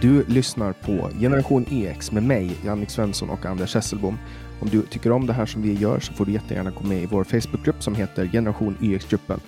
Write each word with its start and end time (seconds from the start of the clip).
Du 0.00 0.24
lyssnar 0.28 0.72
på 0.72 1.10
Generation 1.20 1.66
EX 1.70 2.12
med 2.12 2.22
mig, 2.22 2.56
Jannik 2.64 2.90
Svensson 2.90 3.30
och 3.30 3.46
Anders 3.46 3.74
Hesselbom. 3.74 4.18
Om 4.60 4.68
du 4.68 4.82
tycker 4.82 5.12
om 5.12 5.26
det 5.26 5.32
här 5.32 5.46
som 5.46 5.62
vi 5.62 5.74
gör 5.74 6.00
så 6.00 6.12
får 6.12 6.26
du 6.26 6.32
jättegärna 6.32 6.70
gå 6.70 6.84
med 6.84 7.02
i 7.02 7.06
vår 7.06 7.24
Facebookgrupp 7.24 7.82
som 7.82 7.94
heter 7.94 8.26
Generation 8.26 8.76
EX-gruppen. 8.82 9.40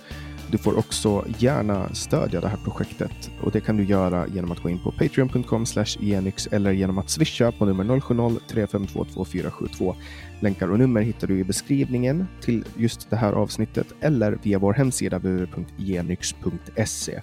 Du 0.51 0.57
får 0.57 0.77
också 0.77 1.25
gärna 1.37 1.93
stödja 1.93 2.41
det 2.41 2.47
här 2.47 2.59
projektet 2.63 3.31
och 3.41 3.51
det 3.51 3.61
kan 3.61 3.77
du 3.77 3.83
göra 3.83 4.27
genom 4.27 4.51
att 4.51 4.59
gå 4.59 4.69
in 4.69 4.83
på 4.83 4.91
patreon.com 4.91 5.65
genyx 5.99 6.47
eller 6.47 6.71
genom 6.71 6.97
att 6.97 7.09
swisha 7.09 7.51
på 7.51 7.65
nummer 7.65 7.83
070-3522 7.83 9.95
Länkar 10.39 10.71
och 10.71 10.79
nummer 10.79 11.01
hittar 11.01 11.27
du 11.27 11.39
i 11.39 11.43
beskrivningen 11.43 12.27
till 12.41 12.65
just 12.75 13.09
det 13.09 13.15
här 13.15 13.33
avsnittet 13.33 13.87
eller 14.01 14.37
via 14.43 14.59
vår 14.59 14.73
hemsida 14.73 15.17
www.genyx.se. 15.17 17.21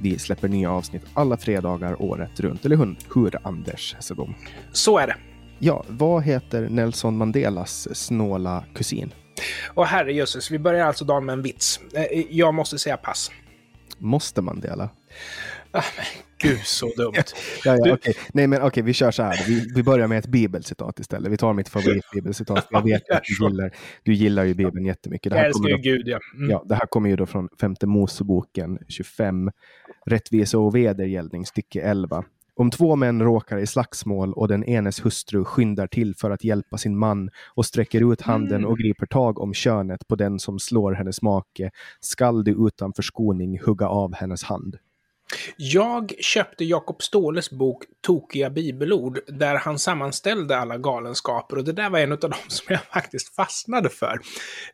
Vi 0.00 0.18
släpper 0.18 0.48
nya 0.48 0.70
avsnitt 0.70 1.02
alla 1.14 1.36
fredagar 1.36 2.02
året 2.02 2.40
runt, 2.40 2.64
eller 2.64 2.76
hur 3.14 3.46
Anders 3.46 3.94
Hesselbom? 3.94 4.34
Så 4.72 4.98
är 4.98 5.06
det. 5.06 5.16
Ja, 5.58 5.84
vad 5.88 6.22
heter 6.22 6.68
Nelson 6.68 7.16
Mandelas 7.16 7.96
snåla 7.96 8.64
kusin? 8.74 9.12
Och 9.74 9.86
herrejösses, 9.86 10.50
vi 10.50 10.58
börjar 10.58 10.86
alltså 10.86 11.04
dagen 11.04 11.24
med 11.24 11.32
en 11.32 11.42
vits. 11.42 11.80
Eh, 11.94 12.26
jag 12.30 12.54
måste 12.54 12.78
säga 12.78 12.96
pass. 12.96 13.30
Måste 13.98 14.42
Mandela? 14.42 14.90
Ah, 15.72 15.82
men 15.96 16.06
gud, 16.38 16.60
så 16.64 16.92
dumt. 16.96 17.14
ja, 17.64 17.76
ja, 17.84 17.92
okay. 17.92 18.14
Nej, 18.32 18.46
men 18.46 18.58
okej, 18.58 18.68
okay, 18.68 18.82
vi 18.82 18.92
kör 18.92 19.10
så 19.10 19.22
här. 19.22 19.44
Vi, 19.46 19.72
vi 19.74 19.82
börjar 19.82 20.06
med 20.06 20.18
ett 20.18 20.26
bibelcitat 20.26 21.00
istället. 21.00 21.32
Vi 21.32 21.36
tar 21.36 21.52
mitt 21.52 21.68
favoritbibelcitat. 21.68 22.66
Jag 22.70 22.82
vet 22.82 23.10
att 23.10 23.22
du 23.24 23.44
gillar, 23.44 23.70
du 24.02 24.14
gillar 24.14 24.44
ju 24.44 24.54
Bibeln 24.54 24.86
jättemycket. 24.86 25.32
Det 25.32 25.36
här 25.36 25.44
jag 25.44 25.48
älskar 25.48 25.68
ju 25.68 25.76
Gud, 25.76 26.08
ja. 26.08 26.18
Mm. 26.34 26.50
ja. 26.50 26.64
Det 26.66 26.74
här 26.74 26.86
kommer 26.86 27.10
ju 27.10 27.16
då 27.16 27.26
från 27.26 27.48
femte 27.60 27.86
Moseboken 27.86 28.78
25, 28.88 29.50
Rättvisa 30.10 30.58
och 30.58 30.74
vedergällning, 30.74 31.46
stycke 31.46 31.80
11. 31.80 32.24
Om 32.54 32.70
två 32.70 32.96
män 32.96 33.22
råkar 33.22 33.58
i 33.58 33.66
slagsmål 33.66 34.32
och 34.32 34.48
den 34.48 34.64
enes 34.64 35.04
hustru 35.04 35.44
skyndar 35.44 35.86
till 35.86 36.14
för 36.14 36.30
att 36.30 36.44
hjälpa 36.44 36.78
sin 36.78 36.98
man 36.98 37.30
och 37.54 37.66
sträcker 37.66 38.12
ut 38.12 38.20
handen 38.20 38.58
mm. 38.58 38.70
och 38.70 38.78
griper 38.78 39.06
tag 39.06 39.40
om 39.40 39.54
könet 39.54 40.08
på 40.08 40.16
den 40.16 40.38
som 40.38 40.58
slår 40.58 40.92
hennes 40.92 41.22
make, 41.22 41.70
skall 42.00 42.44
du 42.44 42.66
utan 42.66 42.92
förskoning 42.92 43.60
hugga 43.60 43.88
av 43.88 44.14
hennes 44.14 44.44
hand. 44.44 44.78
Jag 45.56 46.12
köpte 46.20 46.64
Jakob 46.64 47.02
Ståhles 47.02 47.50
bok 47.50 47.84
Tokiga 48.00 48.50
bibelord 48.50 49.18
där 49.26 49.54
han 49.54 49.78
sammanställde 49.78 50.58
alla 50.58 50.78
galenskaper 50.78 51.56
och 51.56 51.64
det 51.64 51.72
där 51.72 51.90
var 51.90 51.98
en 51.98 52.12
av 52.12 52.18
dem 52.18 52.32
som 52.48 52.66
jag 52.68 52.82
faktiskt 52.82 53.34
fastnade 53.34 53.88
för. 53.88 54.20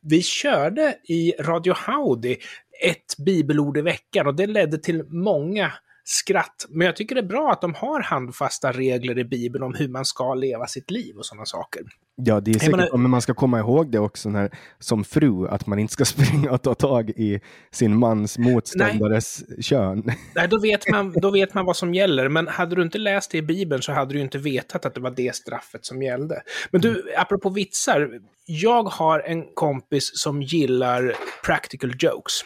Vi 0.01 0.23
körde 0.23 0.97
i 1.09 1.33
Radio 1.41 1.75
Howdy 1.87 2.37
ett 2.85 3.17
bibelord 3.27 3.79
i 3.79 3.81
veckan 3.81 4.27
och 4.27 4.35
det 4.35 4.47
ledde 4.47 4.79
till 4.79 5.05
många 5.09 5.73
skratt. 6.09 6.67
Men 6.69 6.87
jag 6.87 6.97
tycker 6.97 7.15
det 7.15 7.21
är 7.21 7.27
bra 7.27 7.53
att 7.53 7.61
de 7.61 7.75
har 7.75 8.01
handfasta 8.01 8.73
regler 8.73 9.19
i 9.19 9.25
Bibeln 9.25 9.65
om 9.65 9.75
hur 9.75 9.89
man 9.89 10.05
ska 10.05 10.35
leva 10.35 10.67
sitt 10.67 10.91
liv 10.91 11.17
och 11.17 11.27
sådana 11.27 11.47
saker. 11.47 11.83
Ja, 12.17 12.41
det 12.41 12.51
är 12.51 12.55
säkert, 12.55 12.71
menar, 12.71 12.97
men 12.97 13.11
man 13.11 13.23
ska 13.23 13.35
komma 13.35 13.59
ihåg 13.59 13.93
det 13.93 13.99
också 13.99 14.29
när, 14.29 14.51
som 14.79 15.05
fru, 15.05 15.49
att 15.49 15.67
man 15.67 15.79
inte 15.79 15.93
ska 15.93 16.05
springa 16.15 16.51
och 16.51 16.63
ta 16.63 16.75
tag 16.75 17.11
i 17.11 17.41
sin 17.71 17.99
mans 17.99 18.39
motståndares 18.39 19.45
nej, 19.49 19.63
kön. 19.63 20.13
Nej, 20.35 20.49
då 20.49 20.61
vet, 20.61 20.91
man, 20.91 21.13
då 21.17 21.31
vet 21.31 21.55
man 21.55 21.67
vad 21.67 21.77
som 21.77 21.95
gäller. 21.95 22.29
Men 22.29 22.49
hade 22.49 22.77
du 22.77 22.83
inte 22.83 22.99
läst 22.99 23.31
det 23.31 23.39
i 23.39 23.43
Bibeln 23.43 23.83
så 23.83 23.93
hade 23.93 24.15
du 24.15 24.21
inte 24.21 24.39
vetat 24.39 24.87
att 24.87 24.95
det 24.95 25.01
var 25.01 25.11
det 25.11 25.35
straffet 25.35 25.87
som 25.87 26.03
gällde. 26.03 26.43
Men 26.71 26.81
du, 26.81 26.89
mm. 26.89 27.03
apropå 27.17 27.51
vitsar. 27.51 28.21
Jag 28.49 28.83
har 28.83 29.21
en 29.21 29.55
kompis 29.55 30.11
som 30.15 30.43
gillar 30.43 31.15
practical 31.45 31.93
jokes. 31.99 32.43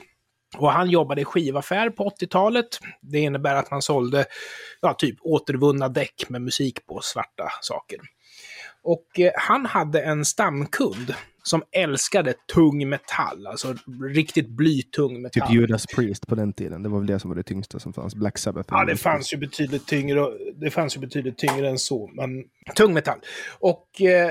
Och 0.59 0.73
han 0.73 0.91
jobbade 0.91 1.21
i 1.21 1.25
skivaffär 1.25 1.91
på 1.91 2.09
80-talet. 2.09 2.67
Det 3.01 3.19
innebär 3.19 3.55
att 3.55 3.71
man 3.71 3.83
sålde 3.83 4.25
ja, 4.81 4.95
typ 4.95 5.17
återvunna 5.21 5.89
däck 5.89 6.25
med 6.29 6.43
musik 6.43 6.87
på 6.87 7.01
svarta 7.03 7.45
saker. 7.61 7.99
Och 8.83 9.21
eh, 9.21 9.33
han 9.35 9.67
hade 9.67 10.03
en 10.03 10.25
stamkund 10.25 11.15
som 11.43 11.63
älskade 11.73 12.35
tung 12.55 12.89
metall, 12.89 13.47
alltså 13.47 13.75
riktigt 14.15 14.49
blytung 14.49 15.23
metall. 15.23 15.49
Typ 15.49 15.57
Judas 15.57 15.87
Priest 15.87 16.27
på 16.27 16.35
den 16.35 16.53
tiden, 16.53 16.83
det 16.83 16.89
var 16.89 16.99
väl 16.99 17.07
det 17.07 17.19
som 17.19 17.31
var 17.31 17.37
det 17.37 17.43
tyngsta 17.43 17.79
som 17.79 17.93
fanns, 17.93 18.15
Black 18.15 18.39
Sabbath. 18.39 18.69
Ja, 18.71 18.85
det 18.85 18.97
fanns 18.97 19.33
ju 19.33 19.37
betydligt 19.37 19.87
tyngre, 19.87 20.29
det 20.55 20.71
fanns 20.71 20.97
ju 20.97 21.01
betydligt 21.01 21.39
tyngre 21.39 21.69
än 21.69 21.79
så, 21.79 22.11
men 22.13 22.45
tung 22.77 22.95
metall. 22.95 23.19
Och 23.59 24.01
eh, 24.01 24.31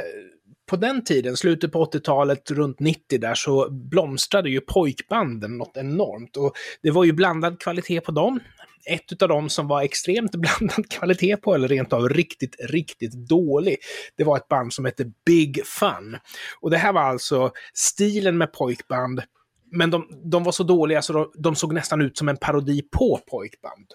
på 0.69 0.75
den 0.75 1.03
tiden, 1.03 1.37
slutet 1.37 1.71
på 1.71 1.85
80-talet, 1.85 2.51
runt 2.51 2.79
90 2.79 3.19
där, 3.19 3.35
så 3.35 3.69
blomstrade 3.69 4.49
ju 4.49 4.61
pojkbanden 4.61 5.57
något 5.57 5.77
enormt. 5.77 6.37
Och 6.37 6.53
det 6.81 6.91
var 6.91 7.03
ju 7.03 7.11
blandad 7.11 7.59
kvalitet 7.59 8.01
på 8.01 8.11
dem. 8.11 8.39
Ett 8.85 9.21
av 9.21 9.29
dem 9.29 9.49
som 9.49 9.67
var 9.67 9.81
extremt 9.81 10.31
blandad 10.35 10.89
kvalitet 10.89 11.37
på, 11.37 11.55
eller 11.55 11.67
rent 11.67 11.93
av 11.93 12.09
riktigt, 12.09 12.55
riktigt 12.59 13.13
dålig, 13.13 13.77
det 14.17 14.23
var 14.23 14.37
ett 14.37 14.47
band 14.47 14.73
som 14.73 14.85
hette 14.85 15.11
Big 15.25 15.65
Fun. 15.65 16.17
Och 16.61 16.69
det 16.69 16.77
här 16.77 16.93
var 16.93 17.01
alltså 17.01 17.51
stilen 17.73 18.37
med 18.37 18.53
pojkband, 18.53 19.21
men 19.71 19.91
de, 19.91 20.07
de 20.23 20.43
var 20.43 20.51
så 20.51 20.63
dåliga 20.63 21.01
så 21.01 21.13
de, 21.13 21.31
de, 21.35 21.55
såg 21.55 21.73
nästan 21.73 22.01
ut 22.01 22.17
som 22.17 22.29
en 22.29 22.37
parodi 22.37 22.81
på 22.81 23.19
pojkband. 23.31 23.87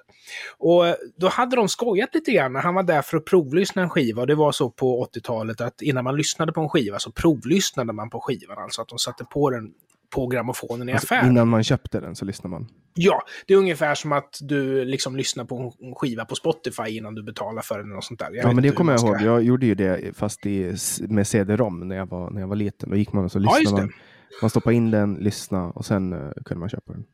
Och 0.58 0.84
då 1.16 1.28
hade 1.28 1.56
de 1.56 1.68
skojat 1.68 2.14
lite 2.14 2.32
grann. 2.32 2.54
Han 2.54 2.74
var 2.74 2.82
där 2.82 3.02
för 3.02 3.16
att 3.16 3.24
provlyssna 3.24 3.82
en 3.82 3.90
skiva. 3.90 4.20
Och 4.20 4.26
det 4.26 4.34
var 4.34 4.52
så 4.52 4.70
på 4.70 5.08
80-talet 5.14 5.60
att 5.60 5.82
innan 5.82 6.04
man 6.04 6.16
lyssnade 6.16 6.52
på 6.52 6.60
en 6.60 6.68
skiva 6.68 6.98
så 6.98 7.12
provlyssnade 7.12 7.92
man 7.92 8.10
på 8.10 8.20
skivan. 8.20 8.58
Alltså 8.58 8.82
att 8.82 8.88
de 8.88 8.98
satte 8.98 9.24
på 9.24 9.50
den 9.50 9.72
på 10.14 10.26
grammofonen 10.26 10.88
i 10.88 10.92
alltså, 10.92 11.14
affären. 11.14 11.30
Innan 11.30 11.48
man 11.48 11.64
köpte 11.64 12.00
den 12.00 12.16
så 12.16 12.24
lyssnar 12.24 12.50
man? 12.50 12.68
Ja, 12.94 13.22
det 13.46 13.54
är 13.54 13.58
ungefär 13.58 13.94
som 13.94 14.12
att 14.12 14.38
du 14.40 14.84
liksom 14.84 15.16
lyssnar 15.16 15.44
på 15.44 15.72
en 15.80 15.94
skiva 15.94 16.24
på 16.24 16.34
Spotify 16.34 16.88
innan 16.88 17.14
du 17.14 17.22
betalar 17.22 17.62
för 17.62 17.78
den. 17.78 17.96
Och 17.96 18.04
sånt 18.04 18.20
där. 18.20 18.30
Jag 18.32 18.44
ja, 18.44 18.52
men 18.52 18.62
det 18.62 18.70
kommer 18.70 18.92
jag 18.92 19.00
ihåg. 19.00 19.22
Jag 19.22 19.42
gjorde 19.42 19.66
ju 19.66 19.74
det 19.74 20.16
fast 20.16 20.46
i, 20.46 20.76
med 21.08 21.26
CD-ROM 21.26 21.88
när 21.88 21.96
jag, 21.96 22.06
var, 22.06 22.30
när 22.30 22.40
jag 22.40 22.48
var 22.48 22.56
liten. 22.56 22.90
Då 22.90 22.96
gick 22.96 23.12
man 23.12 23.24
och 23.24 23.32
så 23.32 23.38
lyssnade 23.38 23.62
ja, 23.68 23.76
man. 23.76 23.92
Man 24.40 24.50
stoppade 24.50 24.76
in 24.76 24.90
den, 24.90 25.14
lyssnade 25.14 25.72
och 25.74 25.86
sen 25.86 26.12
uh, 26.12 26.32
kunde 26.44 26.60
man 26.60 26.68
köpa 26.68 26.92
den. 26.92 27.04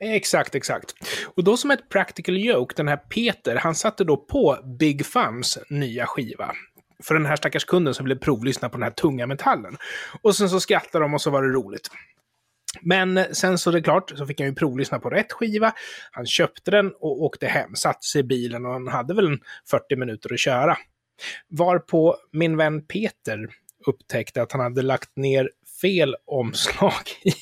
Eh, 0.00 0.12
exakt, 0.12 0.54
exakt. 0.54 0.94
Och 1.36 1.44
då 1.44 1.56
som 1.56 1.70
ett 1.70 1.88
practical 1.88 2.36
joke, 2.36 2.74
den 2.76 2.88
här 2.88 2.96
Peter, 2.96 3.56
han 3.56 3.74
satte 3.74 4.04
då 4.04 4.16
på 4.16 4.58
Big 4.78 5.06
Fums 5.06 5.58
nya 5.70 6.06
skiva. 6.06 6.52
För 7.02 7.14
den 7.14 7.26
här 7.26 7.36
stackars 7.36 7.64
kunden 7.64 7.94
som 7.94 8.04
ville 8.04 8.16
provlyssna 8.16 8.68
på 8.68 8.76
den 8.76 8.82
här 8.82 8.90
tunga 8.90 9.26
metallen. 9.26 9.76
Och 10.22 10.36
sen 10.36 10.48
så 10.48 10.60
skrattade 10.60 11.04
de 11.04 11.14
och 11.14 11.20
så 11.20 11.30
var 11.30 11.42
det 11.42 11.48
roligt. 11.48 11.88
Men 12.80 13.34
sen 13.34 13.58
så 13.58 13.70
det 13.70 13.78
är 13.78 13.82
klart, 13.82 14.12
så 14.16 14.26
fick 14.26 14.40
han 14.40 14.48
ju 14.48 14.54
provlyssna 14.54 14.98
på 14.98 15.10
rätt 15.10 15.32
skiva. 15.32 15.72
Han 16.10 16.26
köpte 16.26 16.70
den 16.70 16.92
och 17.00 17.22
åkte 17.22 17.46
hem, 17.46 17.74
satte 17.74 18.06
sig 18.06 18.20
i 18.20 18.24
bilen 18.24 18.66
och 18.66 18.72
han 18.72 18.88
hade 18.88 19.14
väl 19.14 19.26
en 19.26 19.40
40 19.70 19.96
minuter 19.96 20.32
att 20.32 20.40
köra. 20.40 20.76
Varpå 21.48 22.16
min 22.32 22.56
vän 22.56 22.86
Peter 22.86 23.48
upptäckte 23.86 24.42
att 24.42 24.52
han 24.52 24.60
hade 24.60 24.82
lagt 24.82 25.16
ner 25.16 25.50
fel 25.80 26.16
omslag 26.26 27.10
i 27.24 27.32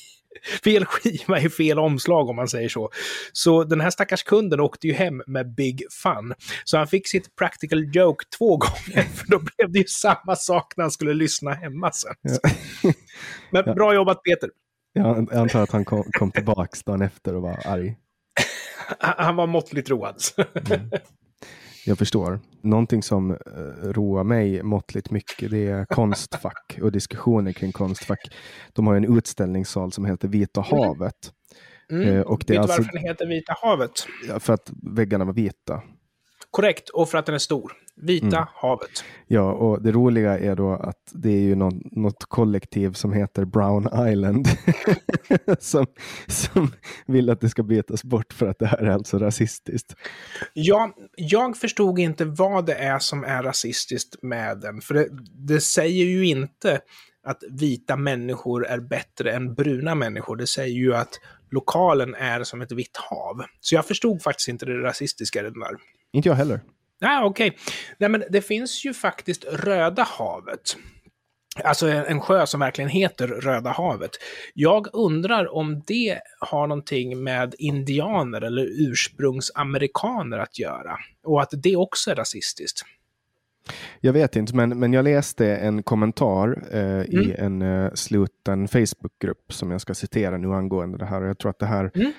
fel 0.63 0.85
skiva 0.85 1.39
i 1.39 1.49
fel 1.49 1.79
omslag 1.79 2.29
om 2.29 2.35
man 2.35 2.47
säger 2.47 2.69
så. 2.69 2.89
Så 3.31 3.63
den 3.63 3.81
här 3.81 3.89
stackars 3.89 4.23
kunden 4.23 4.59
åkte 4.59 4.87
ju 4.87 4.93
hem 4.93 5.23
med 5.27 5.55
Big 5.55 5.83
Fun. 6.03 6.33
Så 6.63 6.77
han 6.77 6.87
fick 6.87 7.07
sitt 7.07 7.35
practical 7.35 7.95
joke 7.95 8.25
två 8.37 8.57
gånger, 8.57 9.03
för 9.03 9.27
då 9.27 9.39
blev 9.39 9.71
det 9.71 9.79
ju 9.79 9.85
samma 9.87 10.35
sak 10.35 10.73
när 10.77 10.83
han 10.83 10.91
skulle 10.91 11.13
lyssna 11.13 11.51
hemma 11.51 11.91
sen. 11.91 12.15
Ja. 12.21 12.51
Men 13.51 13.63
ja. 13.65 13.73
bra 13.73 13.93
jobbat 13.93 14.23
Peter! 14.23 14.49
Ja, 14.93 15.15
jag 15.15 15.33
antar 15.33 15.63
att 15.63 15.71
han 15.71 15.85
kom, 15.85 16.03
kom 16.11 16.31
tillbaka 16.31 16.77
dagen 16.85 17.01
efter 17.01 17.35
och 17.35 17.41
var 17.41 17.59
arg. 17.65 17.97
han 18.99 19.35
var 19.35 19.47
måttligt 19.47 19.89
road. 19.89 20.15
mm. 20.71 20.89
Jag 21.87 21.97
förstår. 21.97 22.39
Någonting 22.61 23.03
som 23.03 23.31
uh, 23.31 23.37
roar 23.83 24.23
mig 24.23 24.63
måttligt 24.63 25.11
mycket 25.11 25.51
det 25.51 25.67
är 25.67 25.85
Konstfack 25.85 26.79
och 26.81 26.91
diskussioner 26.91 27.51
kring 27.51 27.71
Konstfack. 27.71 28.19
De 28.73 28.87
har 28.87 28.95
en 28.95 29.17
utställningssal 29.17 29.91
som 29.91 30.05
heter 30.05 30.27
Vita 30.27 30.65
mm. 30.71 30.79
havet. 30.79 31.33
Mm. 31.91 32.07
Uh, 32.07 32.21
och 32.21 32.43
det 32.47 32.53
Vet 32.53 32.57
du 32.57 32.61
alltså, 32.61 32.81
varför 32.81 32.93
den 32.93 33.03
heter 33.03 33.27
Vita 33.27 33.55
havet? 33.61 33.91
För 34.39 34.53
att 34.53 34.71
väggarna 34.95 35.25
var 35.25 35.33
vita. 35.33 35.81
Korrekt, 36.51 36.89
och 36.89 37.09
för 37.09 37.17
att 37.17 37.25
den 37.25 37.35
är 37.35 37.39
stor. 37.39 37.73
Vita 38.01 38.37
mm. 38.37 38.47
havet. 38.53 39.03
Ja, 39.27 39.51
och 39.51 39.81
det 39.81 39.91
roliga 39.91 40.39
är 40.39 40.55
då 40.55 40.71
att 40.73 41.11
det 41.11 41.29
är 41.29 41.41
ju 41.41 41.55
något, 41.55 41.91
något 41.91 42.25
kollektiv 42.27 42.93
som 42.93 43.13
heter 43.13 43.45
Brown 43.45 44.09
Island 44.09 44.47
som, 45.59 45.85
som 46.27 46.71
vill 47.07 47.29
att 47.29 47.41
det 47.41 47.49
ska 47.49 47.63
betas 47.63 48.03
bort 48.03 48.33
för 48.33 48.47
att 48.47 48.59
det 48.59 48.65
här 48.65 48.77
är 48.77 48.89
alltså 48.89 49.19
rasistiskt. 49.19 49.95
Ja, 50.53 50.93
jag 51.15 51.57
förstod 51.57 51.99
inte 51.99 52.25
vad 52.25 52.65
det 52.65 52.75
är 52.75 52.99
som 52.99 53.23
är 53.23 53.43
rasistiskt 53.43 54.23
med 54.23 54.59
den, 54.59 54.81
för 54.81 54.93
det, 54.93 55.07
det 55.47 55.61
säger 55.61 56.05
ju 56.05 56.25
inte 56.25 56.79
att 57.23 57.43
vita 57.49 57.95
människor 57.95 58.67
är 58.67 58.79
bättre 58.79 59.31
än 59.31 59.53
bruna 59.53 59.95
människor. 59.95 60.35
Det 60.35 60.47
säger 60.47 60.75
ju 60.75 60.95
att 60.95 61.19
lokalen 61.51 62.15
är 62.15 62.43
som 62.43 62.61
ett 62.61 62.71
vitt 62.71 62.97
hav. 62.97 63.43
Så 63.59 63.75
jag 63.75 63.85
förstod 63.85 64.21
faktiskt 64.21 64.49
inte 64.49 64.65
det 64.65 64.81
rasistiska 64.81 65.39
i 65.39 65.43
den 65.43 65.59
där. 65.59 65.71
Inte 66.13 66.29
jag 66.29 66.35
heller. 66.35 66.61
Nej, 67.01 67.23
okej. 67.23 67.47
Okay. 67.47 67.59
Nej, 67.97 68.09
men 68.09 68.23
det 68.29 68.41
finns 68.41 68.85
ju 68.85 68.93
faktiskt 68.93 69.45
Röda 69.45 70.03
havet. 70.03 70.77
Alltså 71.63 71.87
en, 71.87 72.05
en 72.05 72.21
sjö 72.21 72.45
som 72.45 72.59
verkligen 72.59 72.89
heter 72.89 73.27
Röda 73.27 73.69
havet. 73.69 74.11
Jag 74.53 74.87
undrar 74.93 75.55
om 75.55 75.83
det 75.87 76.19
har 76.39 76.67
någonting 76.67 77.23
med 77.23 77.55
indianer 77.57 78.41
eller 78.41 78.89
ursprungsamerikaner 78.89 80.37
att 80.37 80.59
göra. 80.59 80.97
Och 81.23 81.41
att 81.41 81.49
det 81.51 81.75
också 81.75 82.11
är 82.11 82.15
rasistiskt. 82.15 82.81
Jag 83.99 84.13
vet 84.13 84.35
inte, 84.35 84.55
men, 84.55 84.79
men 84.79 84.93
jag 84.93 85.03
läste 85.03 85.55
en 85.55 85.83
kommentar 85.83 86.63
eh, 86.71 86.79
mm. 86.81 87.05
i 87.07 87.35
en 87.37 87.61
eh, 87.61 87.93
sluten 87.93 88.67
Facebookgrupp 88.67 89.53
som 89.53 89.71
jag 89.71 89.81
ska 89.81 89.93
citera 89.93 90.37
nu 90.37 90.53
angående 90.53 90.97
det 90.97 91.05
här. 91.05 91.21
Och 91.21 91.29
jag 91.29 91.37
tror 91.37 91.49
att 91.49 91.59
det 91.59 91.65
här 91.65 91.91
mm. 91.95 92.11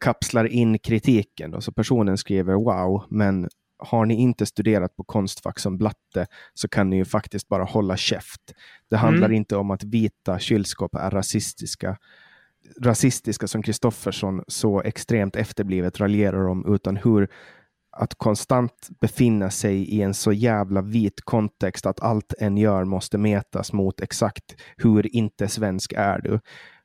Kapslar 0.00 0.44
in 0.44 0.78
kritiken. 0.78 1.50
Då. 1.50 1.60
Så 1.60 1.72
personen 1.72 2.18
skriver 2.18 2.54
wow, 2.54 3.04
men 3.10 3.48
har 3.78 4.06
ni 4.06 4.14
inte 4.14 4.46
studerat 4.46 4.96
på 4.96 5.04
Konstfack 5.04 5.58
som 5.58 5.78
blatte 5.78 6.26
så 6.54 6.68
kan 6.68 6.90
ni 6.90 6.96
ju 6.96 7.04
faktiskt 7.04 7.48
bara 7.48 7.64
hålla 7.64 7.96
käft. 7.96 8.40
Det 8.90 8.96
handlar 8.96 9.26
mm. 9.26 9.36
inte 9.36 9.56
om 9.56 9.70
att 9.70 9.84
vita 9.84 10.38
kylskåp 10.38 10.94
är 10.94 11.10
rasistiska, 11.10 11.96
rasistiska 12.82 13.46
som 13.46 13.62
Kristoffersson 13.62 14.42
så 14.48 14.82
extremt 14.82 15.36
efterblivet 15.36 16.00
raljerar 16.00 16.48
om, 16.48 16.74
utan 16.74 16.96
hur 16.96 17.28
att 17.98 18.14
konstant 18.14 18.88
befinna 19.00 19.50
sig 19.50 19.76
i 19.76 20.02
en 20.02 20.14
så 20.14 20.32
jävla 20.32 20.82
vit 20.82 21.20
kontext 21.24 21.86
att 21.86 22.00
allt 22.00 22.34
en 22.38 22.56
gör 22.56 22.84
måste 22.84 23.18
mätas 23.18 23.72
mot 23.72 24.00
exakt 24.00 24.44
hur 24.76 25.16
inte 25.16 25.48
svensk 25.48 25.92
är 25.96 26.18
du 26.18 26.40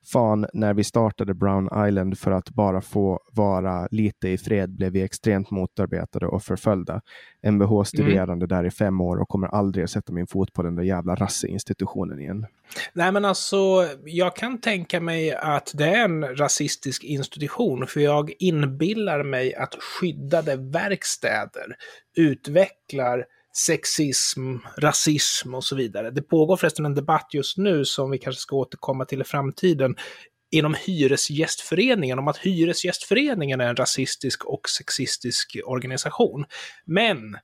fan 0.06 0.46
när 0.54 0.74
vi 0.74 0.84
startade 0.84 1.34
Brown 1.34 1.88
Island 1.88 2.18
för 2.18 2.32
att 2.32 2.50
bara 2.50 2.82
få 2.82 3.20
vara 3.32 3.88
lite 3.92 4.30
i 4.30 4.38
fred 4.38 4.76
blev 4.76 4.92
vi 4.92 5.02
extremt 5.02 5.52
motarbetade 5.52 6.28
och 6.28 6.44
förföljda. 6.44 7.02
MBH-studerande 7.44 8.46
mm. 8.46 8.48
där 8.48 8.66
i 8.66 8.72
fem 8.72 9.02
år 9.02 9.18
och 9.18 9.30
kommer 9.30 9.48
aldrig 9.48 9.84
att 9.84 9.90
sätta 9.90 10.14
min 10.14 10.28
fot 10.28 10.54
på 10.54 10.64
den 10.64 10.76
där 10.76 10.84
jävla 10.84 11.16
rasseinstitutionen 11.16 12.20
igen. 12.20 12.46
Nej 12.94 13.12
men 13.12 13.26
alltså, 13.26 13.88
jag 14.06 14.36
kan 14.36 14.62
tänka 14.62 15.02
mig 15.02 15.34
att 15.34 15.72
det 15.76 15.86
är 15.86 16.06
en 16.06 16.36
rasistisk 16.36 17.04
institution, 17.04 17.88
för 17.88 18.00
jag 18.00 18.32
inbillar 18.40 19.24
mig 19.24 19.56
att 19.56 19.76
skyddade 19.76 20.56
verkstäder 20.56 21.76
utvecklar 22.16 23.26
sexism, 23.54 24.56
rasism 24.78 25.56
och 25.56 25.64
så 25.64 25.76
vidare. 25.76 26.12
Det 26.12 26.22
pågår 26.22 26.58
förresten 26.58 26.86
en 26.86 26.96
debatt 26.96 27.30
just 27.34 27.58
nu 27.58 27.86
som 27.86 28.12
vi 28.12 28.18
kanske 28.18 28.42
ska 28.42 28.56
återkomma 28.56 29.06
till 29.06 29.22
i 29.22 29.24
framtiden 29.24 29.96
inom 30.52 30.76
Hyresgästföreningen 30.86 32.20
om 32.20 32.28
att 32.28 32.38
Hyresgästföreningen 32.38 33.62
är 33.62 33.68
en 33.68 33.76
rasistisk 33.76 34.46
och 34.46 34.70
sexistisk 34.70 35.58
organisation. 35.66 36.46
Men 36.86 37.38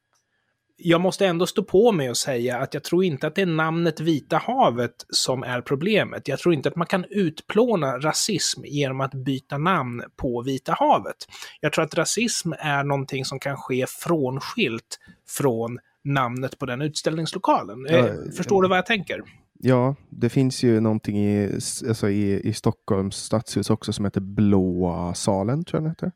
jag 0.79 1.01
måste 1.01 1.27
ändå 1.27 1.45
stå 1.45 1.63
på 1.63 1.91
mig 1.91 2.09
och 2.09 2.17
säga 2.17 2.57
att 2.57 2.73
jag 2.73 2.83
tror 2.83 3.03
inte 3.03 3.27
att 3.27 3.35
det 3.35 3.41
är 3.41 3.45
namnet 3.45 3.99
Vita 3.99 4.37
havet 4.37 5.05
som 5.09 5.43
är 5.43 5.61
problemet. 5.61 6.27
Jag 6.27 6.39
tror 6.39 6.53
inte 6.53 6.69
att 6.69 6.75
man 6.75 6.87
kan 6.87 7.05
utplåna 7.09 7.97
rasism 7.97 8.65
genom 8.65 9.01
att 9.01 9.13
byta 9.13 9.57
namn 9.57 10.03
på 10.21 10.41
Vita 10.41 10.75
havet. 10.79 11.15
Jag 11.61 11.73
tror 11.73 11.85
att 11.85 11.95
rasism 11.95 12.53
är 12.59 12.83
någonting 12.83 13.25
som 13.25 13.39
kan 13.39 13.57
ske 13.57 13.85
frånskilt 13.87 14.99
från 15.37 15.79
namnet 16.07 16.59
på 16.59 16.65
den 16.65 16.81
utställningslokalen. 16.81 17.85
Ja, 17.89 17.97
eh, 17.97 18.13
Förstår 18.37 18.61
du 18.61 18.67
vad 18.67 18.77
jag 18.77 18.85
tänker? 18.85 19.21
Ja, 19.59 19.95
det 20.09 20.29
finns 20.29 20.63
ju 20.63 20.79
någonting 20.79 21.17
i, 21.17 21.59
alltså 21.87 22.09
i, 22.09 22.41
i 22.49 22.53
Stockholms 22.53 23.15
stadshus 23.15 23.69
också 23.69 23.93
som 23.93 24.05
heter 24.05 24.21
Blåa 24.21 25.13
salen, 25.13 25.65
tror 25.65 25.77
jag 25.77 25.83
den 25.83 25.91
heter. 25.91 26.11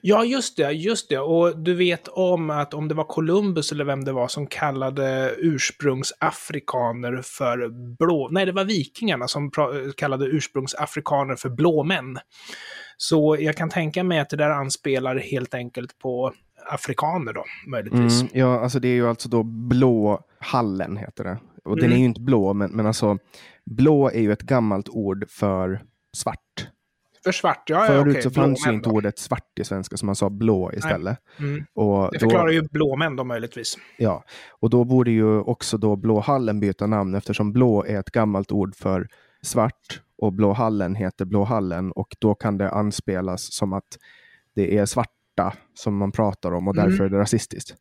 Ja, 0.00 0.24
just 0.24 0.56
det, 0.56 0.72
just 0.72 1.08
det. 1.08 1.18
Och 1.18 1.58
du 1.58 1.74
vet 1.74 2.08
om 2.08 2.50
att 2.50 2.74
om 2.74 2.88
det 2.88 2.94
var 2.94 3.04
Columbus 3.04 3.72
eller 3.72 3.84
vem 3.84 4.04
det 4.04 4.12
var 4.12 4.28
som 4.28 4.46
kallade 4.46 5.34
ursprungsafrikaner 5.38 7.22
för 7.24 7.68
blå... 7.96 8.28
Nej, 8.32 8.46
det 8.46 8.52
var 8.52 8.64
vikingarna 8.64 9.28
som 9.28 9.50
kallade 9.96 10.26
ursprungsafrikaner 10.26 11.36
för 11.36 11.48
blåmän. 11.48 12.18
Så 12.96 13.36
jag 13.40 13.56
kan 13.56 13.70
tänka 13.70 14.04
mig 14.04 14.18
att 14.18 14.30
det 14.30 14.36
där 14.36 14.50
anspelar 14.50 15.16
helt 15.16 15.54
enkelt 15.54 15.98
på 15.98 16.32
afrikaner 16.66 17.32
då, 17.32 17.44
möjligtvis. 17.66 18.20
Mm, 18.20 18.32
ja, 18.34 18.60
alltså 18.60 18.80
det 18.80 18.88
är 18.88 18.94
ju 18.94 19.08
alltså 19.08 19.28
då 19.28 19.42
blå 19.42 20.24
hallen 20.38 20.96
heter 20.96 21.24
det. 21.24 21.38
Och 21.64 21.72
mm. 21.72 21.82
den 21.82 21.92
är 21.92 21.96
ju 21.96 22.04
inte 22.04 22.20
blå, 22.20 22.54
men, 22.54 22.70
men 22.70 22.86
alltså 22.86 23.18
blå 23.66 24.10
är 24.10 24.20
ju 24.20 24.32
ett 24.32 24.42
gammalt 24.42 24.88
ord 24.88 25.24
för 25.28 25.82
svart. 26.16 26.68
För 27.24 27.32
svart, 27.32 27.62
ja. 27.66 27.86
Förut 27.86 28.04
ja, 28.04 28.10
okay. 28.10 28.22
så 28.22 28.30
fanns 28.30 28.66
ju 28.66 28.70
inte 28.70 28.88
ordet 28.88 29.18
svart 29.18 29.58
i 29.60 29.64
svenska, 29.64 29.96
så 29.96 30.06
man 30.06 30.16
sa 30.16 30.30
blå 30.30 30.72
istället. 30.72 31.18
Mm. 31.38 31.64
Och 31.74 32.10
det 32.12 32.18
förklarar 32.18 32.46
då, 32.46 32.52
ju 32.52 32.62
blåmän 32.62 33.16
då 33.16 33.24
möjligtvis. 33.24 33.78
Ja, 33.98 34.24
och 34.50 34.70
då 34.70 34.84
borde 34.84 35.10
ju 35.10 35.40
också 35.40 35.78
då 35.78 35.96
blåhallen 35.96 36.60
byta 36.60 36.86
namn 36.86 37.14
eftersom 37.14 37.52
blå 37.52 37.84
är 37.84 38.00
ett 38.00 38.10
gammalt 38.10 38.52
ord 38.52 38.76
för 38.76 39.08
svart 39.42 40.02
och 40.18 40.32
blåhallen 40.32 40.94
heter 40.94 41.24
blåhallen 41.24 41.92
och 41.92 42.16
då 42.18 42.34
kan 42.34 42.58
det 42.58 42.70
anspelas 42.70 43.52
som 43.54 43.72
att 43.72 43.98
det 44.54 44.78
är 44.78 44.86
svart 44.86 45.19
svarta 45.40 45.56
som 45.74 45.96
man 45.96 46.12
pratar 46.12 46.52
om 46.52 46.68
och 46.68 46.74
därför 46.74 46.90
mm. 46.90 47.04
är 47.06 47.08
det 47.08 47.18
rasistiskt. 47.18 47.74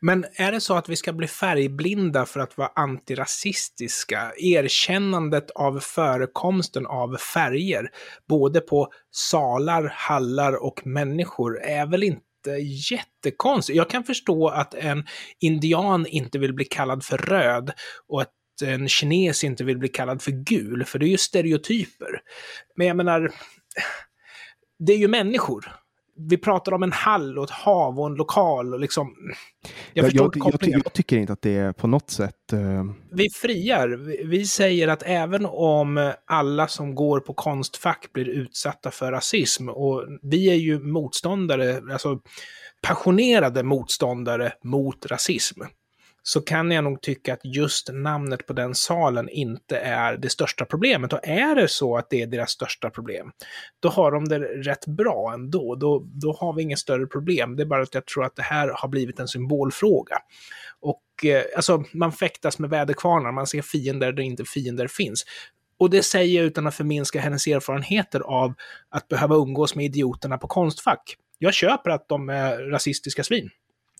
Men 0.00 0.24
är 0.36 0.52
det 0.52 0.60
så 0.60 0.74
att 0.74 0.88
vi 0.88 0.96
ska 0.96 1.12
bli 1.12 1.26
färgblinda 1.26 2.26
för 2.26 2.40
att 2.40 2.58
vara 2.58 2.70
antirasistiska? 2.74 4.32
Erkännandet 4.36 5.50
av 5.50 5.80
förekomsten 5.80 6.86
av 6.86 7.16
färger, 7.16 7.90
både 8.28 8.60
på 8.60 8.88
salar, 9.10 9.92
hallar 9.94 10.64
och 10.64 10.86
människor, 10.86 11.62
är 11.62 11.86
väl 11.86 12.02
inte 12.02 12.50
jättekonstigt. 12.90 13.76
Jag 13.76 13.90
kan 13.90 14.04
förstå 14.04 14.48
att 14.48 14.74
en 14.74 15.04
indian 15.40 16.06
inte 16.06 16.38
vill 16.38 16.54
bli 16.54 16.64
kallad 16.64 17.04
för 17.04 17.18
röd 17.18 17.72
och 18.08 18.22
att 18.22 18.32
en 18.64 18.88
kines 18.88 19.44
inte 19.44 19.64
vill 19.64 19.78
bli 19.78 19.88
kallad 19.88 20.22
för 20.22 20.30
gul, 20.30 20.84
för 20.84 20.98
det 20.98 21.06
är 21.06 21.10
ju 21.10 21.18
stereotyper. 21.18 22.20
Men 22.76 22.86
jag 22.86 22.96
menar, 22.96 23.30
det 24.78 24.92
är 24.92 24.98
ju 24.98 25.08
människor 25.08 25.72
vi 26.16 26.36
pratar 26.36 26.72
om 26.72 26.82
en 26.82 26.92
hall 26.92 27.38
och 27.38 27.44
ett 27.44 27.50
hav 27.50 28.00
och 28.00 28.06
en 28.06 28.14
lokal. 28.14 28.74
Och 28.74 28.80
liksom, 28.80 29.14
jag, 29.92 30.04
jag, 30.06 30.36
jag, 30.36 30.54
jag, 30.60 30.82
jag 30.84 30.92
tycker 30.92 31.16
inte 31.16 31.32
att 31.32 31.42
det 31.42 31.56
är 31.56 31.72
på 31.72 31.86
något 31.86 32.10
sätt... 32.10 32.52
Uh... 32.52 32.84
Vi 33.12 33.30
friar. 33.30 33.88
Vi 34.28 34.46
säger 34.46 34.88
att 34.88 35.02
även 35.06 35.46
om 35.46 36.12
alla 36.26 36.68
som 36.68 36.94
går 36.94 37.20
på 37.20 37.34
konstfack 37.34 38.12
blir 38.12 38.28
utsatta 38.28 38.90
för 38.90 39.12
rasism, 39.12 39.68
och 39.68 40.04
vi 40.22 40.50
är 40.50 40.54
ju 40.54 40.80
motståndare, 40.80 41.82
alltså 41.92 42.18
passionerade 42.82 43.62
motståndare 43.62 44.52
mot 44.62 45.06
rasism 45.06 45.60
så 46.28 46.40
kan 46.40 46.70
jag 46.70 46.84
nog 46.84 47.00
tycka 47.02 47.32
att 47.32 47.40
just 47.44 47.88
namnet 47.92 48.46
på 48.46 48.52
den 48.52 48.74
salen 48.74 49.28
inte 49.28 49.78
är 49.78 50.16
det 50.16 50.28
största 50.28 50.64
problemet. 50.64 51.12
Och 51.12 51.20
är 51.22 51.54
det 51.54 51.68
så 51.68 51.96
att 51.96 52.10
det 52.10 52.22
är 52.22 52.26
deras 52.26 52.50
största 52.50 52.90
problem, 52.90 53.30
då 53.80 53.88
har 53.88 54.12
de 54.12 54.24
det 54.24 54.38
rätt 54.38 54.86
bra 54.86 55.32
ändå. 55.34 55.74
Då, 55.74 56.06
då 56.06 56.32
har 56.32 56.52
vi 56.52 56.62
inget 56.62 56.78
större 56.78 57.06
problem. 57.06 57.56
Det 57.56 57.62
är 57.62 57.66
bara 57.66 57.82
att 57.82 57.94
jag 57.94 58.06
tror 58.06 58.24
att 58.24 58.36
det 58.36 58.42
här 58.42 58.72
har 58.74 58.88
blivit 58.88 59.20
en 59.20 59.28
symbolfråga. 59.28 60.16
Och 60.80 61.24
eh, 61.24 61.42
alltså, 61.56 61.84
man 61.92 62.12
fäktas 62.12 62.58
med 62.58 62.70
väderkvarnar, 62.70 63.32
man 63.32 63.46
ser 63.46 63.62
fiender 63.62 64.12
där 64.12 64.22
inte 64.22 64.44
fiender 64.44 64.86
finns. 64.86 65.24
Och 65.78 65.90
det 65.90 66.02
säger 66.02 66.36
jag 66.36 66.46
utan 66.46 66.66
att 66.66 66.74
förminska 66.74 67.20
hennes 67.20 67.46
erfarenheter 67.46 68.20
av 68.20 68.54
att 68.88 69.08
behöva 69.08 69.34
umgås 69.34 69.74
med 69.74 69.84
idioterna 69.84 70.38
på 70.38 70.46
Konstfack. 70.46 71.16
Jag 71.38 71.54
köper 71.54 71.90
att 71.90 72.08
de 72.08 72.28
är 72.28 72.70
rasistiska 72.70 73.24
svin. 73.24 73.50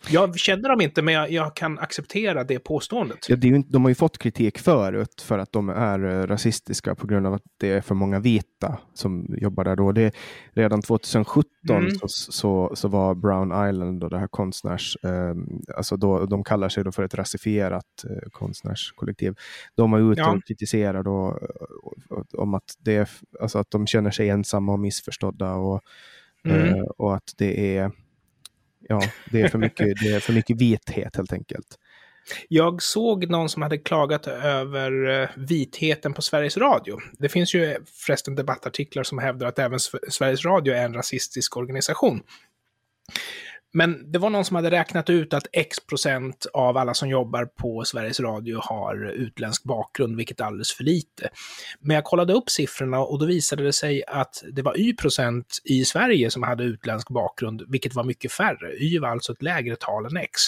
Jag 0.08 0.38
känner 0.38 0.68
dem 0.68 0.80
inte, 0.80 1.02
men 1.02 1.14
jag, 1.14 1.30
jag 1.30 1.56
kan 1.56 1.78
acceptera 1.78 2.44
det 2.44 2.58
påståendet. 2.58 3.28
Ja, 3.28 3.36
det 3.36 3.48
ju, 3.48 3.62
de 3.68 3.82
har 3.82 3.88
ju 3.88 3.94
fått 3.94 4.18
kritik 4.18 4.58
förut 4.58 5.20
för 5.20 5.38
att 5.38 5.52
de 5.52 5.68
är 5.68 6.04
uh, 6.04 6.26
rasistiska 6.26 6.94
på 6.94 7.06
grund 7.06 7.26
av 7.26 7.34
att 7.34 7.42
det 7.56 7.68
är 7.68 7.80
för 7.80 7.94
många 7.94 8.20
vita 8.20 8.78
som 8.94 9.34
jobbar 9.38 9.64
där. 9.64 9.76
Då. 9.76 9.92
Det, 9.92 10.14
redan 10.52 10.82
2017 10.82 11.46
mm. 11.68 11.90
så, 11.98 12.08
så, 12.08 12.70
så, 12.74 12.88
var 12.88 13.14
Brown 13.14 13.68
Island 13.68 14.04
och 14.04 14.10
det 14.10 14.18
här 14.18 14.28
konstnärs... 14.28 14.96
Uh, 15.04 15.34
alltså 15.76 15.96
då, 15.96 16.26
de 16.26 16.44
kallar 16.44 16.68
sig 16.68 16.84
då 16.84 16.92
för 16.92 17.02
ett 17.02 17.14
rasifierat 17.14 18.04
uh, 18.10 18.30
konstnärskollektiv. 18.30 19.34
De 19.74 19.92
har 19.92 20.12
ute 20.12 20.20
ja. 20.20 20.36
och 20.36 20.44
kritiserar 20.46 21.02
då, 21.02 21.38
uh, 22.10 22.22
om 22.32 22.54
att, 22.54 22.74
det 22.78 22.96
är, 22.96 23.08
alltså 23.40 23.58
att 23.58 23.70
de 23.70 23.86
känner 23.86 24.10
sig 24.10 24.28
ensamma 24.28 24.72
och 24.72 24.80
missförstådda 24.80 25.54
och, 25.54 25.80
mm. 26.44 26.84
och 26.98 27.14
att 27.14 27.32
det 27.36 27.76
är 27.76 27.90
ja, 28.88 29.02
det 29.30 29.40
är 29.40 29.48
för 29.48 29.58
mycket, 29.58 29.96
det 30.02 30.12
är 30.12 30.20
för 30.20 30.32
mycket 30.32 30.60
vithet 30.60 31.16
helt 31.16 31.32
enkelt. 31.32 31.78
Jag 32.48 32.82
såg 32.82 33.30
någon 33.30 33.48
som 33.48 33.62
hade 33.62 33.78
klagat 33.78 34.26
över 34.26 35.22
eh, 35.22 35.28
vitheten 35.36 36.12
på 36.14 36.22
Sveriges 36.22 36.56
Radio. 36.56 36.98
Det 37.12 37.28
finns 37.28 37.54
ju 37.54 37.64
eh, 37.64 37.76
förresten 38.06 38.34
debattartiklar 38.34 39.02
som 39.02 39.18
hävdar 39.18 39.46
att 39.46 39.58
även 39.58 39.78
Sveriges 40.08 40.44
Radio 40.44 40.74
är 40.74 40.84
en 40.84 40.94
rasistisk 40.94 41.56
organisation. 41.56 42.22
Men 43.72 44.12
det 44.12 44.18
var 44.18 44.30
någon 44.30 44.44
som 44.44 44.56
hade 44.56 44.70
räknat 44.70 45.10
ut 45.10 45.34
att 45.34 45.46
X 45.52 45.80
procent 45.80 46.46
av 46.52 46.76
alla 46.76 46.94
som 46.94 47.08
jobbar 47.08 47.44
på 47.44 47.84
Sveriges 47.84 48.20
Radio 48.20 48.58
har 48.62 49.10
utländsk 49.10 49.64
bakgrund, 49.64 50.16
vilket 50.16 50.40
är 50.40 50.44
alldeles 50.44 50.72
för 50.72 50.84
lite. 50.84 51.28
Men 51.80 51.94
jag 51.94 52.04
kollade 52.04 52.32
upp 52.32 52.50
siffrorna 52.50 53.00
och 53.00 53.18
då 53.18 53.26
visade 53.26 53.64
det 53.64 53.72
sig 53.72 54.04
att 54.06 54.44
det 54.52 54.62
var 54.62 54.80
Y 54.80 54.96
procent 54.96 55.58
i 55.64 55.84
Sverige 55.84 56.30
som 56.30 56.42
hade 56.42 56.64
utländsk 56.64 57.08
bakgrund, 57.08 57.62
vilket 57.68 57.94
var 57.94 58.04
mycket 58.04 58.32
färre. 58.32 58.72
Y 58.76 58.98
var 58.98 59.08
alltså 59.08 59.32
ett 59.32 59.42
lägre 59.42 59.76
tal 59.76 60.06
än 60.06 60.16
X. 60.16 60.40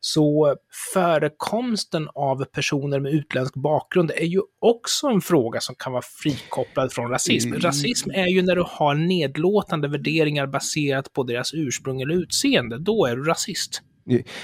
Så 0.00 0.56
förekomsten 0.94 2.08
av 2.14 2.44
personer 2.44 3.00
med 3.00 3.12
utländsk 3.12 3.54
bakgrund 3.54 4.10
är 4.10 4.24
ju 4.26 4.40
också 4.60 5.06
en 5.06 5.20
fråga 5.20 5.60
som 5.60 5.74
kan 5.74 5.92
vara 5.92 6.02
frikopplad 6.22 6.92
från 6.92 7.10
rasism. 7.10 7.48
Mm. 7.48 7.60
Rasism 7.60 8.10
är 8.10 8.26
ju 8.26 8.42
när 8.42 8.56
du 8.56 8.64
har 8.66 8.94
nedlåtande 8.94 9.88
värderingar 9.88 10.46
baserat 10.46 11.12
på 11.12 11.22
deras 11.22 11.54
ursprung 11.54 12.00
eller 12.00 12.14
utseende. 12.14 12.78
Då 12.78 13.06
är 13.06 13.16
du 13.16 13.24
rasist. 13.24 13.82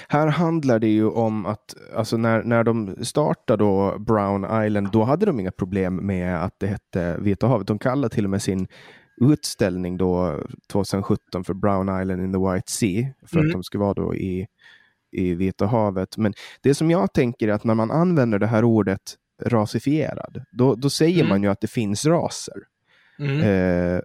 Här 0.09 0.27
handlar 0.27 0.79
det 0.79 0.89
ju 0.89 1.09
om 1.09 1.47
att 1.47 1.75
alltså 1.95 2.17
när, 2.17 2.43
när 2.43 2.65
de 2.65 2.97
startade 3.05 3.65
då 3.65 3.99
Brown 3.99 4.65
Island, 4.67 4.91
då 4.93 5.05
hade 5.05 5.27
de 5.27 5.41
inga 5.41 5.51
problem 5.53 5.97
med 6.07 6.45
att 6.45 6.55
det 6.61 6.67
hette 6.67 7.17
Vita 7.21 7.47
havet. 7.47 7.67
De 7.67 7.79
kallade 7.79 8.15
till 8.15 8.25
och 8.25 8.31
med 8.31 8.43
sin 8.43 8.69
utställning 9.21 9.97
då 9.97 10.41
2017 10.73 11.45
för 11.45 11.55
Brown 11.55 12.03
Island 12.03 12.23
in 12.23 12.33
the 12.33 12.39
White 12.39 12.73
Sea, 12.73 13.07
för 13.27 13.37
Mm. 13.37 13.47
att 13.49 13.53
de 13.53 13.63
skulle 13.63 13.85
vara 13.85 13.95
då 13.95 14.15
i, 14.15 14.47
i 15.17 15.35
Vita 15.35 15.67
havet. 15.67 16.17
Men 16.17 16.33
det 16.63 16.75
som 16.75 16.91
jag 16.91 17.13
tänker 17.13 17.49
är 17.49 17.53
att 17.53 17.65
när 17.65 17.75
man 17.75 17.91
använder 17.91 18.39
det 18.39 18.47
här 18.47 18.65
ordet 18.65 19.01
rasifierad, 19.43 20.43
då, 20.53 20.75
då 20.75 20.91
säger 20.91 21.19
Mm. 21.21 21.29
man 21.29 21.43
ju 21.43 21.49
att 21.49 21.61
det 21.61 21.71
finns 21.71 22.07
raser. 22.07 22.55
Mm. 23.19 23.41
Eh, 23.41 24.01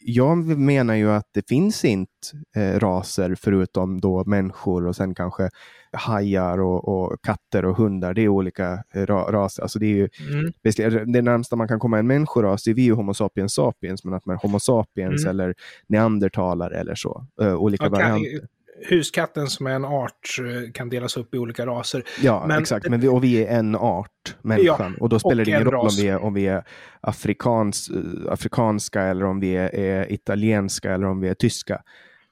jag 0.00 0.38
menar 0.58 0.94
ju 0.94 1.10
att 1.10 1.28
det 1.34 1.48
finns 1.48 1.84
inte 1.84 2.10
eh, 2.56 2.78
raser 2.78 3.34
förutom 3.40 4.00
då 4.00 4.24
människor 4.24 4.86
och 4.86 4.96
sen 4.96 5.14
kanske 5.14 5.48
hajar 5.92 6.60
och, 6.60 6.88
och 6.88 7.22
katter 7.22 7.64
och 7.64 7.76
hundar. 7.76 8.14
Det 8.14 8.22
är 8.22 8.28
olika 8.28 8.84
eh, 8.94 9.06
ra, 9.06 9.32
raser. 9.32 9.62
Alltså 9.62 9.78
det 9.78 9.86
är 9.86 9.94
ju 9.96 10.08
Mm. 10.30 11.12
det 11.12 11.22
närmsta 11.22 11.56
man 11.56 11.68
kan 11.68 11.78
komma 11.78 11.98
en 11.98 12.06
människoras, 12.06 12.62
det 12.64 12.70
är 12.70 12.74
vi 12.74 12.82
ju 12.82 12.92
Homo 12.92 13.14
sapiens 13.14 13.54
sapiens, 13.54 14.04
men 14.04 14.14
att 14.14 14.26
man 14.26 14.36
är 14.36 14.40
Homo 14.40 14.60
sapiens 14.60 15.24
Mm. 15.24 15.30
eller 15.30 15.54
neandertalare 15.86 16.78
eller 16.80 16.94
så. 16.94 17.26
Eh, 17.42 17.54
olika 17.54 17.86
Och 17.86 17.92
kan- 17.98 18.10
varianter. 18.10 18.48
Huskatten 18.88 19.46
som 19.46 19.66
är 19.66 19.70
en 19.70 19.84
art 19.84 20.38
eh, 20.40 20.72
kan 20.72 20.88
delas 20.88 21.16
upp 21.16 21.34
i 21.34 21.38
olika 21.38 21.66
raser. 21.66 22.04
Ja, 22.22 22.44
men- 22.48 22.58
exakt. 22.60 22.88
Men 22.88 23.00
vi, 23.00 23.08
och 23.08 23.24
vi 23.24 23.44
är 23.44 23.58
en 23.58 23.74
art, 23.76 24.36
människan. 24.42 24.96
och 25.00 25.08
då 25.08 25.18
spelar 25.18 25.32
och 25.40 25.44
det 25.44 25.50
ingen 25.50 25.60
en 25.62 25.70
roll 25.70 25.86
om 25.86 25.92
vi 25.96 26.08
är, 26.08 26.18
om 26.22 26.34
vi 26.34 26.46
är 26.46 26.64
afrikans, 27.00 27.90
eh, 27.90 28.32
afrikanska 28.32 29.02
eller 29.02 29.24
om 29.24 29.40
vi 29.40 29.56
är, 29.56 29.74
är 29.74 30.12
italienska 30.12 30.92
eller 30.94 31.06
om 31.06 31.20
vi 31.20 31.28
är 31.28 31.34
tyska. 31.34 31.82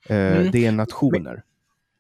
Eh, 0.09 0.17
Mm. 0.17 0.51
Det 0.53 0.67
är 0.67 0.73
nationer. 0.73 1.33
Men 1.33 1.43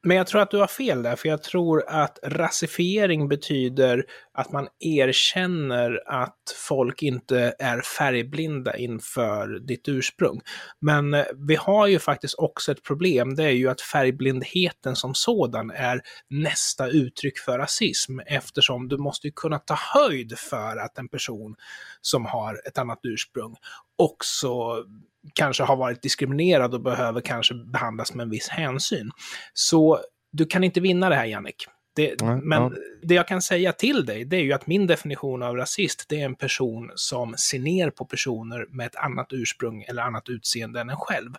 men 0.05 0.17
jag 0.17 0.27
tror 0.27 0.41
att 0.41 0.51
du 0.51 0.59
har 0.59 0.67
fel 0.67 1.03
där, 1.03 1.17
för 1.17 1.29
jag 1.29 1.43
tror 1.43 1.85
att 1.89 2.19
rasifiering 2.23 3.29
betyder 3.29 4.05
att 4.35 4.53
man 4.53 4.69
erkänner 4.81 6.03
att 6.07 6.55
folk 6.69 7.03
inte 7.03 7.55
är 7.59 7.81
färgblinda 7.81 8.77
inför 8.77 9.59
ditt 9.59 9.89
ursprung. 9.89 10.41
Men 10.81 11.15
eh, 11.15 11.25
vi 11.37 11.55
har 11.55 11.87
ju 11.87 11.99
faktiskt 11.99 12.35
också 12.39 12.73
ett 12.73 12.83
problem, 12.83 13.35
det 13.35 13.45
är 13.45 13.51
ju 13.51 13.69
att 13.69 13.81
färgblindheten 13.81 14.97
som 14.97 15.15
sådan 15.15 15.71
är 15.71 16.01
nästa 16.31 16.89
uttryck 16.89 17.39
för 17.39 17.59
rasism, 17.59 18.19
eftersom 18.27 18.89
du 18.89 18.99
måste 18.99 19.27
ju 19.27 19.33
kunna 19.37 19.59
ta 19.59 19.75
höjd 19.95 20.39
för 20.39 20.77
att 20.77 20.99
en 20.99 21.09
person 21.09 21.55
som 22.01 22.27
har 22.27 22.69
ett 22.69 22.79
annat 22.79 23.01
ursprung 23.03 23.57
också 23.99 24.85
kanske 25.35 25.62
har 25.62 25.76
varit 25.76 26.02
diskriminerad 26.02 26.75
och 26.75 26.83
behöver 26.83 27.21
kanske 27.21 27.55
behandlas 27.55 28.14
med 28.14 28.25
en 28.25 28.31
viss 28.31 28.49
hänsyn. 28.49 29.11
Så 29.55 30.00
du 30.33 30.47
kan 30.47 30.64
inte 30.64 30.81
vinna 30.81 31.09
det 31.09 31.14
här, 31.14 31.25
Jannik. 31.25 31.67
Det, 31.95 32.23
Nej, 32.23 32.37
men 32.43 32.62
ja. 32.62 32.73
det 33.02 33.14
jag 33.14 33.29
kan 33.29 33.43
säga 33.43 33.73
till 33.73 34.07
dig, 34.07 34.25
det 34.25 34.37
är 34.37 34.41
ju 34.41 34.52
att 34.52 34.67
min 34.67 34.87
definition 34.87 35.43
av 35.43 35.57
rasist, 35.57 36.07
det 36.09 36.21
är 36.21 36.25
en 36.25 36.35
person 36.35 36.91
som 36.95 37.35
ser 37.37 37.59
ner 37.59 37.91
på 37.91 38.05
personer 38.05 38.67
med 38.71 38.87
ett 38.87 38.97
annat 38.97 39.26
ursprung 39.33 39.83
eller 39.83 40.02
annat 40.02 40.29
utseende 40.29 40.81
än 40.81 40.91
en 40.91 40.97
själv. 40.97 41.31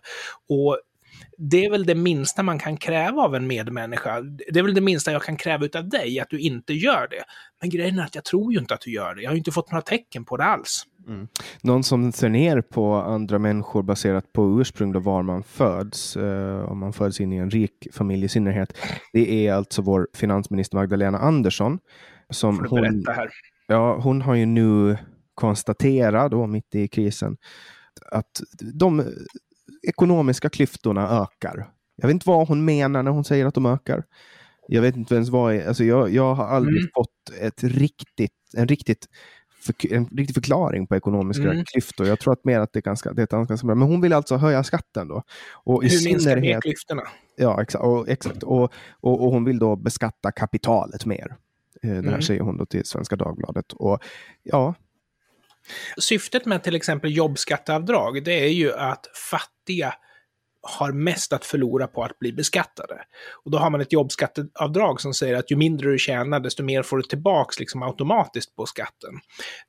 Och 0.48 0.80
det 1.38 1.64
är 1.64 1.70
väl 1.70 1.86
det 1.86 1.94
minsta 1.94 2.42
man 2.42 2.58
kan 2.58 2.76
kräva 2.76 3.22
av 3.22 3.34
en 3.34 3.46
medmänniska. 3.46 4.20
Det 4.20 4.58
är 4.58 4.62
väl 4.62 4.74
det 4.74 4.80
minsta 4.80 5.12
jag 5.12 5.22
kan 5.22 5.36
kräva 5.36 5.68
av 5.74 5.88
dig, 5.88 6.20
att 6.20 6.30
du 6.30 6.40
inte 6.40 6.72
gör 6.72 7.08
det. 7.10 7.24
Men 7.60 7.70
grejen 7.70 7.98
är 7.98 8.04
att 8.04 8.14
jag 8.14 8.24
tror 8.24 8.52
ju 8.52 8.58
inte 8.58 8.74
att 8.74 8.80
du 8.80 8.92
gör 8.92 9.14
det. 9.14 9.22
Jag 9.22 9.30
har 9.30 9.34
ju 9.34 9.38
inte 9.38 9.52
fått 9.52 9.70
några 9.70 9.82
tecken 9.82 10.24
på 10.24 10.36
det 10.36 10.44
alls. 10.44 10.84
Någon 11.62 11.84
som 11.84 12.12
ser 12.12 12.28
ner 12.28 12.60
på 12.60 12.94
andra 12.94 13.38
människor 13.38 13.82
baserat 13.82 14.32
på 14.32 14.60
ursprung 14.60 14.92
då 14.92 15.00
var 15.00 15.22
man 15.22 15.42
föds, 15.42 16.16
eh, 16.16 16.64
om 16.64 16.78
man 16.78 16.92
föds 16.92 17.20
in 17.20 17.32
i 17.32 17.36
en 17.36 17.50
rik 17.50 17.88
familj 17.92 18.24
i 18.24 18.28
synnerhet, 18.28 18.78
det 19.12 19.46
är 19.48 19.52
alltså 19.52 19.82
vår 19.82 20.08
finansminister 20.14 20.76
Magdalena 20.76 21.18
Andersson. 21.18 21.78
Som 22.30 22.66
hon, 22.70 23.04
ja, 23.66 23.98
hon 24.00 24.22
har 24.22 24.34
ju 24.34 24.46
nu 24.46 24.96
konstaterat, 25.34 26.30
då, 26.30 26.46
mitt 26.46 26.74
i 26.74 26.88
krisen, 26.88 27.36
att 28.10 28.42
de 28.74 29.04
ekonomiska 29.88 30.48
klyftorna 30.48 31.08
ökar. 31.22 31.70
Jag 31.96 32.06
vet 32.08 32.14
inte 32.14 32.28
vad 32.28 32.48
hon 32.48 32.64
menar 32.64 33.02
när 33.02 33.10
hon 33.10 33.24
säger 33.24 33.46
att 33.46 33.54
de 33.54 33.66
ökar. 33.66 34.04
Jag 34.68 34.82
vet 34.82 34.96
inte 34.96 35.14
ens 35.14 35.28
vad, 35.28 35.60
alltså 35.60 35.84
jag, 35.84 36.10
jag 36.10 36.34
har 36.34 36.46
aldrig 36.46 36.76
Mm. 36.78 36.90
fått 36.94 37.40
ett 37.40 37.64
riktigt, 37.64 38.32
en 38.56 38.68
riktigt 38.68 39.06
för, 39.66 39.92
en 39.92 40.06
riktig 40.06 40.34
förklaring 40.34 40.86
på 40.86 40.96
ekonomiska 40.96 41.42
Mm. 41.50 41.64
klyftor. 41.64 42.06
Jag 42.06 42.20
tror 42.20 42.32
att 42.32 42.44
mer 42.44 42.60
att 42.60 42.72
det 42.72 42.78
är 42.78 42.82
ganska, 42.82 43.12
det 43.12 43.22
är 43.32 43.44
ganska 43.46 43.66
bra. 43.66 43.74
Men 43.76 43.88
hon 43.88 44.00
vill 44.00 44.12
alltså 44.12 44.36
höja 44.36 44.64
skatten 44.64 45.08
då. 45.08 45.22
Och 45.52 45.84
i 45.84 45.88
Hur 45.88 46.04
minskar 46.04 46.36
det 46.36 46.60
klyftorna? 46.62 47.02
ja, 47.36 47.62
exakt, 47.62 47.84
och, 47.84 48.08
exakt. 48.08 48.42
Och, 48.42 48.62
och, 49.00 49.24
och 49.24 49.30
hon 49.32 49.44
vill 49.44 49.58
då 49.58 49.76
beskatta 49.76 50.32
kapitalet 50.32 51.06
mer. 51.06 51.36
Eh, 51.82 51.88
Det 51.88 51.94
här 51.94 52.00
Mm. 52.08 52.22
säger 52.22 52.40
hon 52.40 52.56
då 52.56 52.66
till 52.66 52.84
Svenska 52.84 53.16
Dagbladet. 53.16 53.72
Och 53.72 54.02
ja, 54.42 54.74
Syftet 55.98 56.46
med 56.46 56.62
till 56.62 56.74
exempel 56.74 57.16
jobbskatteavdrag, 57.16 58.24
det 58.24 58.32
är 58.44 58.48
ju 58.48 58.72
att 58.72 59.06
fattiga 59.30 59.94
har 60.64 60.92
mest 60.92 61.32
att 61.32 61.44
förlora 61.44 61.86
på 61.86 62.04
att 62.04 62.18
bli 62.18 62.32
beskattade. 62.32 62.94
Och 63.44 63.50
då 63.50 63.58
har 63.58 63.70
man 63.70 63.80
ett 63.80 63.92
jobbskatteavdrag 63.92 65.00
som 65.00 65.14
säger 65.14 65.34
att 65.34 65.50
ju 65.50 65.56
mindre 65.56 65.90
du 65.90 65.98
tjänar, 65.98 66.40
desto 66.40 66.62
mer 66.62 66.82
får 66.82 66.96
du 66.96 67.02
tillbaks 67.02 67.58
liksom 67.58 67.82
automatiskt 67.82 68.56
på 68.56 68.66
skatten. 68.66 69.14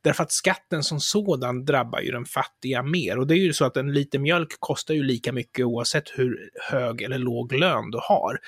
Därför 0.04 0.24
att 0.24 0.32
skatten 0.32 0.84
som 0.84 1.00
sådan 1.00 1.66
drabbar 1.66 2.00
ju 2.00 2.12
den 2.12 2.26
fattiga 2.26 2.84
mer. 2.84 3.20
Och 3.20 3.28
det 3.28 3.34
är 3.36 3.40
ju 3.40 3.54
så 3.54 3.66
att 3.66 3.78
en 3.78 3.94
liter 3.94 4.20
mjölk 4.20 4.56
kostar 4.60 4.94
ju 4.94 5.04
lika 5.04 5.34
mycket 5.34 5.66
oavsett 5.66 6.10
hur 6.16 6.50
hög 6.72 7.02
eller 7.02 7.18
låg 7.18 7.54
lön 7.54 7.92
du 7.92 8.00
har. 8.02 8.40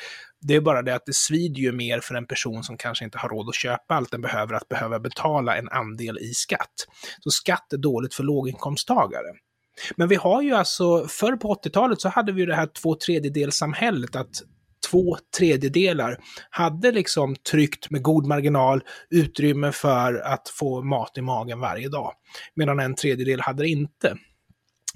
Det 0.41 0.55
är 0.55 0.61
bara 0.61 0.81
det 0.81 0.95
att 0.95 1.05
det 1.05 1.15
svider 1.15 1.61
ju 1.61 1.71
mer 1.71 1.99
för 1.99 2.15
en 2.15 2.27
person 2.27 2.63
som 2.63 2.77
kanske 2.77 3.05
inte 3.05 3.17
har 3.17 3.29
råd 3.29 3.49
att 3.49 3.55
köpa 3.55 3.95
allt 3.95 4.11
den 4.11 4.21
behöver, 4.21 4.53
att 4.53 4.69
behöva 4.69 4.99
betala 4.99 5.57
en 5.57 5.69
andel 5.69 6.17
i 6.17 6.33
skatt. 6.33 6.87
Så 7.19 7.31
skatt 7.31 7.73
är 7.73 7.77
dåligt 7.77 8.13
för 8.13 8.23
låginkomsttagare. 8.23 9.33
Men 9.95 10.07
vi 10.07 10.15
har 10.15 10.41
ju 10.41 10.53
alltså, 10.53 11.07
förr 11.07 11.35
på 11.35 11.53
80-talet 11.53 12.01
så 12.01 12.09
hade 12.09 12.31
vi 12.31 12.39
ju 12.39 12.45
det 12.45 12.55
här 12.55 12.69
två 12.81 12.95
tredjedelssamhället, 12.95 14.15
att 14.15 14.41
två 14.91 15.17
tredjedelar 15.37 16.17
hade 16.49 16.91
liksom 16.91 17.35
tryckt 17.35 17.89
med 17.89 18.01
god 18.01 18.25
marginal 18.25 18.83
utrymme 19.09 19.71
för 19.71 20.13
att 20.13 20.49
få 20.49 20.81
mat 20.81 21.17
i 21.17 21.21
magen 21.21 21.59
varje 21.59 21.89
dag, 21.89 22.13
medan 22.55 22.79
en 22.79 22.95
tredjedel 22.95 23.41
hade 23.41 23.63
det 23.63 23.69
inte. 23.69 24.17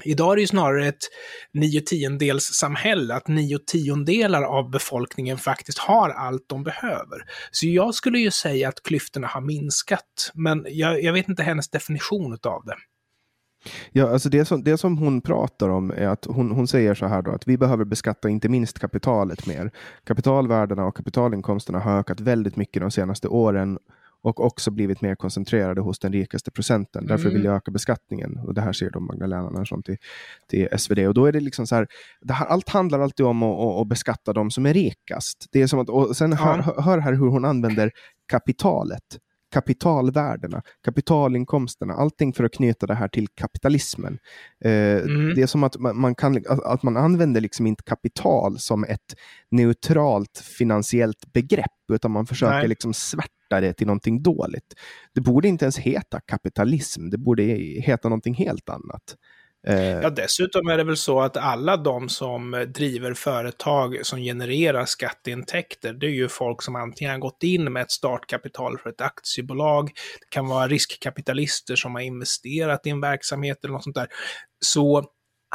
Idag 0.03 0.31
är 0.31 0.35
det 0.35 0.41
ju 0.41 0.47
snarare 0.47 0.88
ett 0.88 1.09
nio 1.53 1.81
tiondels 1.81 2.43
samhälle, 2.43 3.15
att 3.15 3.27
nio 3.27 3.59
tiondelar 3.59 4.43
av 4.43 4.69
befolkningen 4.69 5.38
faktiskt 5.38 5.77
har 5.77 6.09
allt 6.09 6.45
de 6.47 6.63
behöver. 6.63 7.25
Så 7.51 7.67
jag 7.67 7.95
skulle 7.95 8.19
ju 8.19 8.31
säga 8.31 8.69
att 8.69 8.83
klyftorna 8.83 9.27
har 9.27 9.41
minskat, 9.41 10.31
men 10.33 10.65
jag, 10.69 11.03
jag 11.03 11.13
vet 11.13 11.29
inte 11.29 11.43
hennes 11.43 11.69
definition 11.69 12.38
av 12.43 12.65
det. 12.65 12.75
Ja, 13.91 14.09
alltså 14.09 14.29
det, 14.29 14.45
som, 14.45 14.63
det 14.63 14.77
som 14.77 14.97
hon 14.97 15.21
pratar 15.21 15.69
om 15.69 15.91
är 15.91 16.07
att 16.07 16.25
hon, 16.25 16.51
hon 16.51 16.67
säger 16.67 16.93
så 16.95 17.05
här 17.05 17.21
då 17.21 17.31
att 17.31 17.47
vi 17.47 17.57
behöver 17.57 17.85
beskatta 17.85 18.29
inte 18.29 18.49
minst 18.49 18.79
kapitalet 18.79 19.47
mer. 19.47 19.71
Kapitalvärdena 20.03 20.85
och 20.85 20.95
kapitalinkomsterna 20.95 21.79
har 21.79 21.99
ökat 21.99 22.19
väldigt 22.19 22.55
mycket 22.55 22.81
de 22.81 22.91
senaste 22.91 23.27
åren 23.27 23.79
och 24.23 24.45
också 24.45 24.71
blivit 24.71 25.01
mer 25.01 25.15
koncentrerade 25.15 25.81
hos 25.81 25.99
den 25.99 26.13
rikaste 26.13 26.51
procenten. 26.51 27.07
Därför 27.07 27.23
Mm. 27.25 27.33
vill 27.33 27.43
jag 27.45 27.55
öka 27.55 27.71
beskattningen. 27.71 28.37
Och 28.47 28.53
det 28.53 28.61
här 28.61 28.73
säger 28.73 28.91
då 28.91 28.99
Magdalena 28.99 29.47
Andersson 29.47 29.83
till, 29.83 29.97
till 30.49 30.67
SvD. 30.77 30.99
Och 31.07 31.13
då 31.13 31.25
är 31.25 31.31
det 31.31 31.39
liksom 31.39 31.67
så 31.67 31.75
här, 31.75 31.87
det 32.21 32.33
här, 32.33 32.45
allt 32.45 32.69
handlar 32.69 32.99
alltid 32.99 33.25
om 33.25 33.43
att, 33.43 33.59
att, 33.59 33.81
att 33.81 33.87
beskatta 33.87 34.33
de 34.33 34.51
som 34.51 34.65
är 34.65 34.73
rikast. 34.73 35.45
Det 35.51 35.61
är 35.61 35.67
som 35.67 35.79
att, 35.79 35.89
och 35.89 36.17
sen 36.17 36.31
Ja. 36.31 36.37
hör, 36.37 36.81
hör 36.81 36.97
här 36.97 37.13
hur 37.13 37.27
hon 37.27 37.45
använder 37.45 37.91
kapitalet 38.31 39.03
kapitalvärdena, 39.51 40.62
kapitalinkomsterna, 40.86 41.93
allting 41.93 42.34
för 42.34 42.43
att 42.43 42.53
knyta 42.53 42.88
det 42.88 42.96
här 42.96 43.08
till 43.08 43.27
kapitalismen. 43.27 44.17
Eh, 44.65 44.72
Mm. 45.01 45.36
Det 45.36 45.41
är 45.41 45.48
som 45.48 45.63
att 45.63 45.77
man, 45.79 46.15
kan, 46.15 46.38
att, 46.38 46.63
att 46.63 46.84
man 46.84 46.98
använder 46.98 47.41
liksom 47.41 47.67
inte 47.67 47.84
kapital 47.84 48.60
som 48.60 48.84
ett 48.84 49.15
neutralt 49.51 50.38
finansiellt 50.58 51.34
begrepp, 51.34 51.91
utan 51.93 52.12
man 52.12 52.25
försöker 52.25 52.58
Nej. 52.58 52.67
liksom 52.67 52.93
svärta 52.93 53.62
det 53.62 53.74
till 53.74 53.88
någonting 53.88 54.24
dåligt. 54.24 54.74
Det 55.13 55.22
borde 55.22 55.48
inte 55.48 55.65
ens 55.65 55.77
heta 55.77 56.20
kapitalism, 56.20 57.10
det 57.10 57.17
borde 57.17 57.43
heta 57.43 58.10
någonting 58.10 58.34
helt 58.34 58.70
annat. 58.70 59.15
Eh, 59.67 60.01
Ja, 60.01 60.09
dessutom 60.09 60.67
är 60.67 60.77
det 60.77 60.83
väl 60.83 60.97
så 60.97 61.21
att 61.21 61.37
alla 61.37 61.77
de 61.77 62.09
som 62.09 62.65
driver 62.75 63.13
företag 63.13 64.05
som 64.05 64.19
genererar 64.19 64.85
skatteintäkter, 64.85 65.93
det 65.93 66.05
är 66.05 66.11
ju 66.11 66.27
folk 66.27 66.61
som 66.61 66.75
antingen 66.75 67.11
har 67.11 67.19
gått 67.19 67.43
in 67.43 67.73
med 67.73 67.81
ett 67.81 67.91
startkapital 67.91 68.77
för 68.77 68.89
ett 68.89 69.01
aktiebolag, 69.01 69.85
det 70.19 70.29
kan 70.29 70.47
vara 70.47 70.67
riskkapitalister 70.67 71.75
som 71.75 71.95
har 71.95 72.01
investerat 72.01 72.87
i 72.87 72.89
en 72.89 73.01
verksamhet 73.01 73.63
eller 73.63 73.73
något 73.73 73.83
sånt 73.83 73.95
där. 73.95 74.07
Så 74.65 75.05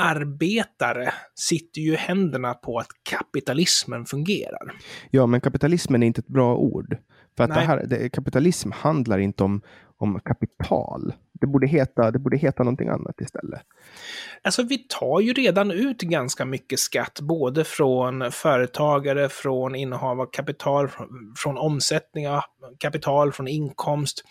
arbetare 0.01 1.13
sitter 1.35 1.81
ju 1.81 1.97
händerna 1.97 2.55
på 2.55 2.79
att 2.79 2.89
kapitalismen 3.11 4.07
fungerar. 4.07 4.73
Ja, 5.11 5.27
men 5.27 5.41
kapitalismen 5.41 6.03
är 6.03 6.07
inte 6.07 6.21
ett 6.21 6.29
bra 6.29 6.57
ord. 6.57 6.97
För 7.37 7.45
att 7.45 7.55
det 7.55 7.61
här, 7.61 7.87
det, 7.87 8.09
kapitalism 8.09 8.71
handlar 8.71 9.19
inte 9.19 9.45
om, 9.45 9.61
om 9.97 10.21
kapital. 10.21 11.13
Det 11.33 11.47
borde, 11.47 11.67
heta, 11.67 12.11
det 12.11 12.19
borde 12.19 12.37
heta 12.37 12.63
någonting 12.63 12.89
annat 12.89 13.21
istället. 13.21 13.61
Alltså 14.43 14.63
vi 14.63 14.79
tar 14.79 15.21
ju 15.21 15.33
redan 15.33 15.71
ut 15.71 16.03
ganska 16.03 16.45
mycket 16.45 16.79
skatt, 16.79 17.21
både 17.21 17.65
från 17.65 18.33
företagare, 18.33 19.29
från 19.29 19.75
innehav 19.75 20.21
av 20.21 20.27
kapital, 20.33 20.91
från 21.37 21.59
omsättning 21.59 22.29
av 22.29 22.41
kapital, 22.79 23.33
från 23.33 23.49
inkomst. 23.49 24.23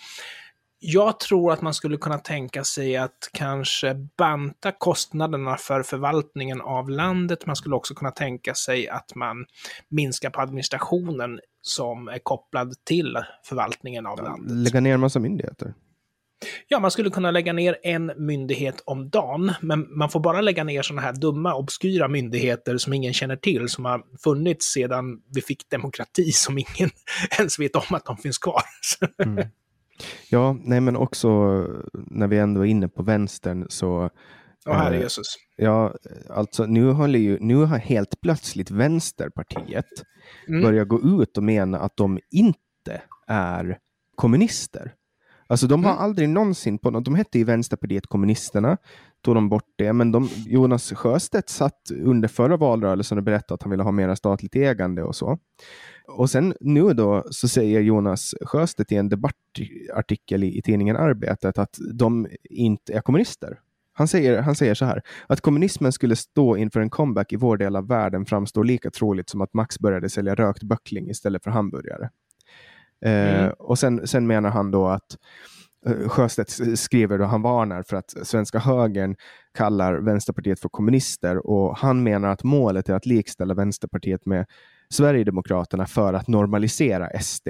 Jag 0.80 1.20
tror 1.20 1.52
att 1.52 1.62
man 1.62 1.74
skulle 1.74 1.98
kunna 1.98 2.18
tänka 2.18 2.64
sig 2.64 2.98
att 2.98 3.30
kanske 3.34 3.94
banta 4.18 4.72
kostnaderna 4.72 5.58
för 5.58 5.84
förvaltningen 5.84 6.62
av 6.62 6.90
landet. 6.90 7.46
Man 7.46 7.56
skulle 7.56 7.76
också 7.76 7.94
kunna 7.94 8.12
tänka 8.12 8.54
sig 8.54 8.90
att 8.90 9.16
man 9.16 9.46
minskar 9.90 10.30
på 10.30 10.42
administrationen 10.42 11.40
som 11.68 12.08
är 12.08 12.20
kopplad 12.20 12.74
till 12.84 13.18
förvaltningen 13.44 14.06
av 14.06 14.16
ja, 14.18 14.24
landet. 14.24 14.52
Lägga 14.52 14.80
ner 14.80 14.94
en 14.94 15.00
massa 15.00 15.20
myndigheter. 15.20 15.74
Ja, 16.68 16.80
man 16.80 16.92
skulle 16.92 17.10
kunna 17.10 17.32
lägga 17.32 17.54
ner 17.54 17.78
en 17.84 18.12
myndighet 18.18 18.84
om 18.86 19.10
dagen, 19.10 19.52
men 19.62 19.98
man 19.98 20.10
får 20.10 20.20
bara 20.20 20.42
lägga 20.42 20.64
ner 20.64 20.82
sådana 20.82 21.02
här 21.02 21.14
dumma, 21.14 21.56
obskyra 21.56 22.08
myndigheter 22.08 22.78
som 22.78 22.94
ingen 22.94 23.14
känner 23.14 23.36
till, 23.36 23.70
som 23.70 23.86
har 23.86 24.04
funnits 24.24 24.66
sedan 24.74 25.22
vi 25.36 25.42
fick 25.42 25.70
demokrati, 25.70 26.24
som 26.32 26.58
ingen 26.58 26.90
ens 27.40 27.60
vet 27.60 27.76
om 27.76 27.96
att 27.96 28.06
de 28.06 28.18
finns 28.18 28.38
kvar. 28.38 28.62
Mm. 29.24 29.48
Ja, 30.30 30.58
nej 30.64 30.82
men 30.82 30.96
också 30.96 31.30
när 31.94 32.28
vi 32.28 32.38
ändå 32.38 32.62
är 32.62 32.66
inne 32.66 32.88
på 32.88 33.04
vänstern 33.04 33.66
så 33.70 34.10
Åh, 34.70 34.76
herre 34.76 34.98
Jesus. 34.98 35.26
Ja, 35.58 35.94
alltså 36.30 36.66
nu 36.66 36.92
håller 36.92 37.20
ju, 37.20 37.38
nu 37.42 37.56
har 37.56 37.78
helt 37.78 38.22
plötsligt 38.22 38.72
Vänsterpartiet 38.72 39.86
mm. 40.48 40.62
börjat 40.62 40.88
gå 40.88 41.22
ut 41.22 41.38
och 41.38 41.44
mena 41.44 41.80
att 41.80 41.98
de 41.98 42.20
inte 42.32 43.02
är 43.28 43.78
kommunister. 44.16 44.94
Alltså 45.48 45.68
de 45.68 45.84
har 45.84 45.92
mm. 45.92 46.04
aldrig 46.04 46.30
någonsin 46.30 46.78
på 46.78 46.90
de 46.90 47.16
hette 47.16 47.38
ju 47.38 47.44
Vänsterpartiet 47.44 48.08
kommunisterna, 48.08 48.78
tog 49.22 49.36
de 49.36 49.50
bort 49.50 49.74
det, 49.76 49.94
men 49.94 50.12
de, 50.12 50.30
Jonas 50.46 50.94
Sjöstedt 50.94 51.50
satt 51.50 51.92
under 52.04 52.28
förra 52.28 52.58
valrörelsen 52.58 53.18
och 53.18 53.24
berättade 53.24 53.54
att 53.54 53.64
han 53.64 53.72
ville 53.72 53.84
ha 53.84 53.92
mer 53.92 54.16
statligt 54.16 54.56
ägande 54.56 55.04
och 55.04 55.16
så. 55.16 55.38
Och 56.08 56.30
sen 56.30 56.54
nu 56.60 56.94
då 56.94 57.24
så 57.30 57.48
säger 57.48 57.82
Jonas 57.82 58.36
Sjöstedt 58.42 58.92
i 58.92 58.96
en 58.96 59.10
debattartikel 59.10 60.44
i, 60.44 60.58
i 60.58 60.62
tidningen 60.62 60.96
Arbetet 60.96 61.58
att 61.58 61.78
de 61.94 62.28
inte 62.50 62.94
är 62.94 63.02
kommunister. 63.02 63.60
Han 63.98 64.08
säger, 64.08 64.42
han 64.42 64.56
säger 64.56 64.74
så 64.74 64.86
här, 64.86 65.02
att 65.28 65.42
kommunismen 65.42 65.92
skulle 65.92 66.16
stå 66.16 66.58
inför 66.58 66.80
en 66.80 66.90
comeback 66.90 67.34
i 67.34 67.36
vår 67.36 67.58
del 67.58 67.76
av 67.76 67.88
världen 67.88 68.26
framstår 68.26 68.64
lika 68.64 68.92
troligt 68.92 69.30
som 69.30 69.42
att 69.42 69.54
Max 69.54 69.80
började 69.80 70.10
sälja 70.10 70.36
rökt 70.36 70.64
böckling 70.64 71.10
istället 71.10 71.44
för 71.44 71.52
hamburgare. 71.52 72.10
Eh, 73.06 73.40
mm. 73.40 73.54
och 73.60 73.80
sen, 73.80 74.08
sen 74.08 74.28
menar 74.28 74.50
han 74.50 74.72
då 74.72 74.88
att 74.88 75.18
eh, 75.86 76.10
Sjöstedt 76.10 76.80
skriver 76.80 77.18
då 77.18 77.26
han 77.26 77.42
varnar 77.42 77.84
för 77.84 77.98
att 77.98 78.28
svenska 78.28 78.60
högern 78.60 79.16
kallar 79.58 79.94
Vänsterpartiet 79.94 80.60
för 80.60 80.70
kommunister 80.70 81.48
och 81.48 81.78
han 81.78 82.04
menar 82.04 82.30
att 82.30 82.44
målet 82.44 82.90
är 82.90 82.94
att 82.94 83.06
likställa 83.06 83.54
Vänsterpartiet 83.54 84.26
med 84.26 84.46
Sverigedemokraterna 84.90 85.86
för 85.86 86.14
att 86.14 86.28
normalisera 86.28 87.20
SD. 87.20 87.48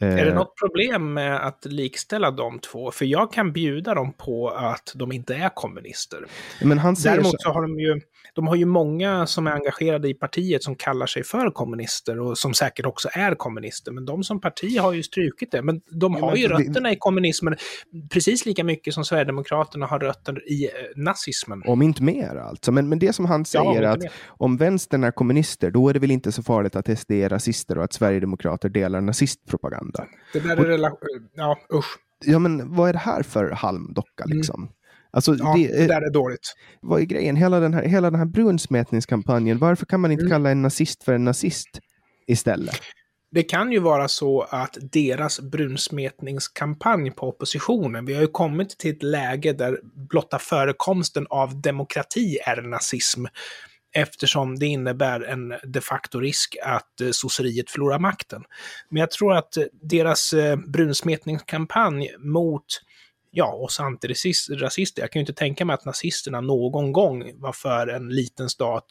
Är 0.00 0.24
det 0.24 0.30
eh, 0.30 0.34
något 0.34 0.56
problem 0.56 1.12
med 1.12 1.46
att 1.46 1.64
likställa 1.64 2.30
de 2.30 2.58
två? 2.58 2.90
För 2.90 3.04
jag 3.04 3.32
kan 3.32 3.52
bjuda 3.52 3.94
dem 3.94 4.12
på 4.12 4.48
att 4.48 4.92
de 4.94 5.12
inte 5.12 5.34
är 5.34 5.48
kommunister. 5.54 6.26
Men 6.62 6.78
han 6.78 6.94
Däremot 7.04 7.42
så... 7.42 7.52
har 7.52 7.62
de 7.62 7.80
ju, 7.80 8.00
de 8.34 8.46
har 8.46 8.56
ju 8.56 8.64
många 8.64 9.26
som 9.26 9.46
är 9.46 9.50
engagerade 9.50 10.08
i 10.08 10.14
partiet 10.14 10.62
som 10.62 10.74
kallar 10.74 11.06
sig 11.06 11.24
för 11.24 11.50
kommunister 11.50 12.20
och 12.20 12.38
som 12.38 12.54
säkert 12.54 12.86
också 12.86 13.08
är 13.12 13.34
kommunister. 13.34 13.92
Men 13.92 14.04
de 14.04 14.24
som 14.24 14.40
parti 14.40 14.78
har 14.78 14.92
ju 14.92 15.02
strukit 15.02 15.50
det. 15.50 15.62
Men 15.62 15.80
de 15.90 16.14
har 16.14 16.36
ju 16.36 16.48
rötterna 16.48 16.92
i 16.92 16.96
kommunismen 16.98 17.56
precis 18.10 18.46
lika 18.46 18.64
mycket 18.64 18.94
som 18.94 19.04
Sverigedemokraterna 19.04 19.86
har 19.86 19.98
rötter 19.98 20.50
i 20.52 20.64
eh, 20.64 20.70
nazismen. 20.96 21.62
Om 21.66 21.82
inte 21.82 22.02
mer 22.02 22.36
alltså. 22.36 22.72
Men, 22.72 22.88
men 22.88 22.98
det 22.98 23.12
som 23.12 23.24
han 23.24 23.44
säger 23.44 23.82
ja, 23.82 23.90
att 23.90 24.02
om 24.26 24.56
vänstern 24.56 25.04
är 25.04 25.10
kommunister, 25.10 25.70
då 25.70 25.88
är 25.88 25.94
det 25.94 26.00
väl 26.00 26.10
inte 26.10 26.32
så 26.32 26.42
farligt 26.42 26.76
att 26.76 26.98
SD 26.98 27.10
är 27.10 27.28
rasister 27.28 27.78
och 27.78 27.84
att 27.84 27.92
Sverigedemokrater 27.92 28.68
delar 28.68 29.00
nazistpropaganda. 29.00 29.81
Det 30.32 30.40
där 30.40 30.56
är 30.56 30.64
relation... 30.64 30.98
Ja, 31.34 31.58
usch. 31.74 31.98
Ja, 32.24 32.38
men 32.38 32.74
vad 32.74 32.88
är 32.88 32.92
det 32.92 32.98
här 32.98 33.22
för 33.22 33.50
halmdocka 33.50 34.24
mm. 34.24 34.36
liksom? 34.36 34.62
Mm. 34.62 34.72
Alltså, 35.10 35.34
ja, 35.38 35.54
det, 35.56 35.66
det, 35.66 35.86
där 35.86 36.02
är 36.02 36.10
dåligt. 36.10 36.54
Vad 36.80 37.00
är 37.00 37.04
grejen? 37.04 37.36
Hela 37.36 37.60
den 37.60 37.74
här, 37.74 37.82
hela 37.82 38.10
den 38.10 38.18
här 38.18 38.26
brunsmetningskampanjen, 38.26 39.58
varför 39.58 39.86
kan 39.86 40.00
man 40.00 40.12
inte 40.12 40.22
mm. 40.22 40.30
kalla 40.30 40.50
en 40.50 40.62
nazist 40.62 41.02
för 41.02 41.12
en 41.12 41.24
nazist 41.24 41.80
istället? 42.26 42.80
Det 43.30 43.42
kan 43.42 43.72
ju 43.72 43.78
vara 43.78 44.08
så 44.08 44.42
att 44.42 44.78
deras 44.92 45.40
brunsmetningskampanj 45.40 47.10
på 47.10 47.28
oppositionen, 47.28 48.04
vi 48.04 48.14
har 48.14 48.20
ju 48.20 48.26
kommit 48.26 48.78
till 48.78 48.90
ett 48.90 49.02
läge 49.02 49.52
där 49.52 49.80
blotta 50.10 50.38
förekomsten 50.38 51.26
av 51.30 51.60
demokrati 51.60 52.38
är 52.46 52.62
nazism 52.62 53.24
eftersom 53.92 54.58
det 54.58 54.66
innebär 54.66 55.20
en 55.20 55.54
de 55.64 55.80
facto 55.80 56.20
risk 56.20 56.56
att 56.62 57.00
eh, 57.00 57.10
sosseriet 57.10 57.70
förlorar 57.70 57.98
makten. 57.98 58.44
Men 58.88 59.00
jag 59.00 59.10
tror 59.10 59.34
att 59.34 59.56
eh, 59.56 59.64
deras 59.82 60.32
eh, 60.32 60.56
brunsmetningskampanj 60.56 62.14
mot 62.18 62.66
ja, 63.30 63.52
oss 63.52 63.80
antirasister. 63.80 65.00
Jag 65.00 65.12
kan 65.12 65.20
ju 65.20 65.22
inte 65.22 65.32
tänka 65.32 65.64
mig 65.64 65.74
att 65.74 65.84
nazisterna 65.84 66.40
någon 66.40 66.92
gång 66.92 67.40
var 67.40 67.52
för 67.52 67.86
en 67.86 68.08
liten 68.08 68.48
stat, 68.48 68.86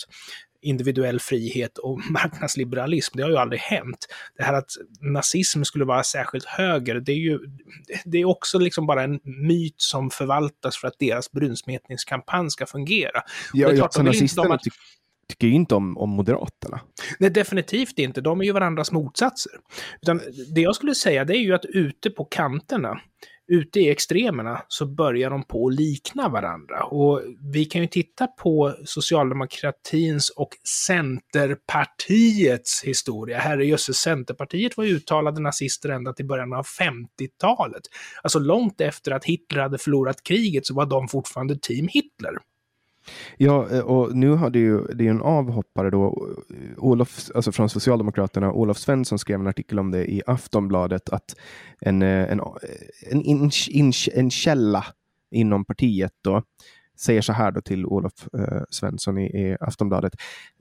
individuell 0.61 1.19
frihet 1.19 1.77
och 1.77 1.99
marknadsliberalism. 2.11 3.17
Det 3.17 3.23
har 3.23 3.29
ju 3.29 3.37
aldrig 3.37 3.61
hänt. 3.61 4.07
Det 4.37 4.43
här 4.43 4.53
att 4.53 4.71
nazism 4.99 5.63
skulle 5.63 5.85
vara 5.85 6.03
särskilt 6.03 6.45
höger, 6.45 6.95
det 6.95 7.11
är 7.11 7.17
ju 7.17 7.39
det 8.05 8.17
är 8.17 8.25
också 8.25 8.59
liksom 8.59 8.87
bara 8.87 9.03
en 9.03 9.19
myt 9.23 9.75
som 9.77 10.09
förvaltas 10.09 10.77
för 10.77 10.87
att 10.87 10.99
deras 10.99 11.31
brunsmetningskampanj 11.31 12.49
ska 12.49 12.65
fungera. 12.65 13.21
Ja, 13.53 13.67
det 13.67 13.73
är 13.73 13.77
klart, 13.77 13.91
ja, 13.95 14.03
nazisterna 14.03 14.55
att... 14.55 14.61
tycker 15.27 15.47
ju 15.47 15.53
inte 15.53 15.75
om, 15.75 15.97
om 15.97 16.09
Moderaterna. 16.09 16.79
Nej, 17.19 17.29
definitivt 17.29 17.99
inte. 17.99 18.21
De 18.21 18.41
är 18.41 18.45
ju 18.45 18.51
varandras 18.51 18.91
motsatser. 18.91 19.51
Utan 20.01 20.21
det 20.55 20.61
jag 20.61 20.75
skulle 20.75 20.95
säga, 20.95 21.25
det 21.25 21.37
är 21.37 21.41
ju 21.41 21.53
att 21.53 21.65
ute 21.65 22.09
på 22.09 22.25
kanterna 22.25 23.01
ute 23.51 23.79
i 23.79 23.89
extremerna 23.89 24.61
så 24.67 24.85
börjar 24.85 25.29
de 25.29 25.43
på 25.43 25.67
att 25.67 25.73
likna 25.75 26.29
varandra. 26.29 26.83
Och 26.83 27.21
vi 27.53 27.65
kan 27.65 27.81
ju 27.81 27.87
titta 27.87 28.27
på 28.27 28.75
socialdemokratins 28.85 30.29
och 30.29 30.49
Centerpartiets 30.87 32.83
historia. 32.83 33.39
Herrejösses, 33.39 33.97
Centerpartiet 33.97 34.77
var 34.77 34.85
uttalade 34.85 35.41
nazister 35.41 35.89
ända 35.89 36.13
till 36.13 36.27
början 36.27 36.53
av 36.53 36.65
50-talet. 36.65 37.81
Alltså 38.23 38.39
långt 38.39 38.81
efter 38.81 39.11
att 39.11 39.25
Hitler 39.25 39.61
hade 39.61 39.77
förlorat 39.77 40.23
kriget 40.23 40.65
så 40.65 40.73
var 40.73 40.85
de 40.85 41.07
fortfarande 41.07 41.57
team 41.61 41.87
Hitler. 41.87 42.33
Ja, 43.37 43.69
eh, 43.71 43.79
och 43.79 44.15
nu 44.15 44.29
har 44.29 44.49
det 44.49 44.59
ju, 44.59 44.83
det 44.83 45.07
är 45.07 45.09
en 45.09 45.21
avhoppare 45.21 45.89
då, 45.89 46.27
Olof, 46.77 47.29
alltså 47.35 47.51
från 47.51 47.69
Socialdemokraterna, 47.69 48.51
Olof 48.51 48.77
Svensson 48.77 49.19
skrev 49.19 49.39
en 49.39 49.47
artikel 49.47 49.79
om 49.79 49.91
det 49.91 50.11
i 50.11 50.21
Aftonbladet, 50.27 51.09
att 51.09 51.35
en, 51.79 52.01
eh, 52.01 52.31
en, 52.31 52.41
en, 53.11 53.51
en, 53.73 53.91
en 54.13 54.31
källa 54.31 54.85
inom 55.31 55.65
partiet 55.65 56.13
då 56.23 56.43
säger 57.01 57.21
så 57.21 57.33
här 57.33 57.51
då 57.51 57.61
till 57.61 57.85
Olof 57.85 58.27
eh, 58.33 58.61
Svensson 58.69 59.17
i, 59.17 59.25
i, 59.25 59.57
Aftonbladet. 59.59 60.13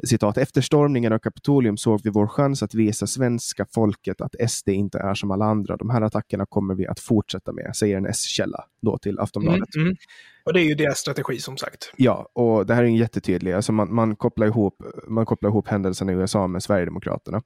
Citat, 0.04 0.38
efter 0.38 0.60
stormningen 0.60 1.12
av 1.12 1.18
Kapitolium 1.18 1.76
såg 1.76 2.00
vi 2.04 2.10
vår 2.10 2.26
chans 2.26 2.62
att 2.62 2.74
visa 2.74 3.06
svenska 3.06 3.66
folket 3.74 4.20
att 4.20 4.50
SD 4.50 4.68
inte 4.68 4.98
är 4.98 5.14
som 5.14 5.30
alla 5.30 5.44
andra. 5.44 5.76
De 5.76 5.90
här 5.90 6.02
attackerna 6.02 6.46
kommer 6.46 6.74
vi 6.74 6.86
att 6.86 7.00
fortsätta 7.00 7.52
med, 7.52 7.76
säger 7.76 7.96
en 7.96 8.06
S-källa 8.06 8.64
då 8.82 8.98
till 8.98 9.18
Aftonbladet. 9.18 9.74
Mm, 9.76 9.86
mm. 9.86 9.96
Och 10.44 10.52
det 10.52 10.60
är 10.60 10.64
ju 10.64 10.74
deras 10.74 10.98
strategi 10.98 11.38
som 11.38 11.56
sagt. 11.56 11.92
Ja, 11.96 12.28
och 12.32 12.66
det 12.66 12.74
här 12.74 12.82
är 12.82 12.86
en 12.86 12.96
jättetydlig, 12.96 13.52
alltså 13.52 13.72
man, 13.72 13.94
man, 13.94 14.16
kopplar 14.16 14.46
ihop, 14.46 14.82
man 15.08 15.26
kopplar 15.26 15.50
ihop 15.50 15.68
händelserna 15.68 16.12
i 16.12 16.14
USA 16.14 16.46
med 16.46 16.62
Sverigedemokraterna. 16.62 17.42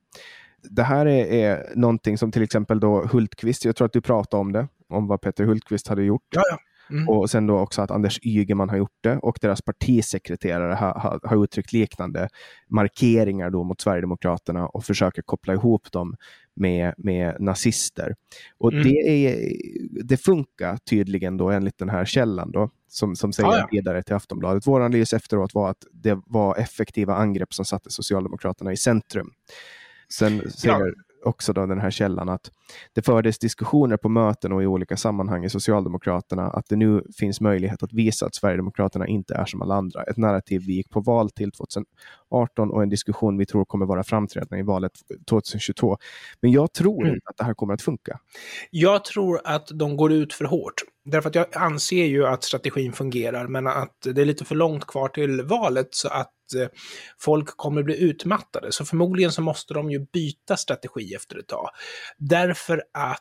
Det 0.71 0.83
här 0.83 1.07
är, 1.07 1.27
är 1.27 1.73
någonting 1.75 2.19
som 2.19 2.33
till 2.33 2.43
exempel 2.43 2.81
då 2.81 3.07
Hultqvist, 3.07 3.65
jag 3.65 3.77
tror 3.77 3.87
att 3.87 3.93
du 3.93 4.01
pratade 4.01 4.41
om 4.41 4.53
det, 4.53 4.69
om 4.89 5.07
vad 5.07 5.21
Peter 5.21 5.45
Hultqvist 5.45 5.89
hade 5.89 6.03
gjort. 6.03 6.23
Ja, 6.31 6.43
ja. 6.51 6.59
Mm. 6.91 7.09
Och 7.09 7.31
sen 7.31 7.47
då 7.47 7.59
också 7.59 7.83
att 7.83 7.91
Anders 7.91 8.19
Ygeman 8.23 8.69
har 8.69 8.77
gjort 8.77 8.99
det 9.01 9.19
och 9.19 9.39
deras 9.41 9.63
partisekreterare 9.63 10.75
har, 10.75 10.95
har, 10.95 11.21
har 11.23 11.45
uttryckt 11.45 11.73
liknande 11.73 12.29
markeringar 12.69 13.51
då 13.51 13.65
mot 13.65 13.81
Sverigedemokraterna 13.81 14.67
och 14.67 14.85
försöker 14.85 15.23
koppla 15.23 15.53
ihop 15.53 15.93
dem 15.93 16.17
med, 16.57 16.95
med 16.97 17.37
nazister. 17.41 18.15
Och 18.59 18.73
mm. 18.73 18.85
det, 18.85 18.97
är, 18.99 19.53
det 20.05 20.17
funkar 20.17 20.77
tydligen 20.77 21.37
då 21.37 21.51
enligt 21.51 21.79
den 21.79 21.89
här 21.89 22.05
källan 22.05 22.51
då, 22.53 22.71
som, 22.89 23.17
som 23.17 23.33
säger 23.33 23.49
ah, 23.49 23.59
ja. 23.59 23.69
vidare 23.71 24.03
till 24.03 24.15
Aftonbladet. 24.15 24.67
Vår 24.67 24.81
analys 24.81 25.13
efteråt 25.13 25.55
var 25.55 25.71
att 25.71 25.85
det 25.93 26.21
var 26.27 26.57
effektiva 26.57 27.15
angrepp 27.15 27.55
som 27.55 27.65
satte 27.65 27.91
Socialdemokraterna 27.91 28.73
i 28.73 28.77
centrum. 28.77 29.31
Sen 30.09 30.51
säger, 30.51 30.79
ja 30.79 30.93
också 31.27 31.53
då 31.53 31.67
den 31.67 31.81
här 31.81 31.91
källan 31.91 32.29
att 32.29 32.51
det 32.93 33.03
fördes 33.03 33.39
diskussioner 33.39 33.97
på 33.97 34.09
möten 34.09 34.53
och 34.53 34.63
i 34.63 34.67
olika 34.67 34.97
sammanhang 34.97 35.45
i 35.45 35.51
Socialdemokraterna 35.51 36.43
att 36.43 36.69
det 36.69 36.77
nu 36.77 37.03
finns 37.19 37.41
möjlighet 37.41 37.83
att 37.83 37.93
visa 37.93 38.27
att 38.27 38.35
Sverigedemokraterna 38.35 39.07
inte 39.07 39.35
är 39.35 39.45
som 39.45 39.63
alla 39.63 39.75
andra. 39.75 40.03
Ett 40.03 40.17
narrativ 40.17 40.63
vi 40.67 40.73
gick 40.73 40.91
på 40.91 41.01
val 41.01 41.31
till 41.31 41.53
2018 41.53 42.71
och 42.71 42.83
en 42.83 42.89
diskussion 42.89 43.39
vi 43.39 43.47
tror 43.47 43.65
kommer 43.65 43.87
vara 43.87 44.05
framträdande 44.05 44.59
i 44.59 44.63
valet 44.63 44.93
2022. 45.31 45.99
Men 46.41 46.53
jag 46.53 46.73
tror 46.73 47.03
mm. 47.03 47.15
inte 47.15 47.27
att 47.31 47.37
det 47.37 47.45
här 47.45 47.55
kommer 47.55 47.75
att 47.75 47.83
funka. 47.83 48.19
Jag 48.71 49.05
tror 49.05 49.41
att 49.45 49.69
de 49.75 49.97
går 49.97 50.13
ut 50.13 50.33
för 50.33 50.45
hårt. 50.45 50.83
Därför 51.05 51.29
att 51.29 51.35
jag 51.35 51.47
anser 51.57 52.05
ju 52.05 52.27
att 52.27 52.45
strategin 52.45 52.93
fungerar, 52.93 53.47
men 53.47 53.67
att 53.67 53.97
det 54.01 54.21
är 54.21 54.25
lite 54.25 54.45
för 54.45 54.55
långt 54.55 54.87
kvar 54.87 55.09
till 55.09 55.43
valet 55.43 55.89
så 55.95 56.09
att 56.09 56.55
eh, 56.57 56.69
folk 57.19 57.47
kommer 57.57 57.83
bli 57.83 58.01
utmattade. 58.01 58.73
Så 58.73 58.85
förmodligen 58.85 59.33
så 59.33 59.43
måste 59.43 59.75
de 59.75 59.91
ju 59.91 60.07
byta 60.13 60.57
strategi 60.57 61.15
efter 61.15 61.39
ett 61.39 61.49
tag. 61.49 61.69
Därför 62.19 62.83
att 62.93 63.21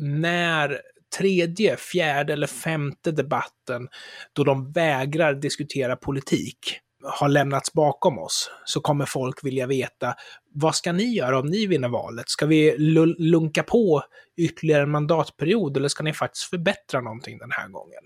när 0.00 0.80
tredje, 1.18 1.76
fjärde 1.76 2.32
eller 2.32 2.46
femte 2.46 3.12
debatten 3.12 3.88
då 4.32 4.44
de 4.44 4.72
vägrar 4.72 5.34
diskutera 5.34 5.96
politik 5.96 6.80
har 7.02 7.28
lämnats 7.28 7.72
bakom 7.72 8.18
oss 8.18 8.50
så 8.64 8.80
kommer 8.80 9.06
folk 9.06 9.44
vilja 9.44 9.66
veta 9.66 10.14
vad 10.54 10.74
ska 10.74 10.92
ni 10.92 11.14
göra 11.14 11.38
om 11.38 11.46
ni 11.46 11.66
vinner 11.66 11.88
valet? 11.88 12.28
Ska 12.28 12.46
vi 12.46 12.74
lunka 13.18 13.62
på 13.62 14.02
ytterligare 14.36 14.82
en 14.82 14.90
mandatperiod 14.90 15.76
eller 15.76 15.88
ska 15.88 16.04
ni 16.04 16.12
faktiskt 16.12 16.44
förbättra 16.44 17.00
någonting 17.00 17.38
den 17.38 17.50
här 17.52 17.68
gången? 17.68 18.02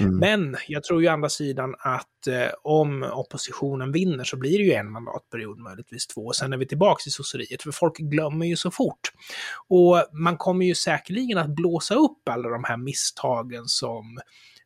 Mm. 0.00 0.16
Men 0.16 0.56
jag 0.68 0.84
tror 0.84 1.02
ju 1.02 1.08
å 1.08 1.12
andra 1.12 1.28
sidan 1.28 1.74
att 1.78 2.26
eh, 2.26 2.48
om 2.62 3.02
oppositionen 3.02 3.92
vinner 3.92 4.24
så 4.24 4.36
blir 4.36 4.58
det 4.58 4.64
ju 4.64 4.72
en 4.72 4.92
mandatperiod, 4.92 5.58
möjligtvis 5.58 6.06
två. 6.06 6.32
Sen 6.32 6.52
är 6.52 6.56
vi 6.56 6.66
tillbaka 6.66 7.02
i 7.06 7.10
sosseriet, 7.10 7.62
för 7.62 7.72
folk 7.72 7.96
glömmer 7.98 8.46
ju 8.46 8.56
så 8.56 8.70
fort. 8.70 9.12
Och 9.68 10.04
man 10.12 10.36
kommer 10.36 10.66
ju 10.66 10.74
säkerligen 10.74 11.38
att 11.38 11.48
blåsa 11.48 11.94
upp 11.94 12.28
alla 12.30 12.48
de 12.48 12.64
här 12.64 12.76
misstagen 12.76 13.64
som 13.66 14.18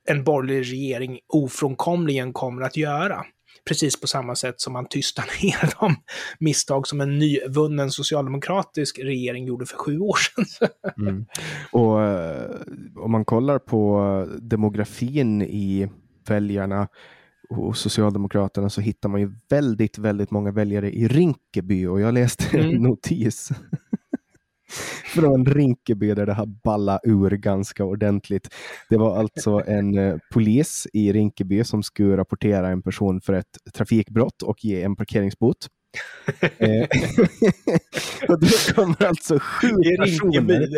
en 0.04 0.24
borgerlig 0.24 0.72
regering 0.72 1.18
ofrånkomligen 1.28 2.32
kommer 2.32 2.62
att 2.62 2.76
göra 2.76 3.24
precis 3.68 4.00
på 4.00 4.06
samma 4.06 4.34
sätt 4.34 4.60
som 4.60 4.72
man 4.72 4.88
tystar 4.88 5.24
ner 5.44 5.74
de 5.80 5.96
misstag 6.38 6.88
som 6.88 7.00
en 7.00 7.18
nyvunnen 7.18 7.90
socialdemokratisk 7.90 8.98
regering 8.98 9.44
gjorde 9.44 9.66
för 9.66 9.76
sju 9.76 9.98
år 9.98 10.16
sedan. 10.16 10.68
mm. 11.08 11.26
Och 11.72 12.02
eh, 12.02 12.50
om 12.96 13.12
man 13.12 13.24
kollar 13.24 13.58
på 13.58 14.26
demografin 14.40 15.42
i 15.42 15.88
väljarna 16.28 16.88
och 17.48 17.76
Socialdemokraterna 17.76 18.70
så 18.70 18.80
hittar 18.80 19.08
man 19.08 19.20
ju 19.20 19.32
väldigt, 19.50 19.98
väldigt 19.98 20.30
många 20.30 20.52
väljare 20.52 20.92
i 20.92 21.08
Rinkeby 21.08 21.86
och 21.86 22.00
jag 22.00 22.14
läste 22.14 22.58
en 22.58 22.70
mm. 22.70 22.82
notis 22.82 23.50
från 25.04 25.46
Rinkeby 25.46 26.14
där 26.14 26.26
det 26.26 26.34
har 26.34 26.46
ballat 26.46 27.00
ur 27.04 27.30
ganska 27.30 27.84
ordentligt. 27.84 28.48
Det 28.88 28.96
var 28.96 29.18
alltså 29.18 29.62
en 29.66 29.98
eh, 29.98 30.16
polis 30.32 30.86
i 30.92 31.12
Rinkeby 31.12 31.64
som 31.64 31.82
skulle 31.82 32.16
rapportera 32.16 32.68
en 32.68 32.82
person 32.82 33.20
för 33.20 33.32
ett 33.32 33.58
trafikbrott 33.74 34.42
och 34.42 34.64
ge 34.64 34.82
en 34.82 34.96
parkeringsbot. 34.96 35.56
Eh, 36.58 36.86
och 38.28 38.40
då 38.40 38.74
kommer 38.74 39.04
alltså 39.04 39.38
sju 39.38 39.68
personer, 39.98 40.68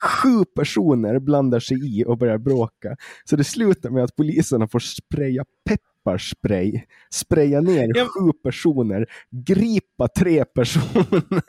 sju 0.00 0.44
personer 0.56 1.18
blandar 1.18 1.60
sig 1.60 1.98
i 1.98 2.04
och 2.04 2.18
börjar 2.18 2.38
bråka. 2.38 2.96
Så 3.24 3.36
det 3.36 3.44
slutar 3.44 3.90
med 3.90 4.04
att 4.04 4.16
poliserna 4.16 4.68
får 4.68 4.78
spraya 4.78 5.44
pepparspray, 5.68 6.82
spraya 7.10 7.60
ner 7.60 7.88
ja. 7.94 8.04
sju 8.04 8.32
personer, 8.44 9.06
gripa 9.46 10.08
tre 10.18 10.44
personer. 10.44 11.42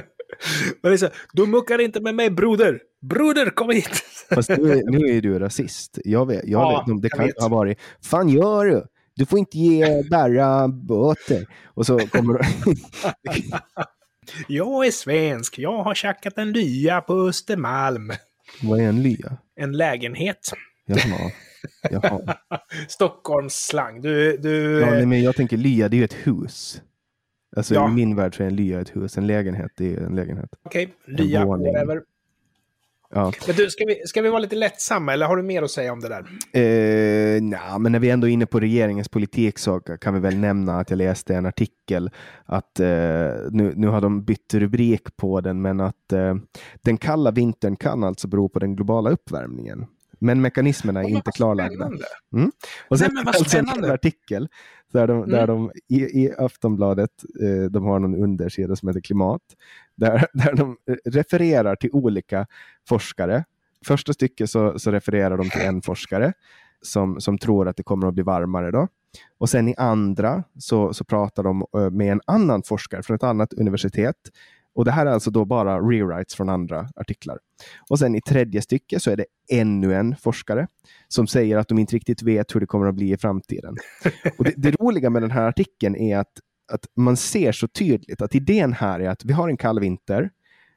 Men 0.82 0.98
så, 0.98 1.08
du 1.32 1.46
muckar 1.46 1.80
inte 1.80 2.00
med 2.00 2.14
mig 2.14 2.30
broder! 2.30 2.80
Broder, 3.00 3.50
kom 3.50 3.70
hit! 3.70 4.04
Fast 4.34 4.48
nu, 4.48 4.82
nu 4.84 5.16
är 5.16 5.20
du 5.20 5.38
rasist. 5.38 5.98
Jag 6.04 6.26
vet, 6.26 6.42
jag 6.44 6.60
ja, 6.60 6.84
vet, 6.86 7.02
det 7.02 7.08
kan 7.08 7.26
vet. 7.26 7.40
ha 7.40 7.48
varit, 7.48 7.78
fan 8.02 8.28
gör 8.28 8.66
du? 8.66 8.86
Du 9.16 9.26
får 9.26 9.38
inte 9.38 9.58
ge 9.58 10.02
Berra 10.10 10.68
böter. 10.68 11.46
Och 11.64 11.86
så 11.86 11.98
kommer 11.98 12.40
Jag 14.48 14.86
är 14.86 14.90
svensk. 14.90 15.58
Jag 15.58 15.82
har 15.82 15.94
tjackat 15.94 16.38
en 16.38 16.52
lya 16.52 17.00
på 17.00 17.14
Östermalm. 17.14 18.12
Vad 18.62 18.80
är 18.80 18.84
en 18.84 19.02
lya? 19.02 19.36
En 19.56 19.72
lägenhet. 19.72 20.50
Jaha. 20.86 21.30
Jaha. 21.90 22.36
Stockholmsslang. 22.88 24.00
Du, 24.00 24.36
du... 24.36 24.80
Ja, 24.80 24.90
nej, 24.90 25.06
men 25.06 25.22
jag 25.22 25.36
tänker 25.36 25.56
lya, 25.56 25.88
det 25.88 25.96
är 25.96 25.98
ju 25.98 26.04
ett 26.04 26.26
hus. 26.26 26.82
Alltså 27.56 27.74
ja. 27.74 27.90
i 27.90 27.92
min 27.92 28.16
värld 28.16 28.36
så 28.36 28.42
är 28.42 28.46
en 28.46 28.56
lya 28.56 28.80
ett 28.80 28.96
hus, 28.96 29.18
en 29.18 29.26
lägenhet 29.26 29.72
det 29.76 29.94
är 29.94 30.00
en 30.00 30.16
lägenhet. 30.16 30.50
Okej, 30.62 30.94
okay. 31.06 31.26
lya, 31.26 31.44
whatever. 31.44 32.02
Ja. 33.14 33.32
Men 33.46 33.56
du, 33.56 33.70
ska 33.70 33.84
vi, 33.84 34.02
ska 34.06 34.22
vi 34.22 34.28
vara 34.28 34.38
lite 34.38 34.56
lättsamma 34.56 35.12
eller 35.12 35.26
har 35.26 35.36
du 35.36 35.42
mer 35.42 35.62
att 35.62 35.70
säga 35.70 35.92
om 35.92 36.00
det 36.00 36.08
där? 36.08 36.24
Eh, 36.60 37.42
nah, 37.42 37.78
men 37.78 37.92
när 37.92 37.98
vi 37.98 38.10
ändå 38.10 38.28
är 38.28 38.32
inne 38.32 38.46
på 38.46 38.60
regeringens 38.60 39.08
politik 39.08 39.58
så 39.58 39.80
kan 39.80 40.14
vi 40.14 40.20
väl 40.20 40.36
nämna 40.36 40.78
att 40.78 40.90
jag 40.90 40.96
läste 40.96 41.34
en 41.34 41.46
artikel 41.46 42.10
att 42.44 42.80
eh, 42.80 42.86
nu, 43.50 43.72
nu 43.76 43.86
har 43.86 44.00
de 44.00 44.24
bytt 44.24 44.54
rubrik 44.54 45.16
på 45.16 45.40
den, 45.40 45.62
men 45.62 45.80
att 45.80 46.12
eh, 46.12 46.34
den 46.82 46.96
kalla 46.96 47.30
vintern 47.30 47.76
kan 47.76 48.04
alltså 48.04 48.28
bero 48.28 48.48
på 48.48 48.58
den 48.58 48.76
globala 48.76 49.10
uppvärmningen. 49.10 49.86
Men 50.24 50.40
mekanismerna 50.40 51.00
är 51.00 51.08
inte 51.08 51.30
klarlagda. 51.30 51.90
Mm. 52.32 52.52
Och 52.88 52.98
sen 52.98 53.10
Nej, 53.14 53.24
alltså 53.26 53.58
en 53.58 53.84
artikel 53.90 54.48
där 54.92 55.06
de, 55.06 55.16
mm. 55.18 55.30
där 55.30 55.46
de 55.46 55.72
i, 55.88 55.96
i 55.96 56.32
Aftonbladet, 56.38 57.10
eh, 57.42 57.70
de 57.70 57.84
har 57.84 57.98
någon 57.98 58.14
undersida 58.14 58.76
som 58.76 58.88
heter 58.88 59.00
Klimat, 59.00 59.42
där, 59.94 60.26
där 60.32 60.54
de 60.54 60.76
refererar 61.04 61.76
till 61.76 61.90
olika 61.92 62.46
forskare. 62.88 63.44
Första 63.86 64.12
stycket 64.12 64.50
så, 64.50 64.78
så 64.78 64.90
refererar 64.90 65.36
de 65.36 65.50
till 65.50 65.60
en 65.60 65.82
forskare 65.82 66.32
som, 66.82 67.20
som 67.20 67.38
tror 67.38 67.68
att 67.68 67.76
det 67.76 67.82
kommer 67.82 68.06
att 68.08 68.14
bli 68.14 68.22
varmare 68.22 68.70
då. 68.70 68.88
Och 69.38 69.50
sen 69.50 69.68
i 69.68 69.74
andra 69.76 70.44
så, 70.58 70.92
så 70.94 71.04
pratar 71.04 71.42
de 71.42 71.66
eh, 71.76 71.90
med 71.90 72.12
en 72.12 72.20
annan 72.26 72.62
forskare 72.62 73.02
från 73.02 73.14
ett 73.14 73.22
annat 73.22 73.52
universitet 73.52 74.16
och 74.74 74.84
det 74.84 74.90
här 74.90 75.06
är 75.06 75.10
alltså 75.10 75.30
då 75.30 75.44
bara 75.44 75.80
rewrites 75.80 76.34
från 76.34 76.48
andra 76.48 76.88
artiklar. 76.96 77.38
Och 77.90 77.98
sen 77.98 78.14
i 78.14 78.20
tredje 78.20 78.62
stycket 78.62 79.02
så 79.02 79.10
är 79.10 79.16
det 79.16 79.24
ännu 79.52 79.94
en 79.94 80.16
forskare 80.16 80.66
som 81.08 81.26
säger 81.26 81.56
att 81.56 81.68
de 81.68 81.78
inte 81.78 81.96
riktigt 81.96 82.22
vet 82.22 82.54
hur 82.54 82.60
det 82.60 82.66
kommer 82.66 82.86
att 82.86 82.94
bli 82.94 83.12
i 83.12 83.16
framtiden. 83.16 83.76
Och 84.38 84.44
det, 84.44 84.54
det 84.56 84.70
roliga 84.70 85.10
med 85.10 85.22
den 85.22 85.30
här 85.30 85.48
artikeln 85.48 85.96
är 85.96 86.18
att, 86.18 86.32
att 86.72 86.86
man 86.96 87.16
ser 87.16 87.52
så 87.52 87.68
tydligt 87.68 88.22
att 88.22 88.34
idén 88.34 88.72
här 88.72 89.00
är 89.00 89.08
att 89.08 89.24
vi 89.24 89.32
har 89.32 89.48
en 89.48 89.56
kall 89.56 89.80
vinter. 89.80 90.30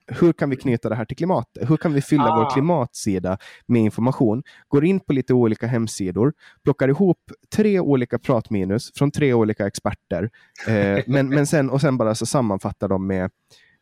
Hur 0.10 0.34
kan 0.34 0.50
vi 0.50 0.56
knyta 0.56 0.90
det 0.90 0.96
här 0.96 1.06
till 1.06 1.18
klimatet? 1.18 1.70
Hur 1.70 1.78
kan 1.78 1.94
vi 1.94 2.02
fylla 2.02 2.30
ah. 2.30 2.36
vår 2.36 2.54
klimatsida 2.54 3.38
med 3.66 3.82
information? 3.82 4.44
Går 4.68 4.86
in 4.86 5.00
på 5.00 5.14
lite 5.14 5.34
olika 5.34 5.68
hemsidor, 5.68 6.34
plockar 6.64 6.88
ihop 6.88 7.18
tre 7.56 7.80
olika 7.80 8.20
pratminus 8.20 8.92
från 8.96 9.12
tre 9.12 9.34
olika 9.34 9.68
experter, 9.68 10.30
eh, 10.68 11.04
men, 11.08 11.30
men 11.30 11.48
sen, 11.48 11.70
och 11.70 11.82
sen 11.82 11.98
bara 11.98 12.16
så 12.16 12.26
sammanfattar 12.26 12.88
de 12.88 13.08
med 13.08 13.32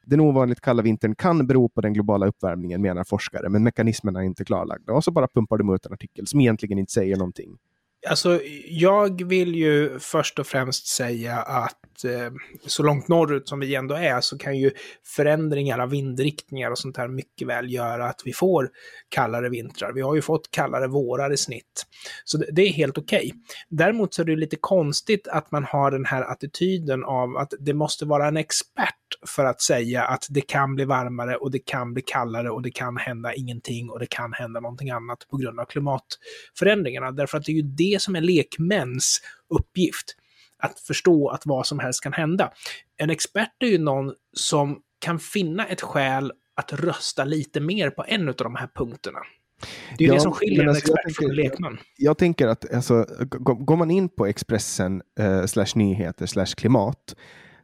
den 0.05 0.19
ovanligt 0.19 0.61
kalla 0.61 0.81
vintern 0.81 1.15
kan 1.15 1.47
bero 1.47 1.69
på 1.69 1.81
den 1.81 1.93
globala 1.93 2.27
uppvärmningen, 2.27 2.81
menar 2.81 3.03
forskare, 3.03 3.49
men 3.49 3.63
mekanismerna 3.63 4.19
är 4.19 4.23
inte 4.23 4.45
klarlagda. 4.45 4.93
Och 4.93 5.03
så 5.03 5.11
bara 5.11 5.27
pumpar 5.27 5.57
de 5.57 5.75
ut 5.75 5.85
en 5.85 5.93
artikel 5.93 6.27
som 6.27 6.41
egentligen 6.41 6.79
inte 6.79 6.91
säger 6.91 7.17
någonting. 7.17 7.57
Alltså, 8.07 8.41
jag 8.67 9.25
vill 9.25 9.55
ju 9.55 9.99
först 9.99 10.39
och 10.39 10.47
främst 10.47 10.87
säga 10.87 11.35
att 11.35 12.03
eh, 12.03 12.31
så 12.65 12.83
långt 12.83 13.07
norrut 13.07 13.49
som 13.49 13.59
vi 13.59 13.75
ändå 13.75 13.95
är 13.95 14.21
så 14.21 14.37
kan 14.37 14.57
ju 14.57 14.71
förändringar 15.15 15.79
av 15.79 15.89
vindriktningar 15.89 16.71
och 16.71 16.77
sånt 16.77 16.97
här 16.97 17.07
mycket 17.07 17.47
väl 17.47 17.73
göra 17.73 18.09
att 18.09 18.21
vi 18.25 18.33
får 18.33 18.69
kallare 19.09 19.49
vintrar. 19.49 19.93
Vi 19.93 20.01
har 20.01 20.15
ju 20.15 20.21
fått 20.21 20.51
kallare 20.51 20.87
vårar 20.87 21.33
i 21.33 21.37
snitt. 21.37 21.85
Så 22.23 22.37
det, 22.37 22.45
det 22.51 22.61
är 22.61 22.73
helt 22.73 22.97
okej. 22.97 23.25
Okay. 23.25 23.39
Däremot 23.69 24.13
så 24.13 24.21
är 24.21 24.25
det 24.25 24.35
lite 24.35 24.57
konstigt 24.59 25.27
att 25.27 25.51
man 25.51 25.63
har 25.63 25.91
den 25.91 26.05
här 26.05 26.21
attityden 26.21 27.03
av 27.03 27.37
att 27.37 27.53
det 27.59 27.73
måste 27.73 28.05
vara 28.05 28.27
en 28.27 28.37
expert 28.37 28.95
för 29.27 29.45
att 29.45 29.61
säga 29.61 30.03
att 30.03 30.27
det 30.29 30.41
kan 30.41 30.75
bli 30.75 30.85
varmare 30.85 31.35
och 31.35 31.51
det 31.51 31.59
kan 31.59 31.93
bli 31.93 32.01
kallare 32.01 32.49
och 32.49 32.61
det 32.61 32.71
kan 32.71 32.97
hända 32.97 33.33
ingenting 33.33 33.89
och 33.89 33.99
det 33.99 34.05
kan 34.09 34.33
hända 34.33 34.59
någonting 34.59 34.89
annat 34.89 35.27
på 35.29 35.37
grund 35.37 35.59
av 35.59 35.65
klimatförändringarna. 35.65 37.11
Därför 37.11 37.37
att 37.37 37.43
det 37.43 37.51
är 37.51 37.55
ju 37.55 37.61
det 37.61 37.94
som 37.99 38.15
är 38.15 38.21
lekmäns 38.21 39.21
uppgift. 39.49 40.15
Att 40.59 40.79
förstå 40.79 41.29
att 41.29 41.45
vad 41.45 41.67
som 41.67 41.79
helst 41.79 42.03
kan 42.03 42.13
hända. 42.13 42.51
En 42.97 43.09
expert 43.09 43.53
är 43.59 43.67
ju 43.67 43.77
någon 43.77 44.13
som 44.33 44.79
kan 44.99 45.19
finna 45.19 45.67
ett 45.67 45.81
skäl 45.81 46.31
att 46.55 46.73
rösta 46.73 47.23
lite 47.23 47.59
mer 47.59 47.89
på 47.89 48.05
en 48.07 48.29
av 48.29 48.35
de 48.35 48.55
här 48.55 48.69
punkterna. 48.75 49.19
Det 49.97 50.03
är 50.03 50.07
ju 50.07 50.07
ja, 50.07 50.13
det 50.13 50.19
som 50.19 50.31
skiljer 50.31 50.63
en 50.63 50.69
alltså, 50.69 50.81
expert 50.81 51.03
tänker, 51.05 51.21
från 51.21 51.29
en 51.29 51.35
lekman. 51.35 51.77
Jag 51.97 52.17
tänker 52.17 52.47
att 52.47 52.73
alltså, 52.73 53.05
går 53.39 53.75
man 53.75 53.91
in 53.91 54.09
på 54.09 54.25
Expressen 54.25 55.01
eh, 55.19 55.45
slash 55.45 55.75
nyheter 55.75 56.25
slash 56.25 56.45
klimat 56.45 57.15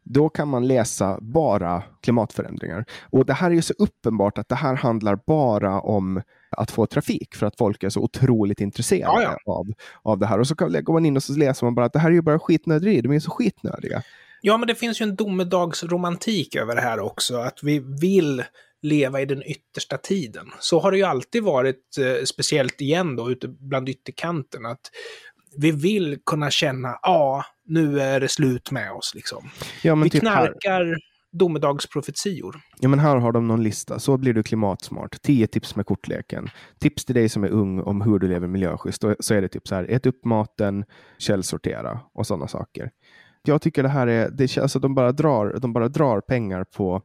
då 0.04 0.30
kan 0.30 0.48
man 0.48 0.68
läsa 0.68 1.18
bara 1.22 1.84
klimatförändringar. 2.02 2.86
Och 3.02 3.26
det 3.26 3.34
här 3.34 3.52
är 3.52 3.56
ju 3.56 3.62
så 3.62 3.74
uppenbart 3.78 4.38
att 4.38 4.50
det 4.50 4.56
här 4.56 4.76
handlar 4.76 5.20
bara 5.28 5.82
om 5.82 6.22
att 6.58 6.72
få 6.72 6.86
trafik 6.86 7.36
för 7.36 7.46
att 7.46 7.58
folk 7.58 7.84
är 7.84 7.90
så 7.90 8.00
otroligt 8.00 8.62
intresserade 8.62 9.24
ja, 9.24 9.38
ja. 9.46 9.54
Av, 9.54 9.74
av 10.04 10.20
det 10.20 10.26
här. 10.26 10.40
Och 10.40 10.48
så 10.48 10.56
går 10.56 10.94
man 10.94 11.06
in 11.06 11.16
och 11.16 11.24
så 11.24 11.34
läser 11.34 11.66
man 11.66 11.76
bara 11.76 11.86
att 11.86 11.94
det 11.94 12.00
här 12.00 12.10
är 12.10 12.14
ju 12.14 12.22
bara 12.22 12.40
skitnöderi, 12.40 13.02
de 13.02 13.12
är 13.12 13.20
så 13.20 13.32
skitnödiga. 13.32 14.04
Ja, 14.42 14.58
men 14.58 14.68
det 14.68 14.76
finns 14.76 15.02
ju 15.02 15.04
en 15.04 15.16
domedagsromantik 15.16 16.56
över 16.56 16.76
det 16.76 16.82
här 16.82 17.00
också, 17.00 17.38
att 17.38 17.64
vi 17.64 17.80
vill 18.02 18.44
leva 18.82 19.22
i 19.22 19.26
den 19.26 19.44
yttersta 19.44 19.98
tiden. 19.98 20.52
Så 20.60 20.80
har 20.80 20.92
det 20.92 20.98
ju 20.98 21.04
alltid 21.04 21.44
varit, 21.44 21.98
eh, 21.98 22.24
speciellt 22.24 22.82
igen 22.82 23.16
då, 23.16 23.32
ute 23.32 23.48
bland 23.48 23.90
ytterkanten, 23.90 24.66
att 24.66 24.92
vi 25.58 25.72
vill 25.72 26.20
kunna 26.26 26.52
känna, 26.52 27.00
ja, 27.02 27.46
nu 27.66 28.02
är 28.02 28.20
det 28.20 28.28
slut 28.28 28.72
med 28.72 28.92
oss 28.92 29.12
liksom. 29.16 29.50
Ja, 29.84 29.96
vi 29.96 30.10
typ 30.10 30.24
här, 30.24 30.48
knarkar 30.48 30.96
domedagsprofetior. 31.32 32.56
ja, 32.80 32.90
men 32.90 33.00
här 33.00 33.16
har 33.18 33.32
de 33.32 33.48
någon 33.48 33.64
lista. 33.64 34.00
Så 34.00 34.18
blir 34.18 34.34
du 34.34 34.44
klimatsmart. 34.44 35.22
10 35.22 35.48
tips 35.48 35.76
med 35.76 35.86
kortleken. 35.86 36.50
Tips 36.80 37.06
till 37.06 37.16
dig 37.16 37.30
som 37.30 37.44
är 37.44 37.50
ung 37.50 37.80
om 37.82 38.02
hur 38.02 38.20
du 38.20 38.28
lever 38.28 38.48
miljöschysst. 38.48 39.04
Och 39.04 39.16
Så 39.20 39.34
är 39.34 39.42
det 39.42 39.48
typ 39.48 39.68
så 39.68 39.76
här, 39.76 39.86
ät 39.90 40.06
upp 40.06 40.26
maten, 40.26 40.86
källsortera 41.18 42.00
och 42.14 42.28
sådana 42.28 42.48
saker. 42.48 42.90
Jag 43.44 43.62
tycker 43.62 43.84
det 43.84 43.90
här 43.90 44.08
är, 44.08 44.30
det, 44.30 44.48
känns- 44.48 44.62
alltså 44.64 44.80
de, 44.80 44.96
bara 44.96 45.12
drar, 45.12 45.58
de 45.62 45.74
bara 45.74 45.88
drar 45.88 46.22
pengar 46.22 46.66
på 46.78 47.02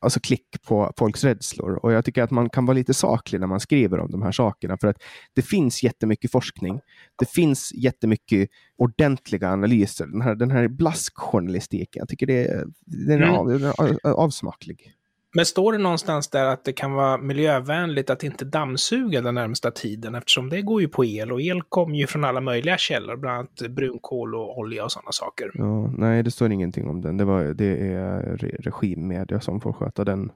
alltså 0.00 0.20
klick 0.20 0.46
på 0.66 0.92
folks 0.98 1.24
rädslor. 1.24 1.72
Och 1.82 1.92
jag 1.92 2.04
tycker 2.04 2.22
att 2.22 2.30
man 2.30 2.50
kan 2.50 2.66
vara 2.66 2.74
lite 2.74 2.94
saklig 2.94 3.40
när 3.40 3.46
man 3.46 3.60
skriver 3.60 4.00
om 4.00 4.10
de 4.10 4.22
här 4.22 4.32
sakerna. 4.32 4.78
För 4.80 4.88
att 4.88 4.96
det 5.34 5.42
finns 5.42 5.82
jättemycket 5.82 6.30
forskning. 6.32 6.80
Det 7.18 7.30
finns 7.30 7.72
jättemycket 7.74 8.50
ordentliga 8.78 9.50
analyser. 9.50 10.06
Den 10.06 10.20
här, 10.20 10.34
den 10.34 10.50
här 10.50 10.68
blaskjournalistiken, 10.68 12.00
jag 12.00 12.08
tycker 12.08 12.26
det 12.26 12.44
är, 12.44 12.64
den 12.86 13.22
är, 13.22 13.26
Mm. 13.26 13.34
av, 13.34 13.48
den 13.48 13.64
är 13.64 13.80
av- 13.80 13.98
avsmaklig. 14.16 14.92
Men 15.36 15.46
står 15.46 15.72
det 15.72 15.78
någonstans 15.78 16.28
där 16.28 16.44
att 16.44 16.64
det 16.64 16.72
kan 16.72 16.92
vara 16.92 17.18
miljövänligt 17.18 18.10
att 18.10 18.22
inte 18.22 18.44
dammsuga 18.44 19.20
den 19.20 19.34
närmsta 19.34 19.70
tiden 19.70 20.14
eftersom 20.14 20.50
det 20.50 20.62
går 20.62 20.80
ju 20.80 20.88
på 20.88 21.04
el 21.04 21.32
och 21.32 21.42
el 21.42 21.62
kommer 21.62 21.96
ju 21.96 22.06
från 22.06 22.24
alla 22.24 22.40
möjliga 22.40 22.78
källor, 22.78 23.16
bland 23.16 23.38
annat 23.38 23.70
brunkol 23.70 24.34
och 24.34 24.58
olja 24.58 24.84
och 24.84 24.92
sådana 24.92 25.12
saker. 25.12 25.50
Ja, 25.54 25.92
nej, 25.98 26.22
det 26.22 26.30
står 26.30 26.52
ingenting 26.52 26.88
om 26.88 27.00
den. 27.00 27.16
Det, 27.16 27.24
var, 27.24 27.44
det 27.44 27.92
är 27.94 28.36
re, 28.36 28.48
regimmedia 28.58 29.40
som 29.40 29.60
får 29.60 29.72
sköta 29.72 30.04
den 30.04 30.32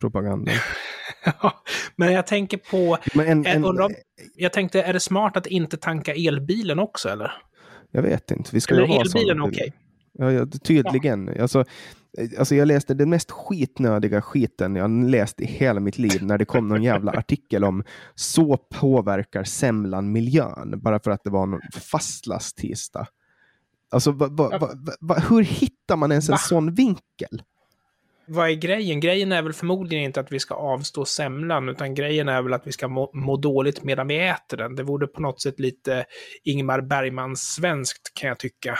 propagandan. 0.00 0.54
Men 1.96 2.12
jag 2.12 2.26
tänker 2.26 2.58
på, 2.70 2.98
Men 3.14 3.26
en, 3.26 3.46
en, 3.46 3.64
undrar 3.64 3.90
jag 4.36 4.52
tänkte, 4.52 4.82
är 4.82 4.92
det 4.92 5.00
smart 5.00 5.36
att 5.36 5.46
inte 5.46 5.76
tanka 5.76 6.14
elbilen 6.14 6.78
också 6.78 7.08
eller? 7.08 7.32
jag 7.90 8.02
vet 8.02 8.30
inte. 8.30 8.50
Vi 8.52 8.60
ska 8.60 8.74
Eller 8.74 8.86
ha 8.86 9.00
elbilen 9.00 9.40
okej? 9.40 9.52
bilar. 9.52 9.87
Ja, 10.20 10.32
ja, 10.32 10.46
tydligen. 10.46 11.40
Alltså, 11.40 11.60
eh, 12.18 12.28
alltså 12.38 12.54
jag 12.54 12.68
läste 12.68 12.94
den 12.94 13.10
mest 13.10 13.30
skitnödiga 13.30 14.22
skiten 14.22 14.76
jag 14.76 14.90
läst 14.90 15.40
i 15.40 15.44
hela 15.44 15.80
mitt 15.80 15.98
liv 15.98 16.22
när 16.22 16.38
det 16.38 16.44
kom 16.44 16.68
någon 16.68 16.82
jävla 16.82 17.12
artikel 17.18 17.64
om 17.64 17.84
så 18.14 18.56
påverkar 18.56 19.44
semlan 19.44 20.12
miljön 20.12 20.80
bara 20.82 21.00
för 21.00 21.10
att 21.10 21.24
det 21.24 21.30
var 21.30 21.46
någon 21.46 21.60
fastlasttisdag. 21.90 23.06
Alltså, 23.90 24.12
va, 24.12 24.28
va, 24.30 24.48
Ja. 24.52 24.70
va, 25.00 25.14
hur 25.30 25.42
hittar 25.42 25.96
man 25.96 26.12
ens 26.12 26.28
en 26.28 26.38
sån 26.38 26.74
vinkel? 26.74 27.42
Vad 28.26 28.50
är 28.50 28.54
grejen? 28.54 29.00
Grejen 29.00 29.32
är 29.32 29.42
väl 29.42 29.52
förmodligen 29.52 30.04
inte 30.04 30.20
att 30.20 30.32
vi 30.32 30.40
ska 30.40 30.54
avstå 30.54 31.04
semlan, 31.04 31.68
utan 31.68 31.94
grejen 31.94 32.28
är 32.28 32.42
väl 32.42 32.52
att 32.52 32.66
vi 32.66 32.72
ska 32.72 32.88
må, 32.88 33.10
må 33.14 33.36
dåligt 33.36 33.84
medan 33.84 34.08
vi 34.08 34.28
äter 34.28 34.56
den. 34.56 34.76
Det 34.76 34.82
vore 34.82 35.06
på 35.06 35.20
något 35.22 35.42
sätt 35.42 35.60
lite 35.60 36.04
Ingmar 36.44 36.80
Bergman-svenskt 36.80 38.14
kan 38.14 38.28
jag 38.28 38.38
tycka. 38.38 38.78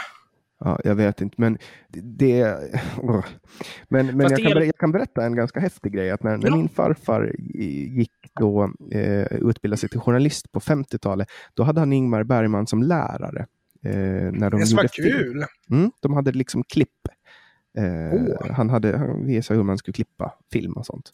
Ja, 0.59 0.79
jag 0.83 0.95
vet 0.95 1.21
inte, 1.21 1.35
men 1.41 1.57
det... 1.89 2.57
Men, 3.87 4.05
men 4.05 4.19
jag, 4.19 4.29
det 4.31 4.43
kan, 4.43 4.57
är- 4.57 4.61
jag 4.61 4.75
kan 4.77 4.91
berätta 4.91 5.25
en 5.25 5.35
ganska 5.35 5.59
häftig 5.59 5.91
grej. 5.93 6.11
Att 6.11 6.23
när, 6.23 6.37
när 6.37 6.47
Ja. 6.49 6.55
min 6.55 6.69
farfar 6.69 7.35
gick 7.97 8.11
då 8.39 8.63
eh, 8.91 9.23
utbildade 9.33 9.77
sig 9.79 9.89
till 9.89 9.99
journalist 9.99 10.51
på 10.51 10.59
50-talet, 10.59 11.27
då 11.53 11.63
hade 11.63 11.79
han 11.79 11.93
Ingmar 11.93 12.23
Bergman 12.23 12.67
som 12.67 12.83
lärare. 12.83 13.45
Eh, 13.85 13.91
när 14.31 14.49
de 14.49 14.59
Det 14.61 14.75
var 14.75 14.87
kul! 14.87 15.45
Mm, 15.71 15.91
de 16.01 16.13
hade 16.13 16.31
liksom 16.31 16.63
klipp. 16.63 16.89
Eh, 17.77 18.13
Åh. 18.13 18.51
han, 18.51 18.69
hade, 18.69 18.97
han 18.97 19.25
visade 19.25 19.57
hur 19.57 19.63
man 19.63 19.77
skulle 19.77 19.93
klippa 19.93 20.33
film 20.51 20.73
och 20.73 20.85
sånt. 20.85 21.09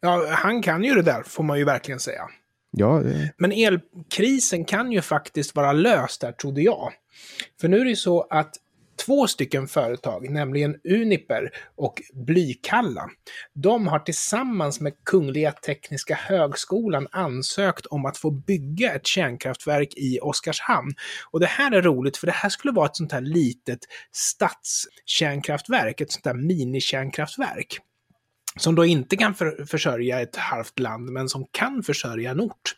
Ja, 0.00 0.26
han 0.30 0.62
kan 0.62 0.84
ju 0.84 0.94
det 0.94 1.02
där, 1.02 1.22
får 1.22 1.44
man 1.44 1.58
ju 1.58 1.64
verkligen 1.64 2.00
säga. 2.00 2.22
Ja, 2.70 3.02
eh, 3.04 3.26
Men 3.38 3.52
elkrisen 3.52 4.64
kan 4.64 4.92
ju 4.92 5.00
faktiskt 5.00 5.56
vara 5.56 5.72
löst 5.72 6.20
där, 6.20 6.32
trodde 6.32 6.62
jag. 6.62 6.92
För 7.60 7.68
nu 7.68 7.80
är 7.80 7.84
det 7.84 7.90
ju 7.90 7.96
så 7.96 8.20
att 8.30 8.50
två 9.06 9.26
stycken 9.26 9.66
företag, 9.66 10.30
nämligen 10.30 10.76
Uniper 10.84 11.50
och 11.76 12.02
Blykalla, 12.12 13.10
de 13.54 13.86
har 13.86 13.98
tillsammans 13.98 14.80
med 14.80 14.92
Kungliga 15.04 15.52
Tekniska 15.52 16.14
Högskolan 16.14 17.08
ansökt 17.10 17.86
om 17.86 18.06
att 18.06 18.16
få 18.16 18.30
bygga 18.30 18.94
ett 18.94 19.06
kärnkraftverk 19.06 19.94
i 19.96 20.18
Oskarshamn. 20.22 20.94
Och 21.30 21.40
det 21.40 21.46
här 21.46 21.72
är 21.72 21.82
roligt, 21.82 22.16
för 22.16 22.26
det 22.26 22.32
här 22.32 22.48
skulle 22.48 22.72
vara 22.72 22.86
ett 22.86 22.96
sånt 22.96 23.12
här 23.12 23.20
litet 23.20 23.78
stadskärnkraftverk, 24.12 26.00
ett 26.00 26.12
sånt 26.12 26.26
här 26.26 26.34
minikärnkraftverk 26.34 27.78
som 28.56 28.74
då 28.74 28.84
inte 28.84 29.16
kan 29.16 29.34
för, 29.34 29.64
försörja 29.64 30.20
ett 30.20 30.36
halvt 30.36 30.78
land, 30.78 31.10
men 31.10 31.28
som 31.28 31.46
kan 31.50 31.82
försörja 31.82 32.30
en 32.30 32.40
ort. 32.40 32.76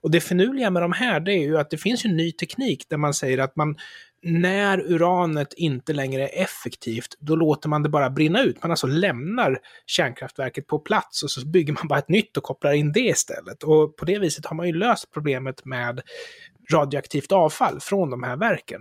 Och 0.00 0.10
det 0.10 0.20
finurliga 0.20 0.70
med 0.70 0.82
de 0.82 0.92
här, 0.92 1.20
det 1.20 1.32
är 1.32 1.42
ju 1.42 1.58
att 1.58 1.70
det 1.70 1.78
finns 1.78 2.04
ju 2.04 2.08
ny 2.08 2.32
teknik 2.32 2.86
där 2.88 2.96
man 2.96 3.14
säger 3.14 3.38
att 3.38 3.56
man, 3.56 3.76
när 4.26 4.80
uranet 4.80 5.52
inte 5.52 5.92
längre 5.92 6.28
är 6.28 6.42
effektivt, 6.42 7.16
då 7.18 7.36
låter 7.36 7.68
man 7.68 7.82
det 7.82 7.88
bara 7.88 8.10
brinna 8.10 8.42
ut. 8.42 8.62
Man 8.62 8.70
alltså 8.70 8.86
lämnar 8.86 9.58
kärnkraftverket 9.86 10.66
på 10.66 10.78
plats 10.78 11.22
och 11.22 11.30
så 11.30 11.46
bygger 11.46 11.72
man 11.72 11.88
bara 11.88 11.98
ett 11.98 12.08
nytt 12.08 12.36
och 12.36 12.42
kopplar 12.42 12.72
in 12.72 12.92
det 12.92 13.00
istället. 13.00 13.62
Och 13.62 13.96
på 13.96 14.04
det 14.04 14.18
viset 14.18 14.46
har 14.46 14.56
man 14.56 14.66
ju 14.66 14.72
löst 14.72 15.10
problemet 15.12 15.64
med 15.64 16.00
radioaktivt 16.72 17.32
avfall 17.32 17.80
från 17.80 18.10
de 18.10 18.22
här 18.22 18.36
verken. 18.36 18.80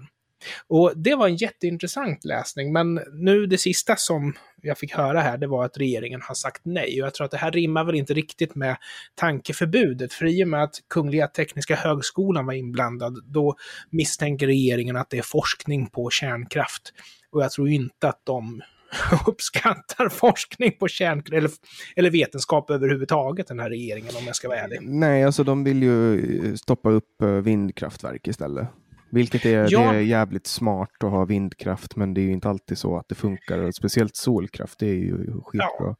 Och 0.67 0.93
det 0.95 1.15
var 1.15 1.27
en 1.27 1.36
jätteintressant 1.36 2.25
läsning, 2.25 2.73
men 2.73 2.93
nu 3.13 3.45
det 3.45 3.58
sista 3.58 3.95
som 3.95 4.34
jag 4.62 4.77
fick 4.77 4.93
höra 4.93 5.21
här, 5.21 5.38
det 5.38 5.47
var 5.47 5.65
att 5.65 5.77
regeringen 5.77 6.21
har 6.21 6.36
sagt 6.36 6.62
nej. 6.65 7.01
Och 7.01 7.08
jag 7.08 7.13
tror 7.13 7.25
att 7.25 7.31
det 7.31 7.38
här 7.38 7.51
rimmar 7.51 7.84
väl 7.84 7.95
inte 7.95 8.13
riktigt 8.13 8.55
med 8.55 8.77
tankeförbudet, 9.15 10.13
för 10.13 10.25
i 10.25 10.43
och 10.43 10.47
med 10.47 10.63
att 10.63 10.75
Kungliga 10.89 11.27
Tekniska 11.27 11.75
Högskolan 11.75 12.45
var 12.45 12.53
inblandad, 12.53 13.23
då 13.25 13.55
misstänker 13.89 14.47
regeringen 14.47 14.95
att 14.95 15.10
det 15.10 15.17
är 15.17 15.21
forskning 15.21 15.89
på 15.89 16.10
kärnkraft. 16.10 16.93
Och 17.31 17.43
jag 17.43 17.51
tror 17.51 17.69
inte 17.69 18.10
att 18.10 18.21
de 18.23 18.62
uppskattar 19.27 20.10
forskning 20.10 20.71
på 20.79 20.88
kärnkraft, 20.88 21.38
eller, 21.38 21.51
eller 21.95 22.10
vetenskap 22.10 22.69
överhuvudtaget, 22.69 23.47
den 23.47 23.60
här 23.60 23.69
regeringen, 23.69 24.15
om 24.17 24.25
jag 24.25 24.36
ska 24.36 24.47
vara 24.47 24.60
ärlig. 24.60 24.79
nej, 24.81 25.23
alltså 25.23 25.43
de 25.43 25.63
vill 25.63 25.84
ju 25.84 26.58
stoppa 26.58 26.89
upp 26.89 27.21
eh, 27.21 27.27
vindkraftverk 27.27 28.27
istället. 28.27 28.67
Vilket 29.09 29.45
är, 29.45 29.67
Ja. 29.71 29.79
det 29.91 29.97
är 29.97 30.01
jävligt 30.01 30.47
smart 30.47 31.03
att 31.03 31.11
ha 31.11 31.25
vindkraft, 31.25 31.95
men 31.95 32.13
det 32.13 32.21
är 32.21 32.23
ju 32.23 32.31
inte 32.31 32.49
alltid 32.49 32.77
så 32.77 32.97
att 32.97 33.09
det 33.09 33.15
funkar. 33.15 33.59
Och 33.59 33.75
speciellt 33.75 34.15
solkraft, 34.15 34.79
det 34.79 34.87
är 34.87 34.93
ju 34.95 35.41
skitbra. 35.43 35.95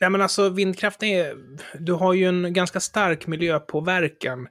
Nej 0.00 0.10
men 0.10 0.20
alltså 0.20 0.48
vindkraft 0.48 1.02
är... 1.02 1.34
Du 1.78 1.92
har 1.92 2.14
ju 2.14 2.24
en 2.24 2.52
ganska 2.52 2.80
stark 2.80 3.26
miljöpåverkan 3.26 4.48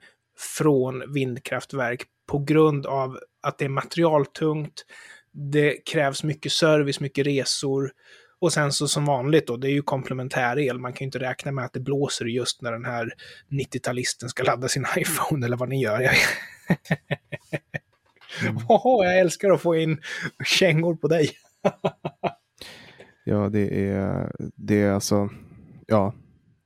från 0.57 1.13
vindkraftverk 1.13 2.03
på 2.27 2.39
grund 2.39 2.85
av 2.85 3.19
att 3.41 3.57
det 3.57 3.65
är 3.65 3.69
materialtungt, 3.69 4.85
det 5.31 5.85
krävs 5.85 6.23
mycket 6.23 6.51
service, 6.51 6.99
mycket 6.99 7.25
resor. 7.27 7.91
Och 8.39 8.53
sen 8.53 8.71
så 8.71 8.87
som 8.87 9.05
vanligt 9.05 9.47
då, 9.47 9.57
det 9.57 9.67
är 9.67 9.71
ju 9.71 9.81
komplementär 9.81 10.59
el. 10.59 10.79
Man 10.79 10.93
kan 10.93 10.99
ju 10.99 11.05
inte 11.05 11.19
räkna 11.19 11.51
med 11.51 11.65
att 11.65 11.73
det 11.73 11.79
blåser 11.79 12.25
just 12.25 12.61
när 12.61 12.71
den 12.71 12.85
här 12.85 13.13
90-talisten 13.49 14.29
ska 14.29 14.43
ladda 14.43 14.67
sin 14.67 14.85
iPhone 14.97 15.45
eller 15.45 15.57
vad 15.57 15.69
ni 15.69 15.81
gör. 15.81 15.99
Jag... 15.99 16.15
Åh, 18.69 19.05
jag 19.05 19.19
älskar 19.19 19.51
att 19.51 19.61
få 19.61 19.75
in 19.75 20.01
kängor 20.45 20.95
på 20.95 21.07
dig. 21.07 21.31
Ja, 23.23 23.49
det 23.49 23.89
är, 23.89 24.31
det 24.55 24.81
är 24.81 24.91
alltså, 24.91 25.29
ja, 25.87 26.13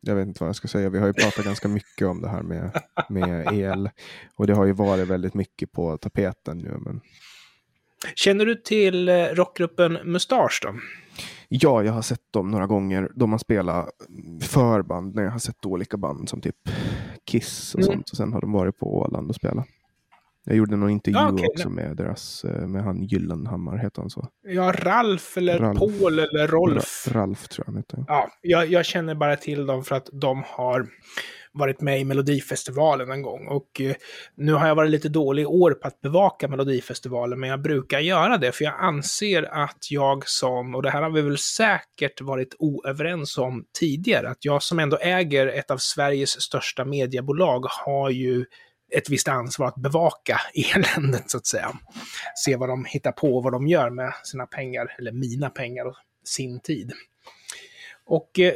jag 0.02 0.16
vet 0.16 0.28
inte 0.28 0.44
vad 0.44 0.48
jag 0.48 0.56
ska 0.56 0.68
säga. 0.68 0.90
Vi 0.90 1.00
har 1.00 1.08
ju 1.08 1.14
pratat 1.14 1.46
ganska 1.46 1.68
mycket 1.68 2.08
om 2.08 2.22
det 2.22 2.30
här 2.30 2.42
med, 2.42 2.82
med 3.10 3.54
el. 3.54 3.90
Och 4.36 4.48
det 4.48 4.54
har 4.54 4.66
ju 4.66 4.74
varit 4.74 5.08
väldigt 5.08 5.34
mycket 5.34 5.72
på 5.72 5.98
tapeten 5.98 6.58
nu. 6.58 6.78
Men... 6.80 7.02
Känner 8.16 8.46
du 8.46 8.56
till 8.56 9.10
eh, 9.10 9.16
rockgruppen 9.16 9.94
Mustasch 10.04 10.60
då? 10.64 10.76
Ja, 11.54 11.84
jag 11.84 11.94
har 11.94 12.02
sett 12.02 12.34
dem 12.34 12.52
några 12.52 12.68
gånger. 12.68 13.12
De 13.16 13.32
har 13.32 13.40
spelat 13.40 13.90
förband 14.42 15.16
när 15.16 15.24
jag 15.24 15.32
har 15.32 15.40
sett 15.40 15.66
olika 15.66 15.98
band 15.98 16.30
som 16.30 16.42
typ 16.42 16.56
Kiss 17.26 17.76
och 17.76 17.82
Mm. 17.82 17.94
sånt. 17.94 18.10
Och 18.10 18.18
sen 18.18 18.34
har 18.34 18.42
de 18.42 18.52
varit 18.52 18.78
på 18.78 18.98
Åland 18.98 19.30
och 19.30 19.36
spelat. 19.36 19.66
Jag 20.46 20.56
gjorde 20.56 20.76
någon 20.76 20.90
intervju 20.90 21.20
Ah, 21.20 21.30
okej. 21.32 21.48
också 21.56 21.70
med 21.70 21.98
deras, 21.98 22.44
eh, 22.44 22.68
med 22.68 22.84
han 22.84 23.04
Gyllenhammar, 23.04 23.78
heter 23.78 24.02
han 24.02 24.10
så? 24.10 24.28
Ja, 24.48 24.74
Ralf 24.78 25.38
eller 25.38 25.60
Ralf. 25.60 25.80
Paul 25.80 26.20
eller 26.20 26.48
Rolf. 26.48 27.08
Ra- 27.08 27.14
Ralf 27.14 27.48
tror 27.48 27.64
jag 27.68 27.74
han 27.74 27.78
heter. 27.78 28.06
Ja, 28.08 28.30
jag, 28.42 28.68
jag 28.68 28.86
känner 28.86 29.16
bara 29.16 29.36
till 29.36 29.66
dem 29.66 29.84
för 29.84 29.96
att 29.96 30.10
de 30.12 30.44
har 30.48 30.88
varit 31.54 31.82
med 31.82 32.00
i 32.02 32.04
Melodifestivalen 32.06 33.12
en 33.12 33.22
gång. 33.22 33.48
Och 33.48 33.82
eh, 33.82 33.96
nu 34.36 34.54
har 34.54 34.68
jag 34.68 34.76
varit 34.76 34.92
lite 34.92 35.10
dålig 35.10 35.44
i 35.44 35.46
år 35.46 35.72
på 35.72 35.88
att 35.88 36.02
bevaka 36.02 36.48
Melodifestivalen, 36.48 37.40
men 37.40 37.50
jag 37.50 37.62
brukar 37.62 38.00
göra 38.00 38.38
det, 38.38 38.52
för 38.52 38.64
jag 38.64 38.74
anser 38.80 39.44
att 39.64 39.88
jag 39.90 40.28
som, 40.28 40.76
och 40.76 40.84
det 40.84 40.90
här 40.90 41.02
har 41.02 41.10
vi 41.10 41.22
väl 41.22 41.38
säkert 41.38 42.22
varit 42.22 42.56
oöverens 42.60 43.38
om 43.38 43.66
tidigare, 43.80 44.30
att 44.30 44.46
jag 44.46 44.64
som 44.64 44.80
ändå 44.80 44.98
äger 44.98 45.48
ett 45.48 45.72
av 45.72 45.78
Sveriges 45.78 46.42
största 46.42 46.86
mediebolag 46.86 47.66
har 47.86 48.10
ju 48.10 48.46
ett 48.98 49.10
visst 49.10 49.28
ansvar 49.28 49.68
att 49.68 49.76
bevaka 49.76 50.42
eländet 50.76 51.30
så 51.30 51.38
att 51.38 51.46
säga. 51.46 51.72
Se 52.36 52.56
vad 52.56 52.70
de 52.70 52.86
hittar 52.86 53.12
på 53.12 53.38
och 53.38 53.44
vad 53.44 53.54
de 53.54 53.68
gör 53.68 53.90
med 53.90 54.14
sina 54.24 54.46
pengar, 54.46 54.96
eller 55.00 55.12
mina 55.12 55.50
pengar 55.50 55.86
och 55.86 55.96
sin 56.26 56.60
tid. 56.60 56.92
Och 58.06 58.40
eh, 58.40 58.54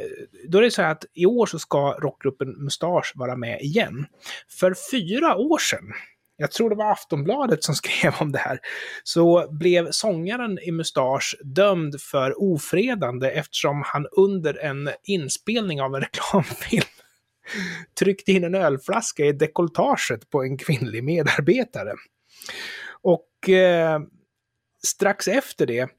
då 0.48 0.58
är 0.58 0.62
det 0.62 0.70
så 0.70 0.82
här 0.82 0.92
att 0.92 1.04
i 1.14 1.26
år 1.26 1.46
så 1.46 1.58
ska 1.58 1.92
rockgruppen 1.92 2.64
Mustasch 2.64 3.12
vara 3.14 3.36
med 3.36 3.60
igen. 3.60 4.06
För 4.48 4.74
fyra 4.90 5.36
år 5.36 5.58
sedan, 5.58 5.92
jag 6.36 6.50
tror 6.52 6.70
det 6.70 6.76
var 6.76 6.92
Aftonbladet 6.92 7.64
som 7.64 7.74
skrev 7.84 8.14
om 8.20 8.32
det 8.32 8.38
här, 8.38 8.58
så 9.02 9.48
blev 9.50 9.90
sångaren 9.90 10.58
i 10.58 10.72
Mustasch 10.72 11.36
dömd 11.44 12.00
för 12.00 12.42
ofredande 12.42 13.30
eftersom 13.30 13.82
han 13.86 14.06
under 14.12 14.58
en 14.58 14.90
inspelning 15.04 15.80
av 15.80 15.94
en 15.94 16.00
reklamfilm 16.12 16.95
tryckte 17.98 18.32
in 18.32 18.44
en 18.44 18.54
ölflaska 18.54 19.24
i 19.24 19.32
dekolletaget 19.32 20.30
på 20.30 20.42
en 20.42 20.58
kvinnlig 20.58 21.04
medarbetare. 21.04 21.92
Och 23.02 23.48
eh, 23.48 24.00
strax 24.86 25.28
efter 25.28 25.66
det 25.66 25.90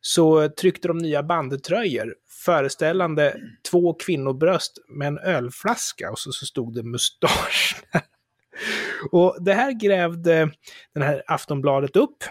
så 0.00 0.48
tryckte 0.48 0.88
de 0.88 0.98
nya 0.98 1.22
bandetröjor 1.22 2.14
föreställande 2.44 3.36
två 3.70 3.94
kvinnobröst 3.94 4.78
med 4.88 5.08
en 5.08 5.18
ölflaska 5.18 6.10
och 6.10 6.18
så, 6.18 6.32
så 6.32 6.46
stod 6.46 6.74
det 6.74 6.82
mustasch. 6.82 7.76
och 9.10 9.36
det 9.40 9.54
här 9.54 9.72
grävde 9.72 10.50
den 10.94 11.02
här 11.02 11.22
Aftonbladet 11.26 11.96
upp 11.96 12.24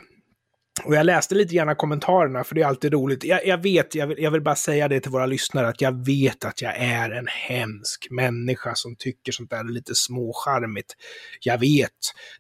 och 0.86 0.96
jag 0.96 1.06
läste 1.06 1.36
lite 1.36 1.56
grann 1.56 1.76
kommentarerna, 1.76 2.44
för 2.44 2.56
det 2.56 2.62
är 2.62 2.66
alltid 2.66 2.94
roligt. 2.94 3.24
Jag, 3.24 3.46
jag 3.48 3.64
vet, 3.64 3.96
jag 3.96 4.08
vill, 4.08 4.20
jag 4.20 4.32
vill, 4.32 4.42
bara 4.42 4.56
säga 4.56 4.88
det 4.88 5.00
till 5.00 5.12
våra 5.12 5.26
lyssnare, 5.26 5.68
att 5.68 5.82
jag 5.82 6.06
vet 6.06 6.46
att 6.46 6.62
jag 6.62 6.76
är 6.78 7.10
en 7.10 7.28
hemsk 7.28 8.08
människa 8.12 8.76
som 8.76 8.96
tycker 8.96 9.32
sånt 9.32 9.50
där 9.50 9.60
är 9.60 9.74
lite 9.74 9.96
småcharmigt. 9.96 10.94
Jag 11.42 11.58
vet. 11.58 11.90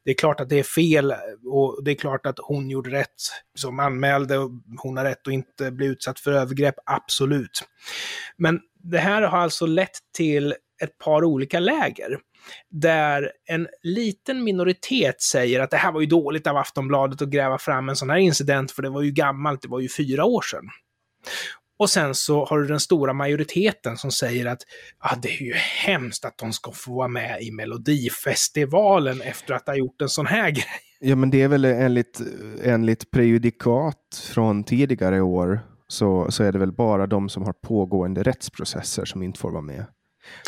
Det 0.05 0.11
är 0.11 0.15
klart 0.15 0.39
att 0.39 0.49
det 0.49 0.59
är 0.59 0.63
fel 0.63 1.13
och 1.51 1.83
det 1.83 1.91
är 1.91 1.95
klart 1.95 2.25
att 2.25 2.39
hon 2.39 2.69
gjorde 2.69 2.89
rätt 2.89 3.21
som 3.55 3.79
anmälde 3.79 4.37
och 4.37 4.51
hon 4.77 4.97
har 4.97 5.03
rätt 5.03 5.27
att 5.27 5.33
inte 5.33 5.71
bli 5.71 5.85
utsatt 5.85 6.19
för 6.19 6.31
övergrepp, 6.31 6.75
absolut. 6.85 7.63
Men 8.37 8.59
det 8.83 8.99
här 8.99 9.21
har 9.21 9.39
alltså 9.39 9.65
lett 9.65 9.97
till 10.17 10.55
ett 10.83 10.97
par 10.97 11.23
olika 11.23 11.59
läger 11.59 12.17
där 12.69 13.31
en 13.45 13.67
liten 13.83 14.43
minoritet 14.43 15.21
säger 15.21 15.59
att 15.59 15.71
det 15.71 15.77
här 15.77 15.91
var 15.91 16.01
ju 16.01 16.07
dåligt 16.07 16.47
av 16.47 16.57
Aftonbladet 16.57 17.21
att 17.21 17.29
gräva 17.29 17.57
fram 17.57 17.89
en 17.89 17.95
sån 17.95 18.09
här 18.09 18.17
incident, 18.17 18.71
för 18.71 18.81
det 18.81 18.89
var 18.89 19.01
ju 19.01 19.11
gammalt, 19.11 19.61
det 19.61 19.67
var 19.67 19.79
ju 19.79 19.89
fyra 19.89 20.25
år 20.25 20.41
sedan. 20.41 20.69
Och 21.81 21.89
sen 21.89 22.15
så 22.15 22.45
har 22.45 22.59
du 22.59 22.67
den 22.67 22.79
stora 22.79 23.13
majoriteten 23.13 23.97
som 23.97 24.11
säger 24.11 24.45
att 24.45 24.61
ah, 24.99 25.15
det 25.21 25.29
är 25.29 25.41
ju 25.41 25.53
hemskt 25.85 26.25
att 26.25 26.37
de 26.37 26.53
ska 26.53 26.71
få 26.71 26.93
vara 26.93 27.07
med 27.07 27.41
i 27.41 27.51
Melodifestivalen 27.51 29.21
efter 29.21 29.53
att 29.53 29.67
ha 29.67 29.75
gjort 29.75 30.01
en 30.01 30.09
sån 30.09 30.25
här 30.25 30.49
grej. 30.51 30.65
Ja, 30.99 31.15
men 31.15 31.29
det 31.29 31.41
är 31.41 31.47
väl 31.47 31.65
enligt, 31.65 32.21
enligt 32.63 33.11
prejudikat 33.11 34.29
från 34.33 34.63
tidigare 34.63 35.21
år 35.21 35.59
så, 35.87 36.31
så 36.31 36.43
är 36.43 36.51
det 36.51 36.59
väl 36.59 36.71
bara 36.71 37.07
de 37.07 37.29
som 37.29 37.43
har 37.43 37.53
pågående 37.53 38.23
rättsprocesser 38.23 39.05
som 39.05 39.23
inte 39.23 39.39
får 39.39 39.51
vara 39.51 39.61
med. 39.61 39.85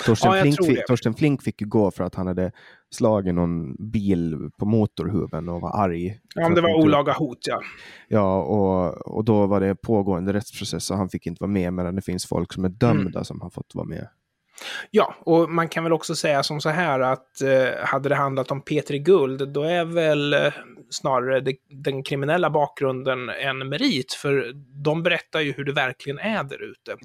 Torsten, 0.05 0.31
ja, 0.33 0.41
Flink 0.41 0.65
fick, 0.65 0.85
Torsten 0.87 1.13
Flink 1.13 1.43
fick 1.43 1.61
ju 1.61 1.67
gå 1.67 1.91
för 1.91 2.03
att 2.03 2.15
han 2.15 2.27
hade 2.27 2.51
slagit 2.91 3.35
någon 3.35 3.75
bil 3.91 4.49
på 4.57 4.65
motorhuven 4.65 5.49
och 5.49 5.61
var 5.61 5.83
arg. 5.83 6.19
Ja, 6.35 6.49
det 6.49 6.61
var 6.61 6.75
olaga 6.75 7.13
hot, 7.13 7.39
ja. 7.47 7.61
Ja, 8.07 8.43
och, 8.43 9.15
och 9.15 9.25
då 9.25 9.47
var 9.47 9.59
det 9.59 9.75
pågående 9.75 10.33
rättsprocess 10.33 10.91
och 10.91 10.97
han 10.97 11.09
fick 11.09 11.27
inte 11.27 11.43
vara 11.43 11.51
med, 11.51 11.73
medan 11.73 11.95
det 11.95 12.01
finns 12.01 12.25
folk 12.25 12.53
som 12.53 12.65
är 12.65 12.69
dömda 12.69 13.19
mm. 13.19 13.25
som 13.25 13.41
har 13.41 13.49
fått 13.49 13.75
vara 13.75 13.85
med. 13.85 14.07
Ja, 14.91 15.15
och 15.19 15.49
man 15.49 15.69
kan 15.69 15.83
väl 15.83 15.93
också 15.93 16.15
säga 16.15 16.43
som 16.43 16.61
så 16.61 16.69
här 16.69 16.99
att 16.99 17.41
eh, 17.41 17.85
hade 17.85 18.09
det 18.09 18.15
handlat 18.15 18.51
om 18.51 18.61
Petri 18.61 18.99
Guld, 18.99 19.49
då 19.49 19.63
är 19.63 19.85
väl 19.85 20.33
eh, 20.33 20.53
snarare 20.93 21.39
det, 21.39 21.55
den 21.69 22.03
kriminella 22.03 22.49
bakgrunden 22.49 23.29
en 23.29 23.69
merit, 23.69 24.13
för 24.13 24.51
de 24.83 25.03
berättar 25.03 25.39
ju 25.39 25.53
hur 25.53 25.63
det 25.63 25.73
verkligen 25.73 26.19
är 26.19 26.43
där 26.43 26.63
ute. 26.63 26.95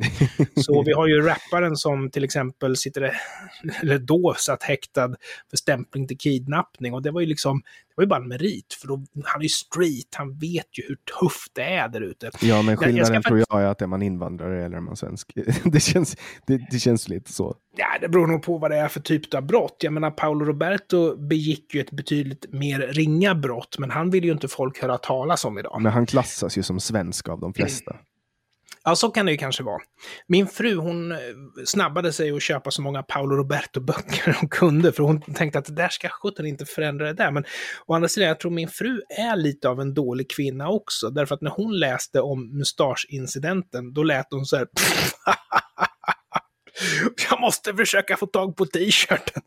Så 0.61 0.83
vi 0.83 0.92
har 0.92 1.07
ju 1.07 1.22
rapparen 1.22 1.77
som 1.77 2.11
till 2.11 2.24
exempel 2.24 2.77
sitter, 2.77 3.03
eller 3.83 3.98
då 3.98 4.35
satt 4.38 4.62
häktad 4.62 5.09
för 5.51 5.57
stämpling 5.57 6.09
till 6.09 6.18
kidnappning, 6.18 6.94
och 6.94 7.03
det 7.03 7.11
var 7.11 7.20
ju 7.20 7.27
liksom, 7.27 7.62
var 7.98 8.02
ju 8.02 8.08
bara 8.08 8.22
en 8.22 8.28
merit, 8.28 8.72
för 8.80 8.88
då, 8.88 9.04
han 9.24 9.40
är 9.40 9.42
ju 9.42 9.48
street, 9.48 10.14
han 10.16 10.38
vet 10.38 10.78
ju 10.78 10.82
hur 10.88 10.96
tufft 11.20 11.54
det 11.54 11.62
är 11.62 11.88
där 11.88 12.00
ute. 12.00 12.30
Ja, 12.40 12.62
men 12.62 12.76
skillnaden 12.76 13.14
jag 13.14 13.24
tror 13.24 13.38
jag 13.38 13.62
är 13.62 13.66
att 13.66 13.82
är 13.82 13.87
man 13.87 14.02
invandrare 14.02 14.64
eller 14.64 14.76
är 14.76 14.80
man 14.80 14.96
svensk. 14.96 15.32
det, 15.64 15.80
känns, 15.80 16.16
det, 16.46 16.61
det 16.70 16.78
känns 16.78 17.08
lite 17.08 17.32
så. 17.32 17.56
Ja, 17.76 17.87
det 18.00 18.08
beror 18.08 18.26
nog 18.26 18.42
på 18.42 18.58
vad 18.58 18.70
det 18.70 18.76
är 18.76 18.88
för 18.88 19.00
typ 19.00 19.34
av 19.34 19.42
brott. 19.42 19.76
Jag 19.80 19.92
menar, 19.92 20.11
Paolo 20.11 20.44
Roberto 20.44 21.16
begick 21.16 21.74
ju 21.74 21.80
ett 21.80 21.90
betydligt 21.90 22.52
mer 22.52 22.78
ringa 22.78 23.34
brott, 23.34 23.76
men 23.78 23.90
han 23.90 24.11
vill 24.11 24.24
ju 24.24 24.32
inte 24.32 24.48
folk 24.48 24.82
höra 24.82 24.98
talas 24.98 25.44
om 25.44 25.58
idag. 25.58 25.82
Men 25.82 25.92
han 25.92 26.06
klassas 26.06 26.58
ju 26.58 26.62
som 26.62 26.80
svensk 26.80 27.28
av 27.28 27.40
de 27.40 27.54
flesta. 27.54 27.90
Mm. 27.90 28.02
Ja, 28.88 28.96
så 28.96 29.11
kan 29.11 29.27
det 29.27 29.33
ju 29.33 29.38
kanske 29.38 29.62
vara. 29.62 29.83
Min 30.27 30.46
fru, 30.46 30.77
hon 30.77 31.12
eh, 31.12 31.18
snabbade 31.66 32.12
sig 32.12 32.31
att 32.31 32.42
köpa 32.42 32.70
så 32.70 32.83
många 32.83 33.03
Paolo 33.03 33.37
Roberto-böcker 33.37 34.37
hon 34.40 34.48
kunde, 34.48 34.92
för 34.92 35.03
hon 35.03 35.20
tänkte 35.20 35.59
att 35.59 35.64
det 35.64 35.72
där 35.72 35.88
ska 35.88 36.09
sjutton 36.09 36.46
inte 36.46 36.64
förändra 36.64 37.07
det 37.07 37.12
där. 37.12 37.31
Men 37.31 37.44
å 37.87 37.94
andra 37.94 38.09
sidan, 38.09 38.29
jag 38.29 38.40
tror 38.40 38.51
min 38.51 38.68
fru 38.68 39.01
är 39.09 39.37
lite 39.37 39.68
av 39.68 39.81
en 39.81 39.94
dålig 39.94 40.31
kvinna 40.31 40.68
också, 40.68 41.11
därför 41.11 41.35
att 41.35 41.40
när 41.40 41.51
hon 41.51 41.79
läste 41.79 42.20
om 42.20 42.59
mustaschincidenten, 42.59 43.92
då 43.92 44.03
lät 44.03 44.27
hon 44.31 44.46
så 44.46 44.57
här 44.57 44.66
Jag 47.31 47.40
måste 47.40 47.74
försöka 47.74 48.16
få 48.16 48.27
tag 48.27 48.57
på 48.57 48.66
t-shirten. 48.66 49.42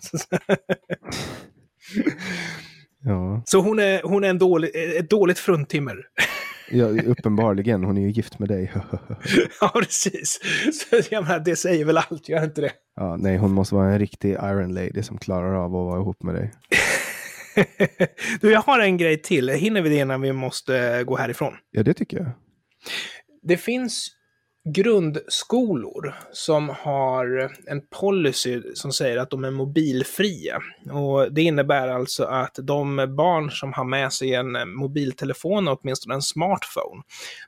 ja. 3.04 3.42
Så 3.46 3.62
hon 3.62 3.80
är, 3.80 4.02
hon 4.04 4.24
är 4.24 4.30
en 4.30 4.40
dålig, 4.40 4.72
ett 4.76 5.10
dåligt 5.10 5.40
fruntimmer. 5.40 5.98
Ja, 6.72 6.86
uppenbarligen. 6.86 7.84
Hon 7.84 7.98
är 7.98 8.02
ju 8.02 8.12
gift 8.12 8.40
med 8.40 8.50
dig. 8.50 8.72
ja, 9.62 9.72
precis. 9.76 10.40
Så 10.74 11.02
jag 11.12 11.24
menar, 11.24 11.40
det 11.40 11.56
säger 11.56 11.86
väl 11.86 11.98
allt, 11.98 12.30
gör 12.30 12.44
inte 12.44 12.62
det? 12.62 12.72
Ja, 12.96 13.18
nej, 13.18 13.38
hon 13.38 13.52
måste 13.52 13.76
vara 13.76 13.92
en 13.92 14.00
riktig 14.00 14.32
Iron 14.32 14.74
Lady 14.74 15.04
som 15.04 15.18
klarar 15.18 15.54
av 15.54 15.66
att 15.66 15.72
vara 15.72 16.00
ihop 16.00 16.24
med 16.24 16.36
dig. 16.36 16.52
du, 18.42 18.52
jag 18.52 18.62
har 18.62 18.80
en 18.80 18.98
grej 18.98 19.22
till. 19.22 19.50
Hinner 19.50 19.82
vi 19.82 19.90
det 19.90 19.96
innan 19.96 20.22
vi 20.22 20.34
måste 20.34 21.04
gå 21.04 21.18
härifrån? 21.18 21.54
Ja, 21.72 21.84
det 21.84 21.94
tycker 21.94 22.18
jag. 22.18 22.32
Det 23.44 23.58
finns 23.58 24.12
grundskolor 24.64 26.16
som 26.32 26.70
har 26.70 27.52
en 27.68 27.82
policy 28.00 28.62
som 28.74 28.92
säger 28.94 29.18
att 29.18 29.30
de 29.30 29.44
är 29.44 29.52
mobilfria. 29.52 30.60
Och 30.92 31.34
det 31.34 31.42
innebär 31.42 31.88
alltså 31.88 32.24
att 32.24 32.60
de 32.62 32.96
barn 33.18 33.52
som 33.52 33.74
har 33.74 33.84
med 33.84 34.14
sig 34.14 34.34
en 34.34 34.76
mobiltelefon, 34.76 35.68
och 35.68 35.80
åtminstone 35.82 36.16
en 36.16 36.22
smartphone, 36.22 37.02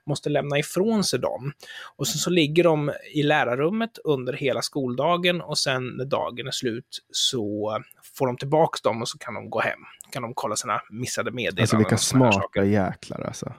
måste 0.06 0.30
lämna 0.30 0.60
ifrån 0.60 1.04
sig 1.04 1.20
dem. 1.20 1.52
Och 1.96 2.08
sen 2.08 2.18
så 2.18 2.30
ligger 2.30 2.64
de 2.64 2.92
i 3.14 3.24
lärarrummet 3.24 3.98
under 4.04 4.34
hela 4.34 4.62
skoldagen 4.62 5.42
och 5.42 5.58
sen 5.58 5.88
när 5.88 6.06
dagen 6.06 6.48
är 6.48 6.52
slut 6.52 7.00
så 7.12 7.78
får 8.18 8.28
de 8.28 8.38
tillbaka 8.38 8.80
dem 8.84 9.02
och 9.02 9.08
så 9.08 9.18
kan 9.18 9.34
de 9.34 9.50
gå 9.50 9.60
hem. 9.60 9.80
Kan 10.10 10.22
de 10.22 10.34
kolla 10.34 10.56
sina 10.56 10.82
missade 10.90 11.32
meddelanden. 11.32 11.62
Alltså 11.62 11.78
vilka 11.78 11.98
smarta 11.98 12.66
jäklar 12.66 13.22
alltså. 13.22 13.54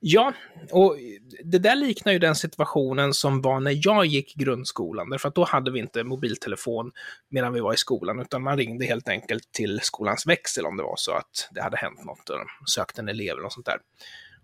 Ja, 0.00 0.32
och 0.70 0.96
det 1.44 1.58
där 1.58 1.76
liknar 1.76 2.12
ju 2.12 2.18
den 2.18 2.34
situationen 2.34 3.14
som 3.14 3.42
var 3.42 3.60
när 3.60 3.80
jag 3.86 4.06
gick 4.06 4.34
grundskolan, 4.34 5.10
därför 5.10 5.28
att 5.28 5.34
då 5.34 5.44
hade 5.44 5.70
vi 5.70 5.78
inte 5.78 6.04
mobiltelefon 6.04 6.92
medan 7.30 7.52
vi 7.52 7.60
var 7.60 7.74
i 7.74 7.76
skolan, 7.76 8.20
utan 8.20 8.42
man 8.42 8.56
ringde 8.56 8.84
helt 8.84 9.08
enkelt 9.08 9.52
till 9.52 9.80
skolans 9.82 10.26
växel 10.26 10.66
om 10.66 10.76
det 10.76 10.82
var 10.82 10.94
så 10.96 11.12
att 11.12 11.48
det 11.50 11.62
hade 11.62 11.76
hänt 11.76 12.04
något 12.04 12.30
och 12.30 12.38
de 12.38 12.46
sökte 12.66 13.00
en 13.00 13.08
elev 13.08 13.32
eller 13.32 13.42
något 13.42 13.52
sånt 13.52 13.66
där. 13.66 13.78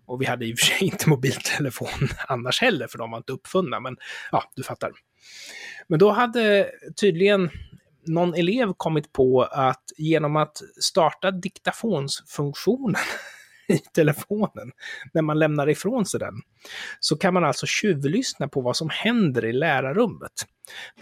Och 0.06 0.22
vi 0.22 0.26
hade 0.26 0.46
i 0.46 0.54
och 0.54 0.58
för 0.58 0.66
sig 0.66 0.78
inte 0.88 1.08
mobiltelefon 1.08 2.08
annars 2.28 2.60
heller, 2.60 2.86
för 2.86 2.98
de 2.98 3.10
var 3.10 3.18
inte 3.18 3.32
uppfunna, 3.32 3.80
men 3.80 3.96
ja, 4.32 4.44
du 4.54 4.62
fattar. 4.62 4.92
Men 5.88 5.98
då 5.98 6.10
hade 6.10 6.70
tydligen 7.00 7.50
någon 8.06 8.34
elev 8.34 8.72
kommit 8.76 9.12
på 9.12 9.42
att 9.42 9.84
genom 9.96 10.36
att 10.36 10.56
starta 10.80 11.30
diktafonsfunktionen 11.30 13.02
i 13.74 13.78
telefonen 13.94 14.70
när 15.12 15.22
man 15.22 15.38
lämnar 15.38 15.68
ifrån 15.68 16.06
sig 16.06 16.20
den, 16.20 16.34
så 17.00 17.16
kan 17.16 17.34
man 17.34 17.44
alltså 17.44 17.66
tjuvlyssna 17.66 18.48
på 18.48 18.60
vad 18.60 18.76
som 18.76 18.88
händer 18.90 19.44
i 19.44 19.52
lärarrummet. 19.52 20.32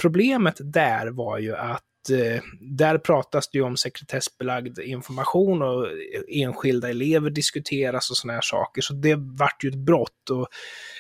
Problemet 0.01 0.57
där 0.61 1.07
var 1.07 1.39
ju 1.39 1.57
att 1.57 1.83
eh, 2.11 2.43
där 2.61 2.99
pratas 2.99 3.51
det 3.51 3.59
ju 3.59 3.65
om 3.65 3.77
sekretessbelagd 3.77 4.79
information 4.79 5.63
och 5.63 5.87
enskilda 6.29 6.91
elever 6.91 7.31
diskuteras 7.31 8.11
och 8.11 8.17
sådana 8.17 8.35
här 8.35 8.41
saker. 8.41 8.83
Så 8.83 8.95
det 8.95 9.15
vart 9.15 9.65
ju 9.65 9.69
ett 9.69 9.79
brott 9.79 10.31
och 10.31 10.49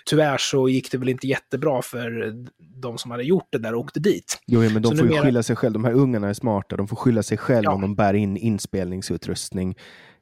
tyvärr 0.06 0.38
så 0.38 0.68
gick 0.68 0.90
det 0.90 0.98
väl 0.98 1.08
inte 1.08 1.26
jättebra 1.26 1.82
för 1.82 2.34
de 2.82 2.98
som 2.98 3.10
hade 3.10 3.22
gjort 3.22 3.48
det 3.50 3.58
där 3.58 3.74
och 3.74 3.80
åkte 3.80 4.00
dit. 4.00 4.38
Jo, 4.46 4.64
ja, 4.64 4.70
men 4.70 4.82
de 4.82 4.88
så 4.88 4.96
får 4.96 5.14
ju 5.14 5.22
skylla 5.22 5.42
sig 5.42 5.56
själva. 5.56 5.72
De 5.72 5.84
här 5.84 5.92
ungarna 5.92 6.28
är 6.28 6.34
smarta. 6.34 6.76
De 6.76 6.88
får 6.88 6.96
skylla 6.96 7.22
sig 7.22 7.38
själva 7.38 7.70
ja. 7.70 7.74
om 7.74 7.80
de 7.80 7.94
bär 7.94 8.14
in 8.14 8.36
inspelningsutrustning 8.36 9.76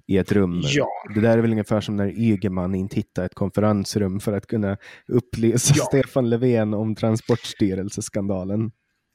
i 0.08 0.18
ett 0.18 0.32
rum. 0.32 0.60
Ja. 0.62 0.88
Det 1.14 1.20
där 1.20 1.38
är 1.38 1.42
väl 1.42 1.50
ungefär 1.50 1.80
som 1.80 1.96
när 1.96 2.18
Ygeman 2.18 2.74
inte 2.74 2.96
hittar 2.96 3.24
ett 3.24 3.34
konferensrum 3.34 4.20
för 4.20 4.32
att 4.32 4.46
kunna 4.46 4.76
upplysa 5.08 5.74
ja. 5.76 5.84
Stefan 5.84 6.30
Löfven 6.30 6.74
om 6.74 6.94
Transportstyrelseskandalen. 6.94 8.70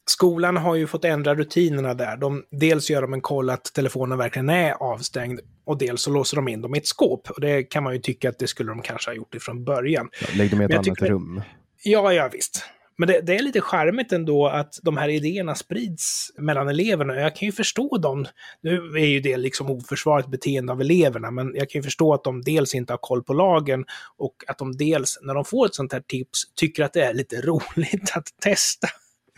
skolan 0.09 0.57
har 0.57 0.75
ju 0.75 0.87
fått 0.87 1.05
ändra 1.05 1.35
rutinerna 1.35 1.93
där. 1.93 2.17
De, 2.17 2.43
dels 2.51 2.89
gör 2.89 3.01
de 3.01 3.13
en 3.13 3.21
koll 3.21 3.49
att 3.49 3.63
telefonen 3.63 4.17
verkligen 4.17 4.49
är 4.49 4.71
avstängd 4.71 5.39
och 5.65 5.77
dels 5.77 6.01
så 6.01 6.11
låser 6.11 6.35
de 6.35 6.47
in 6.47 6.61
dem 6.61 6.75
i 6.75 6.77
ett 6.77 6.87
skåp. 6.87 7.29
Och 7.29 7.41
det 7.41 7.63
kan 7.63 7.83
man 7.83 7.93
ju 7.93 7.99
tycka 7.99 8.29
att 8.29 8.39
det 8.39 8.47
skulle 8.47 8.71
de 8.71 8.81
kanske 8.81 9.09
ha 9.09 9.15
gjort 9.15 9.35
ifrån 9.35 9.63
början. 9.63 10.09
Ja, 10.21 10.27
lägg 10.37 10.51
dem 10.51 10.61
i 10.61 10.65
ett 10.65 10.73
annat 10.73 11.01
rum. 11.01 11.41
Ja, 11.83 12.13
ja 12.13 12.29
visst. 12.33 12.65
Men 13.01 13.07
det, 13.07 13.21
det, 13.21 13.35
är 13.35 13.43
lite 13.43 13.61
charmigt 13.61 14.11
ändå 14.11 14.47
att 14.47 14.79
de 14.83 14.97
här 14.97 15.09
idéerna 15.09 15.55
sprids 15.55 16.31
mellan 16.37 16.67
eleverna. 16.67 17.15
Jag 17.15 17.35
kan 17.35 17.45
ju 17.45 17.51
förstå 17.51 17.97
dem. 17.97 18.25
Nu 18.61 18.77
är 18.77 19.05
ju 19.05 19.19
det 19.19 19.37
liksom 19.37 19.69
oförsvarligt 19.69 20.29
beteende 20.29 20.73
av 20.73 20.81
eleverna, 20.81 21.31
men 21.31 21.55
jag 21.55 21.69
kan 21.69 21.79
ju 21.79 21.83
förstå 21.83 22.13
att 22.13 22.23
de 22.23 22.41
dels 22.41 22.75
inte 22.75 22.93
har 22.93 22.97
koll 22.97 23.23
på 23.23 23.33
lagen 23.33 23.85
och 24.17 24.35
att 24.47 24.57
de 24.57 24.77
dels, 24.77 25.19
när 25.21 25.33
de 25.33 25.45
får 25.45 25.65
ett 25.65 25.75
sånt 25.75 25.93
här 25.93 26.03
tips, 26.07 26.43
tycker 26.55 26.83
att 26.83 26.93
det 26.93 27.03
är 27.03 27.13
lite 27.13 27.41
roligt 27.41 28.11
att 28.15 28.27
testa. 28.41 28.87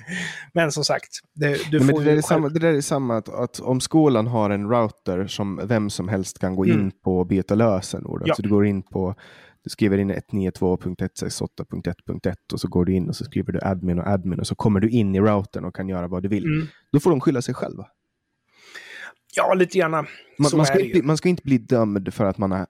Men 0.53 0.71
som 0.71 0.83
sagt, 0.83 1.09
det, 1.35 1.71
du 1.71 1.79
Nej, 1.79 1.87
får 1.87 1.99
det, 1.99 2.05
där 2.05 2.17
är 2.17 2.21
samma, 2.21 2.49
det 2.49 2.59
där 2.59 2.73
är 2.73 2.81
samma 2.81 3.17
att, 3.17 3.29
att, 3.29 3.59
om 3.59 3.81
skolan 3.81 4.27
har 4.27 4.49
en 4.49 4.69
router 4.69 5.27
som 5.27 5.61
vem 5.63 5.89
som 5.89 6.07
helst 6.07 6.39
kan 6.39 6.55
gå 6.55 6.65
in 6.65 6.71
mm. 6.71 6.91
på 7.03 7.19
och 7.19 7.27
byta 7.27 7.55
lösenord. 7.55 8.21
Ja. 8.21 8.31
Alltså 8.31 8.41
du 8.41 8.49
går 8.49 8.65
in 8.65 8.83
på 8.83 9.15
du 9.63 9.69
skriver 9.69 9.97
in 9.97 10.11
192.168.1.1 10.11 12.35
och 12.53 12.59
så 12.59 12.67
går 12.67 12.85
du 12.85 12.93
in 12.93 13.09
och 13.09 13.15
så 13.15 13.25
skriver 13.25 13.53
du 13.53 13.59
admin 13.61 13.99
och 13.99 14.07
admin 14.07 14.39
och 14.39 14.47
så 14.47 14.55
kommer 14.55 14.79
du 14.79 14.89
in 14.89 15.15
i 15.15 15.19
routern 15.19 15.65
och 15.65 15.75
kan 15.75 15.89
göra 15.89 16.07
vad 16.07 16.23
du 16.23 16.29
vill. 16.29 16.45
Mm. 16.45 16.67
Då 16.91 16.99
får 16.99 17.09
de 17.09 17.21
skylla 17.21 17.41
sig 17.41 17.55
själva. 17.55 17.87
Ja, 19.35 19.53
lite 19.53 19.77
grann. 19.77 19.91
Man, 19.91 20.05
man, 20.37 20.65
ska 20.65 20.79
inte, 20.79 21.03
man 21.03 21.17
ska 21.17 21.29
inte 21.29 21.43
bli 21.43 21.57
dömd 21.57 22.13
för 22.13 22.25
att 22.25 22.37
man 22.37 22.51
har, 22.51 22.59
äh, 22.59 22.65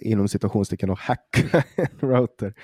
inom 0.00 0.28
situationstecken 0.28 0.88
har 0.88 0.96
hackat 0.96 1.64
en 1.76 1.86
router. 2.10 2.54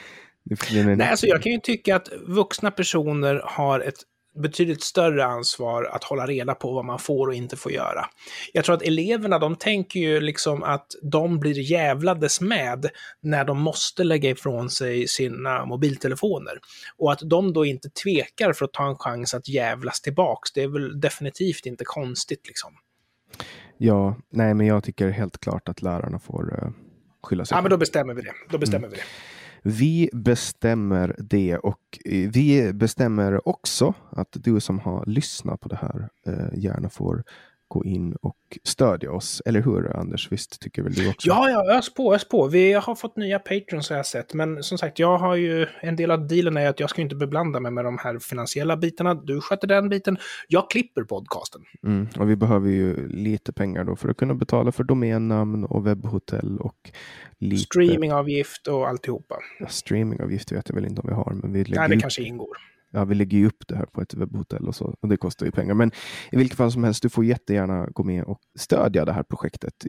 Nej, 0.72 1.09
alltså 1.09 1.26
jag 1.26 1.42
kan 1.42 1.53
ju 1.53 1.59
tycka 1.59 1.97
att 1.97 2.09
vuxna 2.26 2.70
personer 2.70 3.42
har 3.44 3.80
ett 3.80 3.99
betydligt 4.42 4.82
större 4.82 5.24
ansvar 5.24 5.84
att 5.84 6.05
hålla 6.05 6.26
reda 6.26 6.55
på 6.55 6.72
vad 6.72 6.84
man 6.84 6.99
får 6.99 7.28
och 7.28 7.34
inte 7.34 7.57
får 7.57 7.72
göra. 7.72 8.07
Jag 8.53 8.64
tror 8.64 8.76
att 8.76 8.82
eleverna, 8.82 9.38
de 9.38 9.57
tänker 9.57 10.01
ju 10.01 10.20
liksom 10.20 10.62
att 10.62 10.86
de 11.03 11.40
blir 11.40 11.70
jävlades 11.70 12.40
med 12.40 12.90
när 13.20 13.44
de 13.44 13.61
måste 13.61 14.05
lägga 14.05 14.30
ifrån 14.30 14.70
sig 14.70 15.09
sina 15.09 15.66
mobiltelefoner. 15.66 16.59
Och 16.97 17.12
att 17.12 17.20
de 17.24 17.53
då 17.53 17.64
inte 17.64 17.90
tvekar 17.90 18.53
för 18.53 18.64
att 18.64 18.72
ta 18.72 18.88
en 18.88 18.97
chans 18.97 19.34
att 19.34 19.49
jävlas 19.49 20.01
tillbaks, 20.01 20.53
det 20.53 20.62
är 20.62 20.68
väl 20.68 21.01
definitivt 21.01 21.66
inte 21.66 21.84
konstigt 21.84 22.47
liksom. 22.47 22.72
Ja, 23.78 24.16
nej 24.30 24.55
men 24.55 24.66
jag 24.66 24.84
tycker 24.84 25.11
helt 25.11 25.40
klart 25.40 25.68
att 25.68 25.82
lärarna 25.82 26.18
får 26.18 26.64
uh, 26.64 26.70
skylla 27.22 27.44
sig. 27.44 27.57
Ja, 27.57 27.62
men 27.62 27.70
då 27.70 27.76
bestämmer 27.76 28.14
vi 28.14 28.22
det. 28.22 28.32
Då 28.51 28.59
bestämmer 28.59 28.86
mm. 28.86 28.90
vi 28.90 28.97
det. 28.97 29.36
Vi 29.68 30.10
bestämmer 30.12 31.16
det 31.18 31.56
och 31.56 31.98
eh, 32.04 32.30
vi 32.30 32.72
bestämmer 32.72 33.48
också 33.48 33.94
att 34.10 34.28
du 34.32 34.60
som 34.60 34.78
har 34.78 35.06
lyssnat 35.06 35.60
på 35.60 35.68
det 35.68 35.76
här 35.76 36.08
eh, 36.26 36.58
gärna 36.58 36.88
får 36.88 37.24
gå 37.68 37.84
in 37.84 38.12
och 38.22 38.36
stödja 38.64 39.12
oss. 39.12 39.42
Eller 39.46 39.62
hur 39.62 39.96
Anders? 39.96 40.32
Visst 40.32 40.60
tycker 40.60 40.82
väl 40.82 40.92
du 40.92 41.08
också? 41.08 41.28
Ja, 41.28 41.50
ja, 41.50 41.78
ös 41.78 41.94
på, 41.94 42.14
ös 42.14 42.28
på. 42.28 42.48
Vi 42.48 42.72
har 42.72 42.94
fått 42.94 43.16
nya 43.16 43.38
patrons 43.38 43.90
har 43.90 43.96
jag 43.96 44.06
sett. 44.06 44.34
Men 44.34 44.62
som 44.62 44.78
sagt, 44.78 44.98
jag 44.98 45.18
har 45.18 45.36
ju 45.36 45.66
en 45.80 45.96
del 45.96 46.10
av 46.10 46.26
dealen 46.26 46.56
är 46.56 46.68
att 46.68 46.80
jag 46.80 46.90
ska 46.90 47.02
inte 47.02 47.16
beblanda 47.16 47.60
mig 47.60 47.72
med 47.72 47.84
de 47.84 47.98
här 47.98 48.18
finansiella 48.18 48.76
bitarna. 48.76 49.14
Du 49.14 49.40
sköter 49.40 49.68
den 49.68 49.88
biten. 49.88 50.18
Jag 50.48 50.70
klipper 50.70 51.02
podcasten. 51.02 51.62
Mm, 51.86 52.08
och 52.18 52.30
vi 52.30 52.36
behöver 52.36 52.70
ju 52.70 53.08
lite 53.08 53.52
pengar 53.52 53.84
då 53.84 53.96
för 53.96 54.08
att 54.08 54.16
kunna 54.16 54.34
betala 54.34 54.72
för 54.72 54.84
domännamn 54.84 55.64
och 55.64 55.86
webbhotell 55.86 56.58
och 56.60 56.90
lite... 57.38 57.62
Streamingavgift 57.62 58.66
och 58.66 58.88
alltihopa. 58.88 59.36
Ja, 59.60 59.66
streamingavgift 59.68 60.52
vet 60.52 60.68
jag 60.68 60.74
väl 60.74 60.86
inte 60.86 61.00
om 61.00 61.08
vi 61.08 61.14
har. 61.14 61.32
Men 61.34 61.52
vi 61.52 61.64
lägger 61.64 61.80
Nej, 61.80 61.88
det 61.88 62.00
kanske 62.00 62.22
ingår 62.22 62.56
ja, 62.97 63.05
vi 63.05 63.14
lägger 63.14 63.38
ju 63.38 63.47
upp 63.47 63.68
det 63.68 63.76
här 63.76 63.86
på 63.86 64.01
ett 64.01 64.14
webbhotell 64.14 64.68
och 64.68 64.74
så. 64.74 64.94
Och 65.01 65.09
det 65.09 65.16
kostar 65.16 65.47
ju 65.47 65.53
pengar. 65.53 65.74
Men 65.74 65.90
i 66.32 66.36
vilket 66.36 66.57
fall 66.57 66.72
som 66.72 66.84
helst, 66.84 67.03
du 67.03 67.09
får 67.09 67.24
jättegärna 67.24 67.86
gå 67.86 68.05
med 68.05 68.24
och 68.24 68.40
stödja 68.59 69.05
det 69.05 69.12
här 69.12 69.22
projektet 69.22 69.86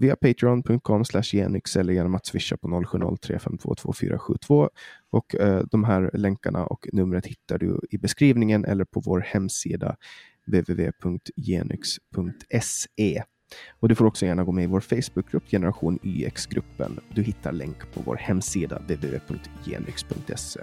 via 0.00 0.16
patreon.com 0.16 1.04
genyx 1.22 1.76
eller 1.76 1.92
genom 1.92 2.14
att 2.14 2.26
swisha 2.26 2.56
på 2.56 2.68
0703522472. 2.68 4.68
Och 5.10 5.34
eh, 5.34 5.62
de 5.70 5.84
här 5.84 6.10
länkarna 6.14 6.66
och 6.66 6.88
numret 6.92 7.26
hittar 7.26 7.58
du 7.58 7.80
i 7.90 7.98
beskrivningen 7.98 8.64
eller 8.64 8.84
på 8.84 9.00
vår 9.00 9.20
hemsida 9.20 9.96
www.genyx.se. 10.46 13.22
Och 13.80 13.88
du 13.88 13.94
får 13.94 14.04
också 14.04 14.26
gärna 14.26 14.44
gå 14.44 14.52
med 14.52 14.64
i 14.64 14.66
vår 14.66 14.80
Facebookgrupp 14.80 15.50
Generation 15.50 15.98
YX-gruppen. 16.02 17.00
Du 17.14 17.22
hittar 17.22 17.52
länk 17.52 17.92
på 17.94 18.02
vår 18.04 18.16
hemsida 18.16 18.78
www.genyx.se. 18.78 20.60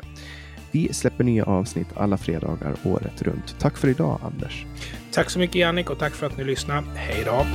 Vi 0.75 0.93
släpper 0.93 1.23
nya 1.23 1.43
avsnitt 1.43 1.87
alla 1.95 2.17
fredagar 2.17 2.75
året 2.83 3.21
runt. 3.21 3.55
Tack 3.59 3.77
för 3.77 3.87
idag, 3.87 4.19
Anders. 4.23 4.65
Tack 5.11 5.29
så 5.29 5.39
mycket, 5.39 5.55
Jannik, 5.55 5.89
och 5.89 5.99
tack 5.99 6.13
för 6.13 6.27
att 6.27 6.37
ni 6.37 6.43
lyssnade. 6.43 6.87
Hej 6.95 7.23
då! 7.25 7.45